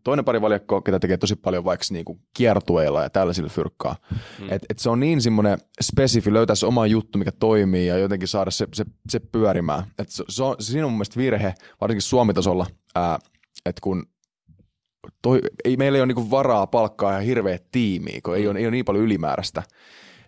[0.04, 3.96] toinen pari valjakko, ketä tekee tosi paljon vaikka niinku kiertueilla ja tällaisilla fyrkkaa.
[4.39, 4.48] Mm.
[4.50, 8.28] Et, et se on niin semmoinen spesifi, löytää se oma juttu, mikä toimii ja jotenkin
[8.28, 9.84] saada se, se, se pyörimään.
[10.00, 12.66] Et se, se, on, siinä on mun mielestä virhe, varsinkin Suomitasolla,
[13.66, 14.06] että kun
[15.22, 18.66] toi, ei, meillä ei ole niinku varaa palkkaa ihan hirveä tiimiä, kun ei ole, ei
[18.66, 19.64] ole niin paljon ylimääräistä,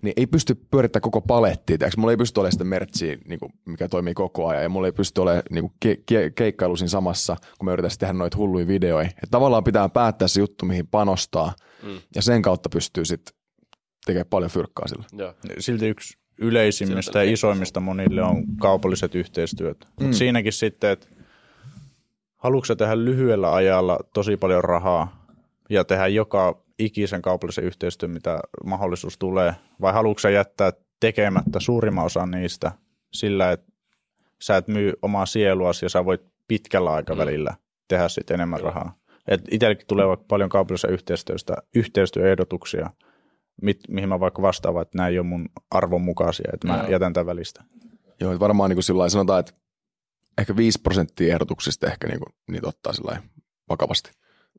[0.01, 1.78] niin ei pysty pyörittämään koko palettia.
[1.78, 1.97] Tiiäks?
[1.97, 4.91] Mulla ei pysty olemaan sitä mertsiä, niin kuin, mikä toimii koko ajan, ja mulla ei
[4.91, 9.07] pysty olemaan niin ke- ke- keikkailu siinä samassa, kun me yritetään tehdä noita hulluja videoja.
[9.23, 11.53] Et tavallaan pitää päättää se juttu, mihin panostaa,
[11.84, 11.99] mm.
[12.15, 13.36] ja sen kautta pystyy sitten
[14.05, 15.05] tekemään paljon fyrkkaa sillä.
[15.17, 15.34] Ja.
[15.59, 19.78] Silti yksi yleisimmistä Siltä ja isoimmista monille on kaupalliset yhteistyöt.
[19.80, 20.03] Mm.
[20.03, 21.07] Mutta siinäkin sitten, että
[22.46, 25.26] haluatko tehdä lyhyellä ajalla tosi paljon rahaa
[25.70, 32.32] ja tehdä joka ikisen kaupallisen yhteistyön, mitä mahdollisuus tulee, vai haluatko jättää tekemättä suurimman osan
[32.32, 32.72] niistä
[33.14, 33.72] sillä, että
[34.41, 37.58] sä et myy omaa sieluasi ja sä voit pitkällä aikavälillä mm.
[37.88, 38.72] tehdä sitten enemmän Kyllä.
[38.72, 38.96] rahaa.
[39.28, 42.89] Et itsellekin tulee vaikka paljon kaupallisesta yhteistyöstä yhteistyöehdotuksia,
[43.62, 46.89] mit, mihin mä vaikka vastaan, että nämä ei ole mun arvon mukaisia, että mä no.
[46.89, 47.64] jätän tämän välistä.
[48.20, 49.54] Joo, varmaan niin kuin sillä sanotaan, että
[50.38, 53.21] ehkä 5 prosenttia ehdotuksista ehkä niin kuin, niitä ottaa sillä
[53.69, 54.11] vakavasti.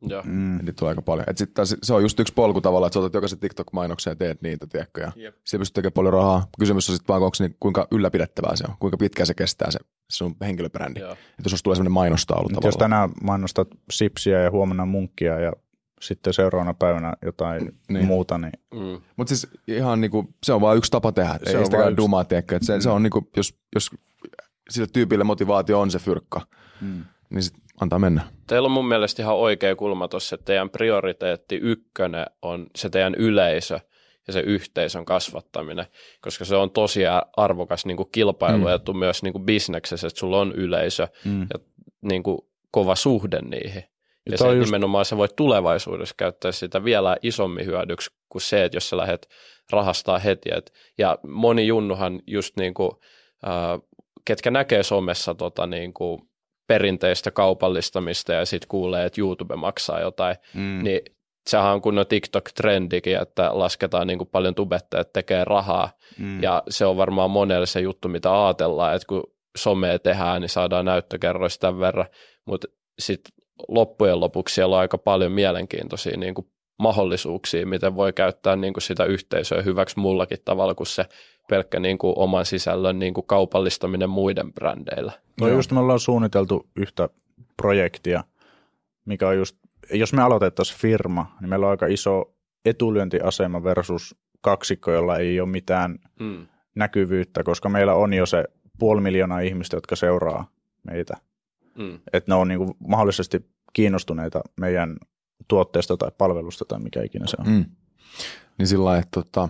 [0.02, 0.22] Joo.
[0.22, 0.58] Mm.
[0.58, 1.30] Niitä tulee aika paljon.
[1.30, 4.16] Et sit taas, se on just yksi polku tavallaan, että sä otat jokaisen TikTok-mainoksen ja
[4.16, 5.36] teet niitä, tiedätkö, ja yep.
[5.44, 6.46] siellä pystyt tekemään paljon rahaa.
[6.58, 9.78] Kysymys on sitten vaan, onko niin, kuinka ylläpidettävää se on, kuinka pitkään se kestää se,
[10.10, 11.00] se on henkilöbrändi.
[11.00, 12.68] Että jos tulee sellainen mainostaulu tavallaan.
[12.68, 15.52] Jos tänään mainostat sipsiä ja huomenna munkkia ja
[16.00, 18.06] sitten seuraavana päivänä jotain niin.
[18.06, 18.38] muuta.
[18.38, 18.52] Niin.
[18.74, 19.00] Mm.
[19.16, 21.38] Mutta siis ihan niinku, se on vain yksi tapa tehdä.
[21.44, 22.58] Se Ei sitä dumaa, tiedäkö.
[22.62, 22.80] Se, mm.
[22.80, 23.90] se on niinku, jos, jos
[24.70, 26.40] sille tyypille motivaatio on se fyrkka,
[26.80, 27.04] mm.
[27.30, 28.22] niin sit antaa mennä.
[28.46, 33.14] Teillä on mun mielestä ihan oikea kulma tuossa, että teidän prioriteetti ykkönen on se teidän
[33.14, 33.80] yleisö
[34.26, 35.86] ja se yhteisön kasvattaminen,
[36.20, 37.00] koska se on tosi
[37.36, 38.98] arvokas niin kuin kilpailuetu mm.
[38.98, 41.40] myös niin kuin bisneksessä, että sulla on yleisö mm.
[41.40, 41.58] ja
[42.02, 42.38] niin kuin
[42.70, 43.84] kova suhde niihin.
[44.26, 44.66] Ja, ja se just...
[44.66, 49.28] nimenomaan sä voit tulevaisuudessa käyttää sitä vielä isommin hyödyksi kuin se, että jos sä lähdet
[49.70, 50.50] rahastaa heti.
[50.52, 52.90] Et, ja moni junnuhan just niin kuin,
[53.46, 53.80] äh,
[54.26, 56.20] ketkä näkee somessa tota, niin kuin
[56.68, 60.82] perinteistä kaupallistamista ja sitten kuulee, että YouTube maksaa jotain, mm.
[60.82, 61.00] niin
[61.46, 66.42] sehän on kunnon TikTok-trendikin, että lasketaan niin kuin paljon tubettajat tekee rahaa mm.
[66.42, 69.24] ja se on varmaan monelle se juttu, mitä ajatellaan, että kun
[69.56, 72.06] somea tehdään, niin saadaan näyttökerroista tämän verran,
[72.46, 72.68] mutta
[72.98, 73.32] sitten
[73.68, 76.46] loppujen lopuksi siellä on aika paljon mielenkiintoisia niin kuin
[76.78, 81.04] mahdollisuuksia, miten voi käyttää niin kuin sitä yhteisöä hyväksi mullakin tavalla kuin se
[81.48, 85.12] pelkkä niin kuin oman sisällön niin kuin kaupallistaminen muiden brändeillä.
[85.40, 87.08] No just me ollaan suunniteltu yhtä
[87.56, 88.24] projektia,
[89.04, 89.56] mikä on just,
[89.92, 95.48] jos me aloitettaisiin firma, niin meillä on aika iso etulyöntiasema versus kaksikko, jolla ei ole
[95.48, 96.46] mitään hmm.
[96.74, 98.44] näkyvyyttä, koska meillä on jo se
[98.78, 100.50] puoli miljoonaa ihmistä, jotka seuraa
[100.84, 101.16] meitä.
[101.78, 101.98] Mm.
[102.12, 104.96] Että ne on niin kuin mahdollisesti kiinnostuneita meidän
[105.49, 107.47] tuotteesta tai palvelusta tai mikä ikinä se on.
[107.47, 107.64] Mm.
[108.59, 109.49] Niin sillä lailla, että tota,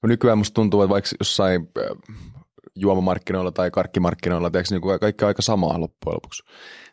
[0.00, 1.68] kun nykyään musta tuntuu, että vaikka jossain
[2.76, 6.42] juomamarkkinoilla tai karkkimarkkinoilla, tiedätkö, niin kuin kaikki on aika samaa loppujen lopuksi.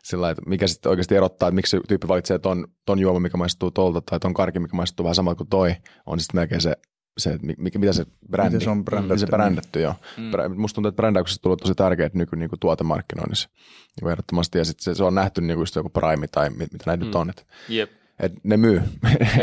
[0.02, 3.20] Sillä lailla, että mikä sitten oikeasti erottaa, että miksi se tyyppi valitsee ton, ton juoma,
[3.20, 5.76] mikä maistuu tolta, tai ton karkki, mikä maistuu vähän samalta kuin toi,
[6.06, 6.76] on sitten melkein se,
[7.18, 9.94] se mikä, mitä se brändi, Miten se on brändätty, se brändätty, joo.
[10.16, 10.60] Mm.
[10.60, 13.48] Musta tuntuu, että brändäyksestä tulee tosi tärkeää nyky niin kuin tuotemarkkinoinnissa.
[13.52, 16.50] Niin kuin ehdottomasti, ja sitten se, se, on nähty niin kuin just joku Prime tai
[16.50, 17.06] mit, mitä näitä mm.
[17.06, 17.90] nyt on, että, Jep.
[18.20, 18.82] Että ne myy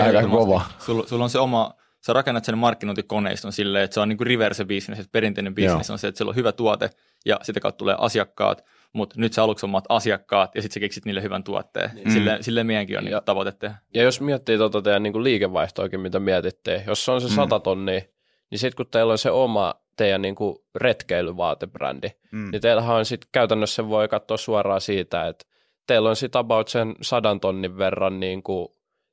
[0.04, 0.62] aika kova.
[0.80, 1.74] Sulla, sulla on se oma,
[2.06, 5.90] sä rakennat sen markkinointikoneiston silleen, että se on niin kuin reverse business, että perinteinen business
[5.90, 5.94] Joo.
[5.94, 6.90] on se, että siellä on hyvä tuote
[7.26, 8.64] ja sitä kautta tulee asiakkaat,
[8.94, 11.92] mutta nyt sä aluksi omat asiakkaat ja sitten sä keksit niille hyvän tuotteen.
[12.06, 12.12] Mm.
[12.12, 13.76] Silleen, silleen meidänkin on niin Ja- tavoite tehdä.
[13.94, 17.34] Ja jos miettii tuota teidän niin kuin liikevaihtoakin, mitä mietitte, jos se on se Mm.
[17.36, 18.02] 100 tonnia,
[18.52, 22.52] niin sitten kun teillä on se oma teidän niin kuin retkeilyvaatebrändi, Mm.
[22.52, 25.46] niin teillähän on sitten käytännössä voi katsoa suoraan siitä, että
[25.88, 28.68] teillä on sitten about sen sadan tonnin verran niin kuin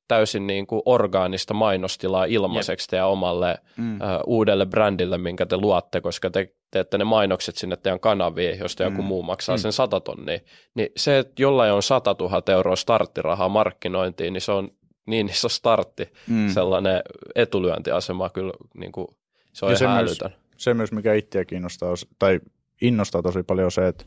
[0.09, 4.01] täysin niin kuin orgaanista mainostilaa ilmaiseksi teidän omalle Mm.
[4.01, 8.83] ö, uudelle brändille, minkä te luotte, koska te teette ne mainokset sinne teidän kanaviin, josta
[8.83, 9.09] joku Mm.
[9.09, 9.61] muu maksaa Mm.
[9.61, 10.39] sen 100 tonnia.
[10.75, 14.71] Niin se, että jollain on 100 000 euroa starttirahaa markkinointiin, niin se on
[15.07, 16.49] niin iso startti, Mm.
[16.49, 17.03] sellainen
[17.35, 19.07] etulyöntiasema kyllä, niin kuin,
[19.53, 20.39] se on Ja se ihan myös- älytön.
[20.57, 22.41] se myös, mikä itseä kiinnostaa, tai
[22.83, 24.05] innostaa tosi paljon on se, että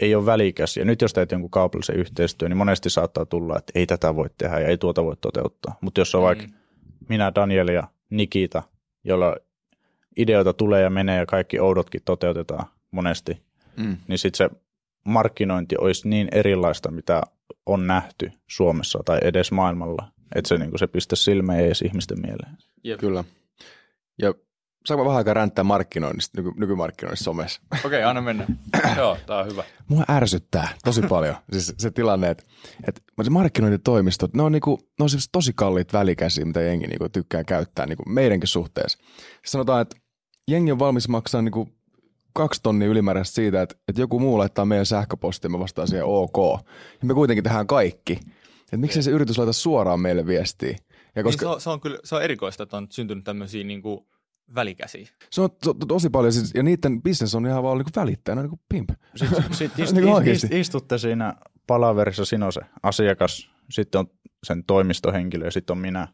[0.00, 0.76] ei ole välikäs.
[0.76, 4.30] Ja nyt jos teet jonkun kaupallisen yhteistyön, niin monesti saattaa tulla, että ei tätä voi
[4.38, 5.78] tehdä ja ei tuota voi toteuttaa.
[5.80, 6.52] Mutta jos on vaikka Mm.
[7.08, 8.62] minä, Daniel ja Nikita,
[9.04, 9.36] jolla
[10.16, 13.38] ideoita tulee ja menee ja kaikki oudotkin toteutetaan monesti,
[13.76, 13.96] Mm.
[14.08, 14.56] niin sitten se
[15.04, 17.22] markkinointi olisi niin erilaista, mitä
[17.66, 22.56] on nähty Suomessa tai edes maailmalla, että se, niin se pistä silmeen edes ihmisten mieleen.
[22.84, 23.00] Jep.
[23.00, 23.24] Kyllä.
[24.22, 24.34] Ja
[24.86, 27.60] saanko vähän aikaa ränttää markkinoinnista, nyky, nykymarkkinoinnissa somessa?
[27.72, 28.46] Okei, okay, anna mennä.
[28.96, 29.64] Joo, tämä on hyvä.
[29.88, 32.44] Mua ärsyttää tosi paljon siis se tilanne, että,
[32.88, 37.08] että se markkinointitoimistot, ne on, niinku, ne on siis tosi kalliit välikäsiä, mitä jengi niinku
[37.08, 38.98] tykkää käyttää niinku meidänkin suhteessa.
[38.98, 39.96] Siis sanotaan, että
[40.48, 41.68] jengi on valmis maksaa niinku
[42.32, 46.06] kaksi tonnia ylimääräistä siitä, että, että joku muu laittaa meidän sähköpostiin ja me vastaan siihen
[46.06, 46.36] ok.
[47.02, 48.20] Ja me kuitenkin tehdään kaikki.
[48.62, 50.76] Että miksei se yritys laita suoraan meille viestiä.
[51.16, 51.46] Ja Koska...
[51.46, 53.82] koska Niin se, on, se, on kyllä, se on erikoista, että on syntynyt tämmöisiä niin
[53.82, 54.06] kuin
[54.54, 55.08] välikäsiä.
[55.30, 58.36] se, on, se on tosi paljon, siis, ja niiden business on ihan vaan niinku välittäjä,
[58.36, 58.90] on niinku pimp.
[59.16, 61.34] Sitten sit ist, Niin kuin ist, ist, istutte siinä
[61.66, 64.06] palaverissa, siinä on se asiakas, sitten on
[64.44, 66.08] sen toimistohenkilö ja sitten on minä.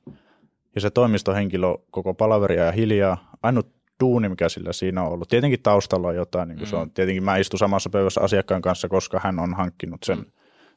[0.74, 3.30] Ja se toimistohenkilö koko palaveria ja hiljaa.
[3.42, 5.28] Ainut duuni, mikä sillä siinä on ollut.
[5.28, 6.48] Tietenkin taustalla on jotain.
[6.48, 6.90] Niin kuin se on.
[6.90, 10.24] Tietenkin mä istun samassa pöydässä asiakkaan kanssa, koska hän on hankkinut sen Mm.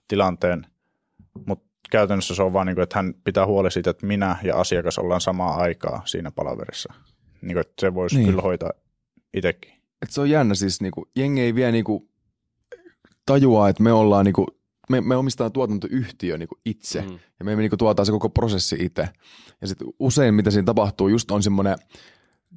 [0.07, 0.65] tilanteen.
[1.45, 4.55] Mutta käytännössä se on vaan, niin kuin, että hän pitää huoli siitä, että minä ja
[4.59, 6.93] asiakas ollaan samaa aikaa siinä palaverissa.
[7.41, 8.23] Niin kuin, että se voisi Niin.
[8.23, 8.31] niin.
[8.31, 8.71] kyllä hoitaa
[9.33, 9.73] itsekin.
[10.01, 12.09] Et se on jännä siis, niinku, jengi ei vielä niinku,
[13.25, 14.45] tajua, että me ollaan niinku,
[14.89, 17.01] me, me omistetaan tuotantoyhtiö niinku itse.
[17.01, 17.19] Mm.
[17.39, 19.09] Ja me niinku tuotaan se koko prosessi itse.
[19.61, 21.75] Ja sitten usein, mitä siinä tapahtuu, just on semmoinen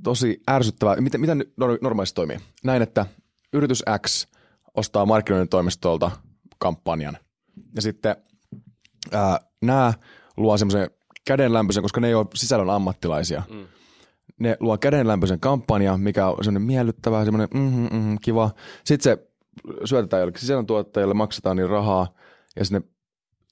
[0.02, 2.38] tosi ärsyttävä, miten, nor- normaalisti toimii?
[2.64, 3.06] Näin, että
[3.52, 4.26] yritys X
[4.74, 6.10] ostaa markkinoinnin toimistolta
[6.58, 7.18] kampanjan.
[7.76, 8.16] Ja sitten
[9.12, 9.92] ää, nämä
[10.36, 10.90] luo semmoisen
[11.26, 13.42] kädenlämpöisen, koska ne ei ole sisällön ammattilaisia.
[13.50, 13.66] Mm.
[14.42, 18.50] Ne luo kädenlämpöisen kampanjan, mikä on semmoinen miellyttävä, semmoinen mm mm, kiva.
[18.84, 19.26] Sitten se
[19.84, 22.14] syötetään jollekin sisällöntuottajalle, maksetaan niin rahaa
[22.56, 22.88] ja sitten ne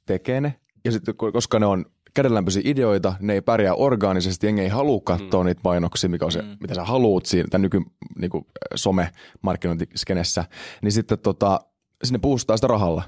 [0.07, 0.55] tekee ne.
[0.85, 1.85] Ja sitten koska ne on
[2.15, 5.47] kädenlämpöisiä ideoita, ne ei pärjää orgaanisesti, jengi ei halua katsoa mm.
[5.47, 6.57] niitä mainoksia, mikä on se, Mm.
[6.61, 7.83] mitä sä haluut siinä tämän nyky
[8.19, 10.45] niin kuin, some-markkinointiskenessä,
[10.83, 11.61] niin sitten tota,
[12.05, 13.03] sinne puustaa sitä rahalla.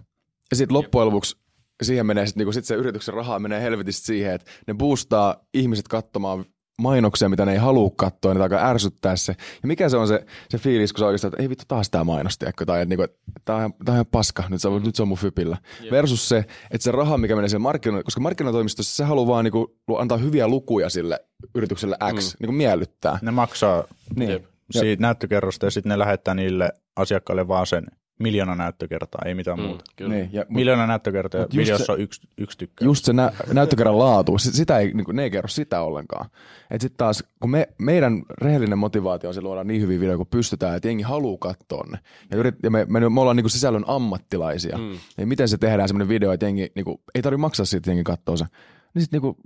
[0.50, 1.36] Ja sitten loppujen lopuksi
[1.82, 5.88] siihen menee sit, niinku, sit se yrityksen rahaa menee helvetistä siihen, että ne boostaa ihmiset
[5.88, 6.44] katsomaan
[6.82, 9.36] mainoksia, mitä ne ei halua katsoa, ne alkaa ärsyttää se.
[9.62, 12.04] Ja mikä se on se, se fiilis, kun se oikeastaan, että ei vittu taas tämä
[12.04, 12.64] mainos, tiedätkö?
[12.64, 15.02] tai että niinku, että tämä on, tää on ihan paska, nyt se, on, nyt se
[15.02, 15.56] on mun fypillä.
[15.80, 15.90] Jep.
[15.90, 16.38] Versus se,
[16.70, 20.48] että se raha, mikä menee siihen markkinoille, koska markkinatoimistossa se haluaa vaan niinku, antaa hyviä
[20.48, 21.20] lukuja sille
[21.54, 22.36] yritykselle X, mm.
[22.40, 23.18] niinku miellyttää.
[23.22, 23.84] Ne maksaa
[24.16, 24.30] Niin.
[24.30, 24.44] Jep.
[24.70, 27.86] siitä näyttökerrosta ja sitten ne lähettää niille asiakkaille vaan sen
[28.22, 29.84] miljoona näyttökertaa, ei mitään Mm, muuta.
[29.96, 30.14] kyllä.
[30.14, 32.84] Niin, ja, Miljoona näyttökertaa ja videossa se- on yksi, yksi tykkää.
[32.86, 36.30] just se nä- näyttökerran laatu, sit- sitä ei, niin ne ei kerro sitä ollenkaan.
[36.70, 40.26] Et sit taas, kun me, meidän rehellinen motivaatio on se luoda niin hyviä videoita, kun
[40.26, 41.98] pystytään, että jengi haluaa katsoa ne.
[42.30, 44.78] Ja, yrit, ja me, me, me, ollaan niin sisällön ammattilaisia.
[44.78, 44.92] Mm.
[45.18, 47.90] Ja miten se tehdään semmoinen video, että jengi, niin kuin, ei tarvitse maksaa siitä, että
[47.90, 48.44] jengi katsoo se.
[48.94, 49.36] Niin sit niin kuin,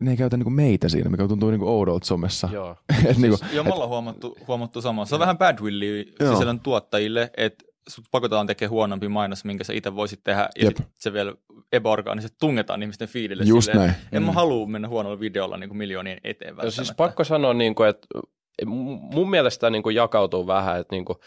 [0.00, 2.48] ne ei käytä niin kuin meitä siinä, mikä tuntuu niin kuin oudolta somessa.
[2.52, 2.76] Joo.
[3.06, 5.04] Et niin kuin, Siis, joo, me ollaan huomattu, huomattu samaa.
[5.04, 9.96] Se on vähän badwillia sisällön tuottajille, että sut pakotetaan tekemään huonompi mainos, minkä sä itse
[9.96, 10.76] voisit tehdä, ja Jep.
[10.76, 11.34] sit se vielä
[11.72, 13.44] epäorgaanisesti tungetaan ihmisten fiidille.
[13.44, 14.00] Just silleen, näin.
[14.12, 14.34] En mä Mm.
[14.34, 18.08] halua mennä huonolla videolla niin kuin miljoonien eteen Ja siis pakko sanoa, niin kuin, että
[18.66, 21.18] mun mielestä niin kuin jakautuu vähän, että niin kuin,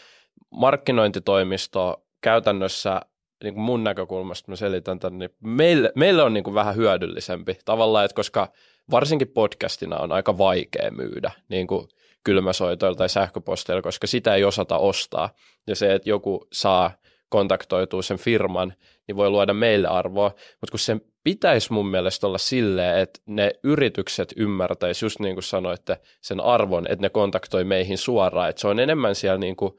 [0.50, 3.00] markkinointitoimisto käytännössä
[3.44, 7.58] niin kuin mun näkökulmasta mä selitän tämän, niin meille, meille on niin kuin vähän hyödyllisempi
[7.64, 8.52] tavallaan, että koska
[8.90, 11.88] varsinkin podcastina on aika vaikea myydä niin kuin
[12.28, 15.30] kylmäsoitoilla tai sähköposteilla, koska sitä ei osata ostaa.
[15.66, 16.90] Ja se, että joku saa
[17.28, 18.74] kontaktoitua sen firman,
[19.06, 23.50] niin voi luoda meille arvoa, mutta kun sen pitäisi mun mielestä olla silleen, että ne
[23.62, 28.68] yritykset ymmärtäisi, just niin kuin sanoitte, sen arvon, että ne kontaktoi meihin suoraan, että se
[28.68, 29.72] on enemmän siellä niin kuin,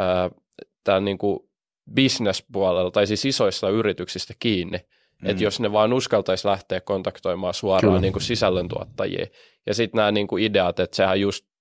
[0.00, 1.38] äh, niin kuin
[1.94, 5.30] business-puolella tai siis isoissa yrityksistä kiinni, mm.
[5.30, 9.26] että jos ne vaan uskaltaisi lähteä kontaktoimaan suoraan niin kuin sisällöntuottajia.
[9.66, 11.51] Ja sitten nämä niin kuin ideat, että sehän just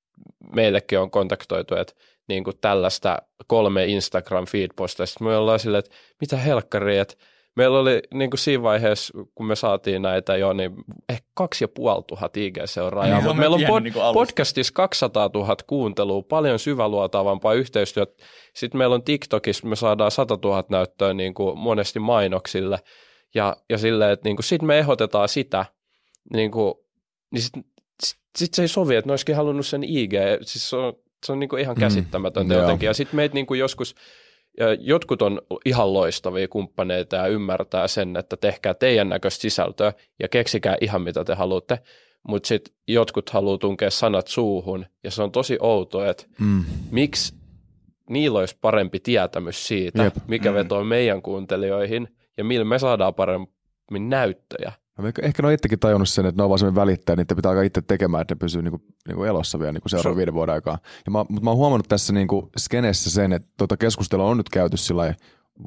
[0.56, 1.94] meillekin on kontaktoitu, että
[2.28, 5.24] niin kuin tällaista kolme Instagram feed-postaista.
[5.24, 7.16] Me ollaan silleen, että mitä helkkaria, että
[7.56, 10.72] meillä oli niin kuin siinä vaiheessa, kun me saatiin näitä jo, niin
[11.10, 15.56] ehkä kaksi ja puoli tuhat IG-seuraajaa, niin, mutta meillä on pod- niin podcastissa 200 000
[15.68, 18.24] kuuntelua, paljon syväluotavampaa yhteistyötä.
[18.56, 22.80] Sitten meillä on TikTokissa, me saadaan 100 000 näyttöä niin kuin monesti mainoksille,
[23.36, 25.66] ja, ja silleen, että niin kuin sit me ehdotetaan sitä,
[26.34, 26.74] niin, kuin,
[27.32, 27.66] niin
[28.06, 30.94] sitten sit se ei sovi, että ne olisikin halunnut sen IG, siis se on,
[31.26, 31.80] se on niin kuin ihan mm.
[31.80, 33.96] käsittämätöntä mm, jotenkin, ja sitten meitä niin kuin joskus,
[34.60, 40.28] ja jotkut on ihan loistavia kumppaneita ja ymmärtää sen, että tehkää teidän näköistä sisältöä ja
[40.28, 41.80] keksikää ihan mitä te haluatte,
[42.28, 46.64] mutta sitten jotkut haluaa tunkea sanat suuhun ja se on tosi outo, että mm.
[46.92, 47.34] miksi
[48.10, 50.16] niillä olisi parempi tietämys siitä, Jep.
[50.28, 50.56] mikä mm.
[50.56, 54.72] vetoo meidän kuuntelijoihin ja millä me saadaan paremmin näyttöjä.
[55.08, 57.64] Ehkä ne on itsekin tajunnut sen, että ne on vaan sellainen välittäjä, niin pitää alkaa
[57.64, 60.78] itse tekemään, että ne pysyy niinku, niinku elossa vielä niinku seuraavan viiden vuoden aikaa.
[61.06, 64.50] Ja mä, mutta mä oon huomannut tässä niinku skenessä sen, että tuota keskustelua on nyt
[64.50, 65.14] käyty sillä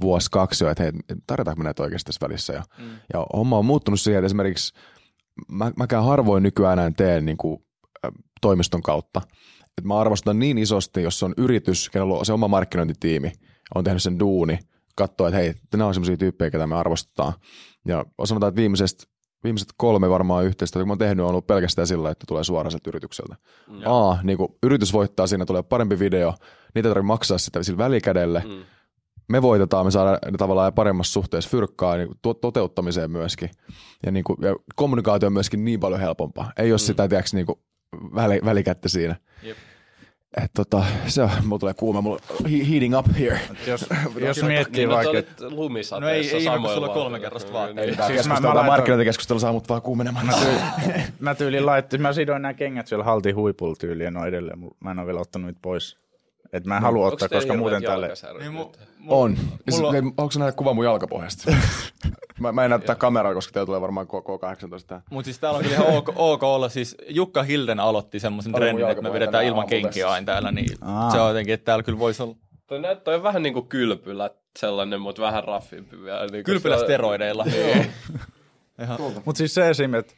[0.01, 0.93] vuosi kaksi jo, että hei,
[1.26, 2.53] tarjotaanko me näitä oikeasti tässä välissä.
[2.53, 2.85] Ja, mm.
[3.12, 4.74] ja homma on muuttunut siihen, että esimerkiksi
[5.49, 7.66] mä, mäkään harvoin nykyään enää teen niinku,
[8.41, 9.20] toimiston kautta.
[9.78, 13.32] Et mä arvostan niin isosti, jos on yritys, kenellä on se oma markkinointitiimi,
[13.74, 14.59] on tehnyt sen duuni,
[14.97, 17.32] katsoo, että hei, nämä on sellaisia tyyppejä, ketä me arvostetaan.
[17.89, 19.05] Ja sanotaan, että viimeisestä
[19.45, 22.71] viimeiset kolme varmaan yhteistyötä, kun mä oon tehnyt, on ollut pelkästään sillä, että tulee suoraan
[22.71, 23.37] sieltä yritykseltä.
[23.71, 23.81] Mm.
[23.85, 26.35] A, niin kuin yritys voittaa, siinä tulee parempi video,
[26.75, 28.43] niitä tarvitsee maksaa sitä sillä välikädelle.
[28.47, 28.65] Mm.
[29.29, 33.51] Me voitetaan, me saadaan tavallaan paremmassa suhteessa fyrkkaa niin to- toteuttamiseen myöskin.
[34.07, 36.53] Ja, niin kuin, ja kommunikaatio on myöskin niin paljon helpompaa.
[36.59, 36.79] Ei ole mm.
[36.79, 37.59] sitä, tiedätkö, niin kuin
[38.15, 39.17] väli, välikättä siinä.
[39.43, 39.57] Jep.
[40.43, 42.20] Et tota, se on, mulla tulee kuuma, mulla
[42.70, 43.41] heating up here.
[43.66, 43.87] Jos,
[44.26, 45.47] jos miettii niin, vaikka...
[45.51, 47.78] lumisateessa No ei, ei kun sulla kolme kerrosta vaan.
[47.78, 50.26] Ei, siis mä, mä markkinointikeskustelu saa mut vaan kuumenemaan.
[50.26, 54.59] Mä, tyyli, mä tyyliin laittin, mä sidoin nämä kengät siellä halti huipulla tyyliin, no edelleen,
[54.80, 56.04] mä en ole vielä ottanut niitä pois.
[56.55, 58.11] Et mä en no, halua ottaa, koska muuten tälle...
[58.39, 59.37] Niin, mu, mu, on.
[59.71, 59.91] Mulla...
[59.93, 61.53] Siis, onko se nähdä kuva mun jalkapohjasta?
[62.41, 65.03] mä, mä en näyttää kameraa, koska teillä tulee varmaan koko 18 tähän.
[65.11, 66.69] Mutta siis täällä on kyllä ihan ok, ok olla.
[66.69, 70.53] Siis Jukka Hilden aloitti semmoisen trendin, että me vedetään ilman kenkiä aina täällä.
[70.53, 71.11] Niin Aa.
[71.11, 72.37] se on jotenkin, että täällä kyllä voisi olla.
[72.67, 76.27] Toi näyttää vähän niin kuin kylpylä sellainen, mutta vähän raffimpi vielä.
[76.27, 77.45] Niin kylpylä steroideilla.
[79.25, 80.15] Mutta siis se esim, että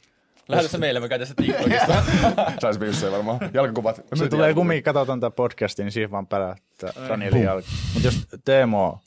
[0.49, 2.05] Lähetä se meille, me käytetään se TikTokista.
[2.63, 3.39] Saisi viissejä varmaan.
[3.55, 4.01] Jalkakuvat.
[4.15, 7.69] Se tulee kumminkin, katsotaan tätä podcastia, niin siihen vaan pärähtää Danielin jalka.
[7.95, 8.99] Mutta jos Teemo on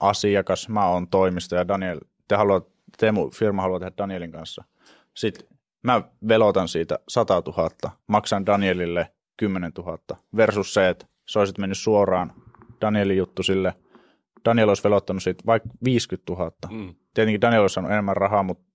[0.00, 2.66] asiakas, mä oon toimisto ja Daniel, te haluat,
[2.98, 4.64] Teemu firma haluaa tehdä Danielin kanssa.
[5.14, 5.46] Sitten
[5.82, 7.70] mä velotan siitä 100 000,
[8.06, 9.98] maksan Danielille 10 000
[10.36, 12.32] versus se, että se olisi mennyt suoraan
[12.80, 13.74] Danielin juttu sille.
[14.44, 16.52] Daniel olisi velottanut siitä vaikka 50 000.
[16.70, 16.94] Mm.
[17.14, 18.67] Tietenkin Daniel olisi saanut enemmän rahaa, mutta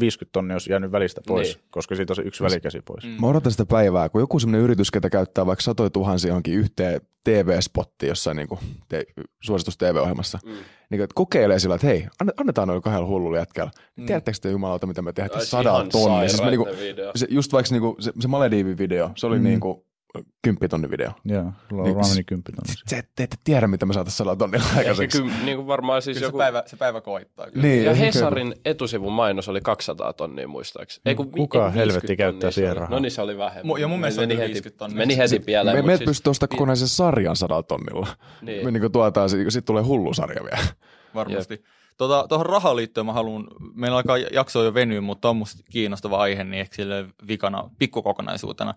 [0.00, 1.64] 50 tonnia olisi jäänyt välistä pois, niin.
[1.70, 3.04] koska siitä on se yksi välikäsi pois.
[3.04, 3.10] Mm.
[3.10, 7.00] Mä odotan sitä päivää, kun joku sellainen yritys, ketä käyttää vaikka satoja tuhansia johonkin yhteen
[7.24, 9.04] TV-spottiin jossain niin kuin te,
[9.42, 10.52] suositus TV-ohjelmassa, mm.
[10.90, 13.70] niin kokeilee sillä, että hei, annetaan noille kahdella hullulla jätkällä.
[13.96, 14.06] Mm.
[14.06, 16.28] Tiedättekö te jumalauta, mitä me tehdään sadalla tonni?
[16.28, 16.68] Siis niin kuin,
[17.16, 19.44] se, just vaikka niin kuin, se, se Malediivin-video, se oli mm.
[19.44, 19.84] niin kuin,
[20.42, 21.10] kymppitonnin video.
[21.24, 22.74] Joo, sulla on niin, kymppitonni.
[22.86, 25.22] Se, te ette tiedä, mitä me saataisiin saada tonnilla aikaiseksi.
[25.22, 26.38] Kyllä, niin kuin varmaan siis kyllä joku...
[26.38, 27.50] se, päivä, se päivä koittaa.
[27.50, 27.66] Kyllä.
[27.66, 28.60] Niin, ja Hesarin kyllä.
[28.64, 31.02] etusivun mainos oli 200 tonnia muistaakseni.
[31.06, 32.90] Ei, kun, Kuka ei, helvetti käyttää siihen rahaa?
[32.90, 33.80] No niin, se oli vähemmän.
[33.80, 34.98] Ja mun mielestä meni heti, 50 tonnia.
[34.98, 35.76] Meni heti pieleen.
[35.76, 36.08] Me, me siis...
[36.08, 38.06] pystyy ostamaan kokonaisen sarjan sadalla tonnilla.
[38.42, 38.64] Niin.
[38.64, 40.66] Me niin kuin tuotaan, sitten tulee hullu sarja vielä.
[41.14, 41.54] Varmasti.
[41.54, 41.64] Jep.
[41.98, 46.18] Tuota, tuohon rahaan liittyen mä haluan, meillä alkaa jaksoa jo venyä, mutta on musta kiinnostava
[46.18, 48.74] aihe, niin ehkä sille vikana pikkukokonaisuutena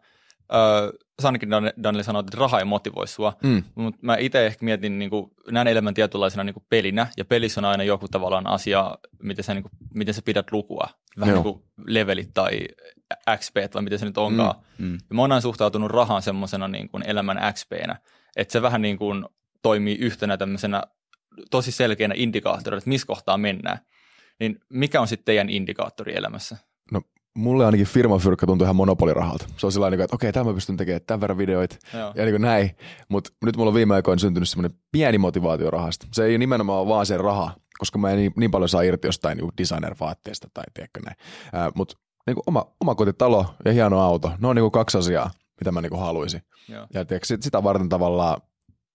[0.54, 0.92] öö,
[1.22, 1.50] Sanikin
[1.84, 3.64] Daniel sanoi, että raha ei motivoi sua, mm.
[3.76, 7.62] mutta mä itse ehkä mietin, niin kuin, näen elämän tietynlaisena niin kuin pelinä, ja pelissä
[7.62, 10.88] on aina joku tavallaan asia, miten sä, niin kuin, miten sä pidät lukua,
[11.20, 11.44] vähän Joo.
[11.44, 12.68] niin kuin levelit tai
[13.38, 14.56] XP, vai miten se nyt onkaan.
[14.78, 14.86] Mm.
[14.86, 14.94] Mm.
[14.94, 17.96] Ja mä oon aina suhtautunut rahaan semmoisena niin kuin elämän XP-nä,
[18.36, 19.26] että se vähän niin kuin
[19.62, 20.84] toimii yhtenä tämmöisenä
[21.52, 23.80] tosi selkeänä indikaattorina, että missä kohtaa mennään.
[24.40, 26.58] Niin mikä on sitten teidän indikaattori elämässä?
[26.92, 27.02] No
[27.36, 29.46] mulle ainakin firman fyrkkä tuntui ihan monopolirahalta.
[29.58, 32.12] Se on sellainen, että okei, tämä mä pystyn tekemään tämän verran videoita Joo.
[32.16, 32.72] ja niin kuin näin.
[33.10, 36.08] Mutta nyt mulla on viime aikoina syntynyt semmoinen pieni motivaatio rahasta.
[36.14, 39.08] Se ei nimenomaan ole vaan se raha, koska mä en niin, niin paljon saa irti
[39.08, 41.16] jostain niin designer-vaatteesta tai tiedätkö näin.
[41.76, 41.96] Mutta
[42.28, 45.82] niin oma, oma kotitalo ja hieno auto, ne on niin kuin kaksi asiaa, mitä mä
[45.82, 46.42] niin kuin haluaisin.
[46.70, 46.88] Joo.
[46.94, 48.42] Ja tiedätkö, sit- sitä varten tavallaan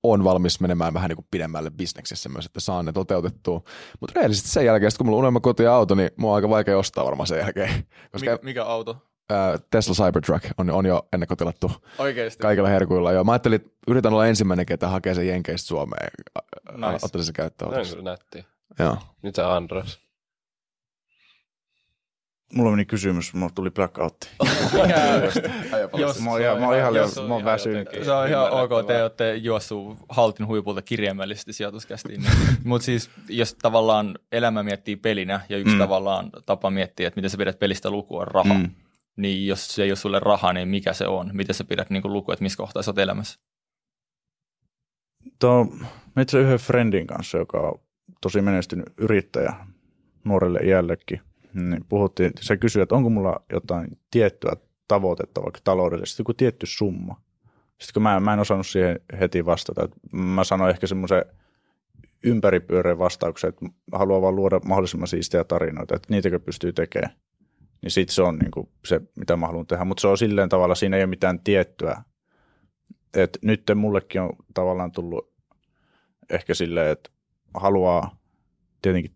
[0.03, 3.63] on valmis menemään vähän niin kuin pidemmälle bisneksessä myös, että saan ne toteutettua.
[4.01, 6.49] Mutta reellisesti sen jälkeen, kun mulla on unelma koti ja auto, niin mua on aika
[6.49, 7.87] vaikea ostaa varmaan sen jälkeen.
[8.13, 8.97] Koska Mikä, mikä auto?
[9.31, 12.43] ää, Tesla Cybertruck on, on jo ennakkotilattu Oikeesti.
[12.43, 13.13] kaikilla herkuilla.
[13.13, 13.25] Jo.
[13.25, 16.11] Mä ajattelin, että yritän olla ensimmäinen, ketä hakee sen Jenkeistä Suomeen.
[16.73, 16.87] Nice.
[16.87, 17.07] Nice.
[17.07, 17.71] Ottaisin sen käyttöön.
[17.71, 18.45] Näin kyllä nätti.
[18.79, 18.97] Joo.
[19.23, 20.01] Nyt se Andros.
[22.55, 24.29] Mulla meni kysymys, mulla tuli blackoutti.
[25.99, 27.89] Jos, Mä oon ihan- mä oon ihan jos- mä oon väsynyt.
[28.05, 32.23] Se on ihan ok, te olette juossut haltin huipulta kirjaimellisesti sijoituskästiin.
[32.65, 35.79] Mutta siis jos tavallaan elämä miettii pelinä ja yksi Mm.
[35.79, 38.61] tavallaan tapa miettiä, että miten sä pidät pelistä lukua on raha, Mm.
[38.61, 38.71] mm.
[39.17, 41.31] niin jos se ei ole sulle raha, niin mikä se on?
[41.33, 43.41] Miten sä pidät niin lukua, että missä kohtaa sä oot elämässä?
[45.39, 45.65] Tuo,
[46.17, 47.81] mä itse yhden friendin kanssa, joka on
[48.21, 49.53] tosi menestynyt yrittäjä
[50.25, 51.21] nuorelle iällekin,
[51.55, 54.53] niin puhuttiin, se kysyi, että onko mulla jotain tiettyä
[54.89, 57.21] tavoitetta vaikka taloudellisesti, joku tietty summa.
[57.79, 61.25] Sitten kun mä, mä en osannut siihen heti vastata, että mä sanoin ehkä semmoisen
[62.25, 67.15] ympäripyöreän vastauksen, että haluan vaan luoda mahdollisimman siistejä tarinoita, että niitäkö pystyy tekemään.
[67.83, 69.85] Niin sit se on niin kuin se, mitä mä haluan tehdä.
[69.85, 72.03] Mutta se on silleen tavalla, siinä ei ole mitään tiettyä.
[73.15, 75.33] Et nyt mullekin on tavallaan tullut
[76.31, 77.11] ehkä silleen, että
[77.55, 78.17] haluaa
[78.83, 79.15] tietenkin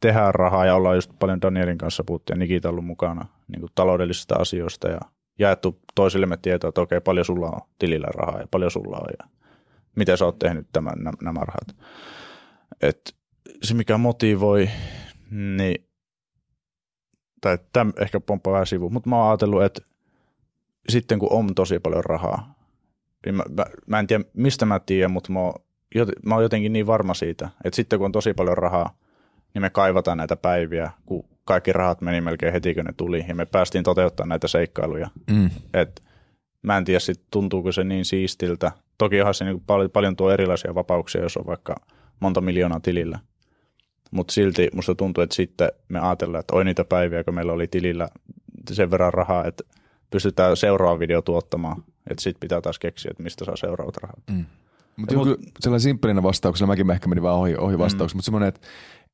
[0.00, 3.72] tehdä rahaa ja ollaan just paljon Danielin kanssa puhuttiin ja Nikita ollut mukana niin kuin
[3.74, 5.00] taloudellisista asioista ja
[5.38, 9.26] jaettu toisillemme tietoa, että okei, paljon sulla on tilillä rahaa ja paljon sulla on ja
[9.96, 11.86] mitä sä oot tehnyt tämän, nä- nämä rahat.
[12.82, 13.16] Et
[13.62, 14.70] se, mikä motivoi,
[15.30, 15.86] niin
[17.40, 19.82] tai tämä ehkä pomppaa vähän sivu, mutta mä oon ajatellut, että
[20.88, 22.54] sitten kun on tosi paljon rahaa,
[23.26, 25.54] niin mä, mä, mä en tiedä mistä mä tiedän, mutta mä oon,
[26.24, 28.96] mä oon jotenkin niin varma siitä, että sitten kun on tosi paljon rahaa,
[29.54, 33.34] niin me kaivataan näitä päiviä, kun kaikki rahat meni melkein heti, kun ne tuli, ja
[33.34, 35.08] me päästiin toteuttamaan näitä seikkailuja.
[35.30, 35.50] Mm.
[35.74, 36.02] Et
[36.62, 38.72] mä en tiedä, sit tuntuuko se niin siistiltä.
[38.98, 41.76] Toki onhan se niin paljon, paljon tuo erilaisia vapauksia, jos on vaikka
[42.20, 43.18] monta miljoonaa tilillä.
[44.10, 47.68] Mutta silti musta tuntuu, että sitten me ajatellaan, että oi niitä päiviä, kun meillä oli
[47.68, 48.08] tilillä
[48.72, 49.64] sen verran rahaa, että
[50.10, 51.84] pystytään seuraava video tuottamaan.
[52.10, 54.22] Että sitten pitää taas keksiä, että mistä saa seuraavat rahat.
[54.30, 54.44] Mm.
[54.96, 58.18] Mutta mut- sellainen simppelinä vastauksella, mäkin ehkä menin vaan ohi, ohi vastauksessa, mm.
[58.18, 58.60] mutta semmoinen, että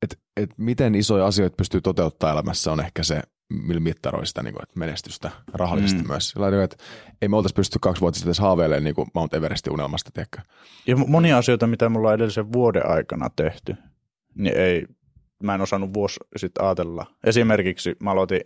[0.01, 4.53] et, et miten isoja asioita pystyy toteuttaa elämässä on ehkä se, millä mittaroi sitä niin
[4.53, 6.07] kuin, että menestystä rahallisesti Mm.
[6.07, 6.29] myös.
[6.29, 6.77] Sillä lailla, että
[7.21, 10.41] ei me oltaisi pysty kaksi vuotta sitten edes haaveilemaan niin kuin Mount Everestin unelmasta, tiedätkö?
[10.87, 13.75] Ja mo- monia asioita, mitä mulla on edellisen vuoden aikana tehty,
[14.35, 14.85] niin ei,
[15.43, 17.05] mä en osannut vuosi sitten ajatella.
[17.23, 18.41] Esimerkiksi mä aloitin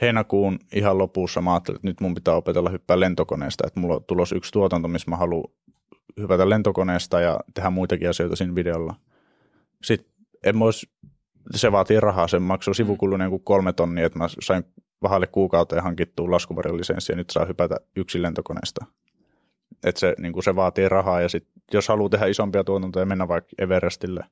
[0.00, 4.04] heinäkuun ihan lopussa, mä ajattelin, että nyt mun pitää opetella hyppää lentokoneesta, että mulla on
[4.04, 5.52] tulos yksi tuotanto, missä mä haluan
[6.20, 8.94] hypätä lentokoneesta ja tehdä muitakin asioita siinä videolla.
[9.84, 10.11] Sitten
[10.44, 10.90] en mä ois,
[11.54, 14.64] se vaatii rahaa, se maksoi sivukulun joku kolme tonnia, että mä sain
[15.02, 18.86] vähälle kuukauteen hankittua laskuvarjolisenssi ja nyt saa hypätä yksi lentokoneesta.
[19.84, 23.28] Että se, niin se vaatii rahaa ja sit, jos haluaa tehdä isompia tuotantoja ja mennä
[23.28, 24.24] vaikka Everestille,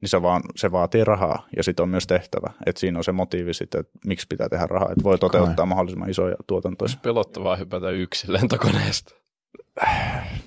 [0.00, 2.52] niin se, vaan, se vaatii rahaa ja sitten on myös tehtävä.
[2.66, 6.10] Että siinä on se motiivi sitten, että miksi pitää tehdä rahaa, että voi toteuttaa mahdollisimman
[6.10, 6.86] isoja tuotantoja.
[6.86, 9.14] Olisi pelottavaa hypätä yksin lentokoneesta.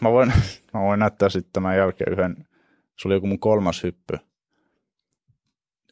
[0.02, 0.34] Mä voin,
[0.74, 2.48] mä voin näyttää sitten tämän jälkeen yhden,
[2.98, 4.18] se oli joku mun kolmas hyppy.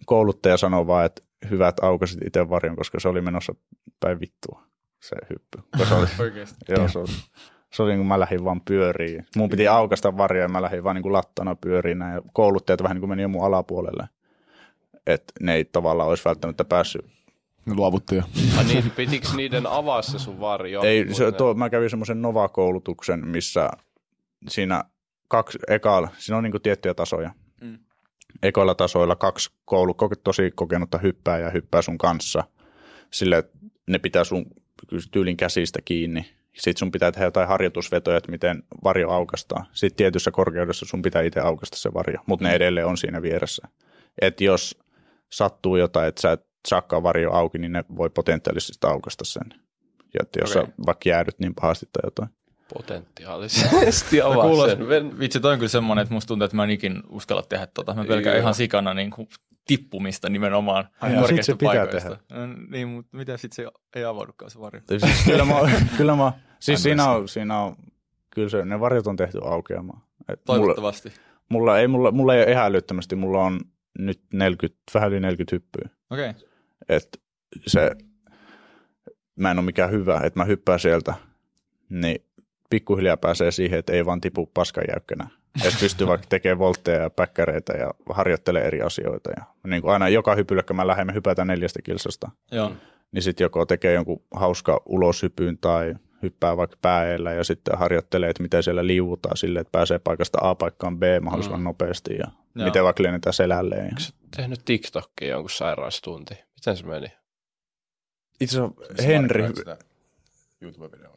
[0.06, 3.56] Kouluttaja sanoi vaan, että hyvät aukasit itse varjon, koska se oli menossa
[4.00, 4.64] päin vittua
[5.00, 5.70] se hyppy.
[5.78, 6.66] Koska Se oli, Oikeasti.
[6.70, 7.08] joo, se oli,
[7.74, 9.26] se oli niin kuin mä lähdin vaan pyöriin.
[9.36, 12.16] Mun piti aukasta varjoa ja mä lähdin vaan niin kuin lattana pyöriin näin.
[12.16, 14.10] Ja kouluttajat vähän niin kuin meni jo mun alapuolelle.
[15.08, 17.06] Että ne ei tavallaan olisi välttämättä päässyt.
[17.66, 18.22] Ne luovutti jo.
[18.60, 20.82] Ah, niin, pitikö niiden avaa se sun varjo?
[20.82, 23.70] Ei, se, tuo, mä kävin semmoisen Nova-koulutuksen, missä
[24.48, 24.84] siinä
[25.28, 27.32] kaksi ekalla, siinä on niin kuin tiettyjä tasoja.
[28.34, 28.48] Mm.
[28.48, 32.44] Ekoilla tasoilla kaksi koulu, tosi kokenutta hyppää ja hyppää sun kanssa.
[33.12, 34.46] Sille, että ne pitää sun
[35.12, 36.26] tyylin käsistä kiinni.
[36.54, 39.66] Sitten sun pitää tehdä jotain harjoitusvetoja, että miten varjo aukastaa.
[39.74, 43.68] Sitten tietyssä korkeudessa sun pitää itse aukasta se varjo, mutta ne edelleen on siinä vieressä.
[44.22, 44.80] Että jos
[45.32, 49.62] sattuu jotain, että sä et saakaan varjo auki, niin ne voi potentiaalisesti aukasta sen.
[50.14, 50.66] Ja että jos Okei.
[50.66, 52.30] sä vaikka jäädyt niin pahasti tai jotain.
[52.74, 54.88] Potentiaalisesti avaa Kuulos- sen.
[54.90, 55.20] Ven...
[55.20, 57.94] Vitsi, toi on kyllä semmoinen, että musta tuntuu, että mä en ikin uskalla tehdä tota.
[57.94, 58.42] Mä pelkään Joo.
[58.42, 59.28] ihan sikana niin kuin
[59.68, 62.10] tippumista nimenomaan Ai pitää paikoista.
[62.10, 62.48] tehdä.
[62.70, 64.82] Niin, mutta mitä sitten se ei avaudukaan se varjo?
[64.88, 65.56] Siis kyllä mä,
[65.98, 67.10] kyllä mä siis siinä se.
[67.10, 67.76] on, siinä on,
[68.30, 70.02] kyllä se, ne varjot on tehty aukeamaan.
[70.30, 71.12] Et mulla, Toivottavasti.
[71.50, 73.60] mulla, ei, mulla, mulla ei ole ihan älyttömästi, mulla on
[74.00, 75.90] nyt 40, vähän yli 40 hyppyä.
[76.10, 76.30] Okei.
[76.30, 76.42] Okay.
[76.90, 77.22] Et
[77.68, 77.92] se,
[79.36, 81.14] mä en ole mikään hyvä, että mä hyppään sieltä,
[81.90, 82.26] niin
[82.72, 85.28] pikkuhiljaa pääsee siihen, että ei vaan tipu paskan jäykkänä.
[85.66, 89.30] Että pystyy vaikka tekemään voltteja ja päkkäreitä ja harjoittelee eri asioita.
[89.38, 92.32] Ja niin kuin aina joka hypyllä, kun mä lähden, me hypätään neljästä kilsasta.
[92.52, 92.72] Joo.
[93.12, 98.44] Niin sitten joko tekee jonkun hauska uloshypyn tai hyppää vaikka päällä ja sitten harjoittelee, että
[98.44, 101.64] miten siellä liuutaan sille, että pääsee paikasta A paikkaan B mahdollisimman mm.
[101.64, 102.26] nopeasti ja
[102.56, 102.66] Joo.
[102.66, 103.86] miten vaikka lennetään selälleen.
[103.86, 104.00] Ja...
[104.00, 106.34] Sä tehnyt TikTokia jonkun sairaastunti.
[106.34, 107.08] Miten se meni?
[108.40, 109.44] Itse asiassa Henri,
[110.62, 111.11] YouTube-videoa.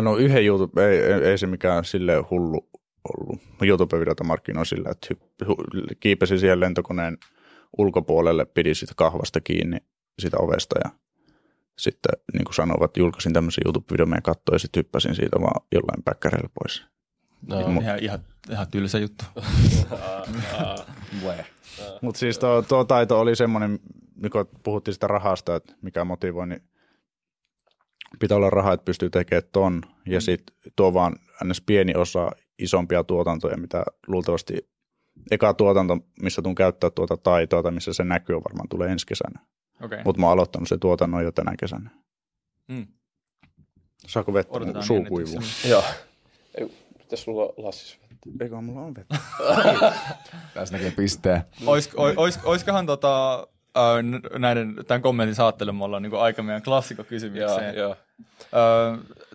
[0.00, 2.68] No yhden YouTube, ei, ei, ei se mikään sille hullu
[3.14, 3.40] ollut.
[3.62, 5.16] YouTube-videota markkinoi sillä, että hy,
[5.48, 5.56] hu,
[6.00, 7.18] kiipesi siihen lentokoneen
[7.78, 9.76] ulkopuolelle, pidi sitä kahvasta kiinni
[10.18, 10.90] sitä ovesta ja
[11.78, 16.02] sitten niin kuin sanovat, julkaisin tämmöisen YouTube-videon meidän katsoin ja sitten hyppäsin siitä vaan jollain
[16.02, 16.84] päkkäreillä pois.
[17.46, 18.18] No, Mu- Ihan, ihan,
[18.50, 19.24] ihan tylsä juttu.
[22.02, 23.80] Mutta siis tuo, tuo taito oli semmoinen,
[24.14, 26.62] mikä puhuttiin sitä rahasta, että mikä motivoi, niin
[28.18, 29.82] pitää olla rahaa, että pystyy tekemään ton.
[30.06, 31.60] Ja sitten tuo vaan ns.
[31.60, 34.68] pieni osa isompia tuotantoja, mitä luultavasti
[35.30, 39.40] eka tuotanto, missä tuun käyttää tuota taitoa tai missä se näkyy, varmaan tulee ensi kesänä.
[39.74, 39.86] Okei.
[39.86, 40.02] Okay.
[40.04, 41.90] Mutta mä oon aloittanut se tuotannon jo tänä kesänä.
[42.68, 42.86] Mm.
[44.06, 44.52] Saako vettä?
[44.54, 45.40] Odotetaan Mun Suu jännityksellä.
[45.40, 45.70] kuivuu.
[45.70, 45.84] Joo.
[46.54, 48.02] Ei, Pitäis sulla lassis
[48.40, 49.18] Eikö mulla on vettä?
[50.54, 51.42] Tässä näkee pisteen.
[51.66, 53.46] Ois, ois, ois, oiskohan tota,
[53.76, 57.76] äh, näiden, tämän kommentin saattelemalla niin aika meidän Joo, klassikokysymykseen.
[57.76, 57.96] joo.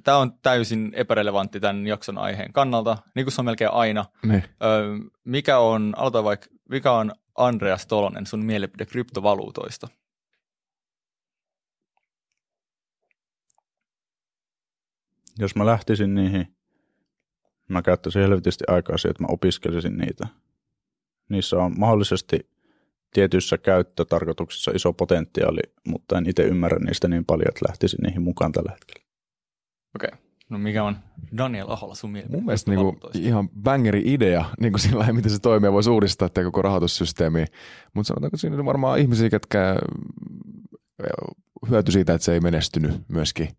[0.03, 4.05] Tämä on täysin epärelevantti tämän jakson aiheen kannalta, niin kuin se on melkein aina.
[4.23, 4.43] Niin.
[4.43, 9.87] Ö, mikä on, aloita vaikka, mikä on Andreas Tolonen sun mielipide kryptovaluutoista?
[15.39, 16.55] Jos mä lähtisin niihin,
[17.67, 20.27] mä käyttäisin helvetisti aikaa siihen, että mä opiskelisin niitä.
[21.29, 22.49] Niissä on mahdollisesti
[23.13, 28.51] tietyissä käyttötarkoituksissa iso potentiaali, mutta en itse ymmärrä niistä niin paljon, että lähtisin niihin mukaan
[28.51, 29.07] tällä hetkellä.
[29.95, 30.09] Okei.
[30.13, 30.27] Okay.
[30.49, 30.97] No mikä on
[31.37, 35.39] Daniel Ahola sun mielipide Mun mielestä niinku ihan bangeri idea, niinku sillä lailla, miten se
[35.39, 37.45] toimii ja voisi uudistaa tämä koko rahoitussysteemi.
[37.93, 39.59] Mutta sanotaanko että siinä on varmaan ihmisiä, jotka
[41.69, 43.49] hyöty siitä, että se ei menestynyt myöskin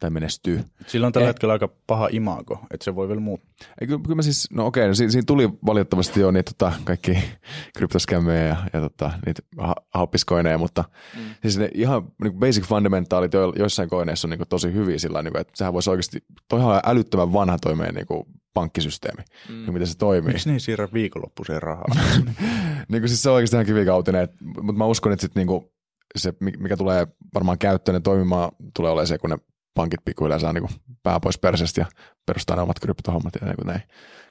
[0.00, 0.64] tai menestyy.
[0.86, 1.28] Sillä on tällä Eh.
[1.28, 3.68] hetkellä aika paha imago, että se voi vielä muuttaa.
[3.80, 6.72] Ei, kyllä, kyllä mä siis, no okei, no siinä, siinä tuli valitettavasti jo niitä tota,
[6.84, 7.18] kaikki
[7.76, 10.84] kryptoskämmejä ja, ja tota, niitä ha- happiskoineja, mutta
[11.16, 11.22] mm.
[11.42, 15.36] siis ne ihan niin basic fundamentaalit jo, joissain koineissa on niin tosi hyviä sillä niin
[15.36, 19.54] että sehän voisi oikeasti, toihan on älyttömän vanha toi meidän niin pankkisysteemi, mm.
[19.54, 20.32] niin miten se toimii.
[20.32, 21.84] Miksi ne ei siirrä viikonloppuiseen rahaa?
[22.88, 24.28] niin kuin siis se on oikeasti ihan kivikautinen,
[24.62, 25.72] mutta mä uskon, että sit niinku
[26.16, 29.38] se, mi- mikä tulee varmaan käyttöön ja toimimaan, tulee olemaan se, kun ne
[29.74, 30.68] pankit pikkuhiljaa saa niinku
[31.02, 31.86] pää pois persestä ja
[32.26, 33.82] perustaa ne omat kryptohommat ja niin näin.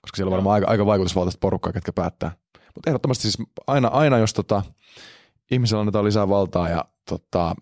[0.02, 2.32] Koska siellä on varmaan aika, aika vaikutusvaltaista porukkaa, ketkä päättää.
[2.76, 4.64] Mutta ehdottomasti siis aina, aina jos tota,
[5.52, 7.56] ihmisellä annetaan lisää valtaa ja tota,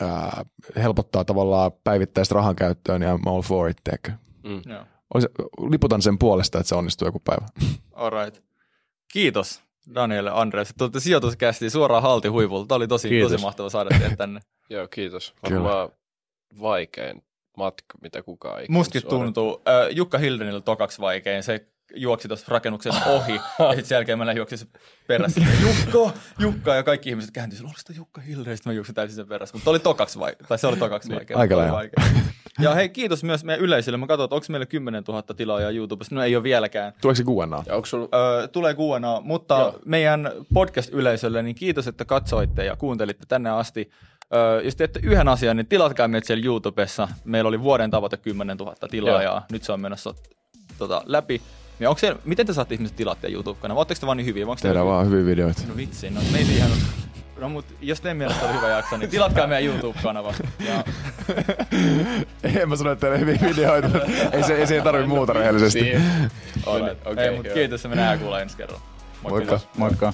[0.00, 0.44] ää,
[0.76, 4.12] helpottaa tavallaan päivittäistä rahan käyttöön, niin I'm all for it, tiedätkö?
[4.66, 4.84] Joo.
[5.14, 5.28] Olisi,
[5.70, 7.46] liputan sen puolesta, että se onnistuu joku päivä.
[7.92, 8.44] Alright.
[9.12, 9.62] Kiitos
[9.94, 10.74] Daniel ja Andreas.
[10.78, 12.66] Tuotte sijoituskästi suoraan halti huipulta.
[12.66, 13.32] Tämä oli tosi, Kiitos.
[13.32, 14.40] tosi mahtava saada teidät tänne.
[14.70, 15.34] Joo, kiitos.
[15.48, 15.62] Kyllä.
[15.62, 15.90] Varmaan
[16.60, 17.22] vaikein
[17.56, 19.62] matka, mitä kukaan ikinä Mustakin tuntuu.
[19.68, 21.42] Äh, Jukka Hildenillä oli tokaksi vaikein.
[21.42, 23.34] Se juoksi tuossa rakennuksen ohi.
[23.34, 24.68] ja sitten sen jälkeen mä lähdin juoksin sen
[25.06, 25.40] perässä.
[25.62, 26.74] Jukka, Jukka.
[26.74, 28.56] Ja kaikki ihmiset kääntyivät, oliko sitä Jukka Hilden?
[28.56, 29.56] Sitten mä juoksin täysin sen perässä.
[29.56, 30.48] Mutta oli tokaksi vaikein.
[30.48, 31.38] Tai se oli tokaksi vaikein.
[31.38, 31.76] Aika lähellä.
[31.76, 32.04] vaikea.
[32.60, 33.98] Ja hei, kiitos myös meidän yleisölle.
[33.98, 36.14] Mä katsoin, että onko meillä 10 000 tilaajaa YouTubessa.
[36.14, 36.92] No ei ole vieläkään.
[37.00, 37.62] Tuleeko se QNA?
[37.66, 38.08] Ja onko sulla...
[38.14, 39.58] Öö, tulee QNA, mutta.
[39.58, 39.78] Joo.
[39.84, 43.90] meidän podcast-yleisölle, niin kiitos, että katsoitte ja kuuntelitte tänne asti.
[44.34, 47.08] Öö, jos teette yhden asian, niin tilatkaa meidät siellä YouTubessa.
[47.24, 49.46] Meillä oli vuoden tavoite 10 000 tilaajaa.
[49.52, 50.14] Nyt se on menossa
[50.78, 51.42] tota, läpi.
[51.80, 53.80] Ja onko siellä, miten te saatte ihmiset tilattua YouTube-kanavaa?
[53.80, 54.44] Oletteko te vaan niin hyviä?
[54.44, 55.62] Onko Tehdään vaan hyviä videoita.
[55.68, 56.70] No vitsi, no meitä ihan...
[57.40, 60.34] No mut jos teidän mielestä oli hyvä jakso, niin tilatkaa meidän YouTube-kanava.
[60.66, 60.84] Ja
[62.60, 65.32] En mä sano, että teillä on hyviä videoita, mutta ei se, ei siihen tarvitse muuta
[65.32, 65.80] rehellisesti.
[65.80, 66.02] Niin.
[66.66, 67.54] Okei, Ei, mut joo.
[67.54, 68.82] kiitos ja me nähdään kuulla ensi kerralla.
[69.22, 69.60] Moikka.
[69.76, 70.12] Moikka.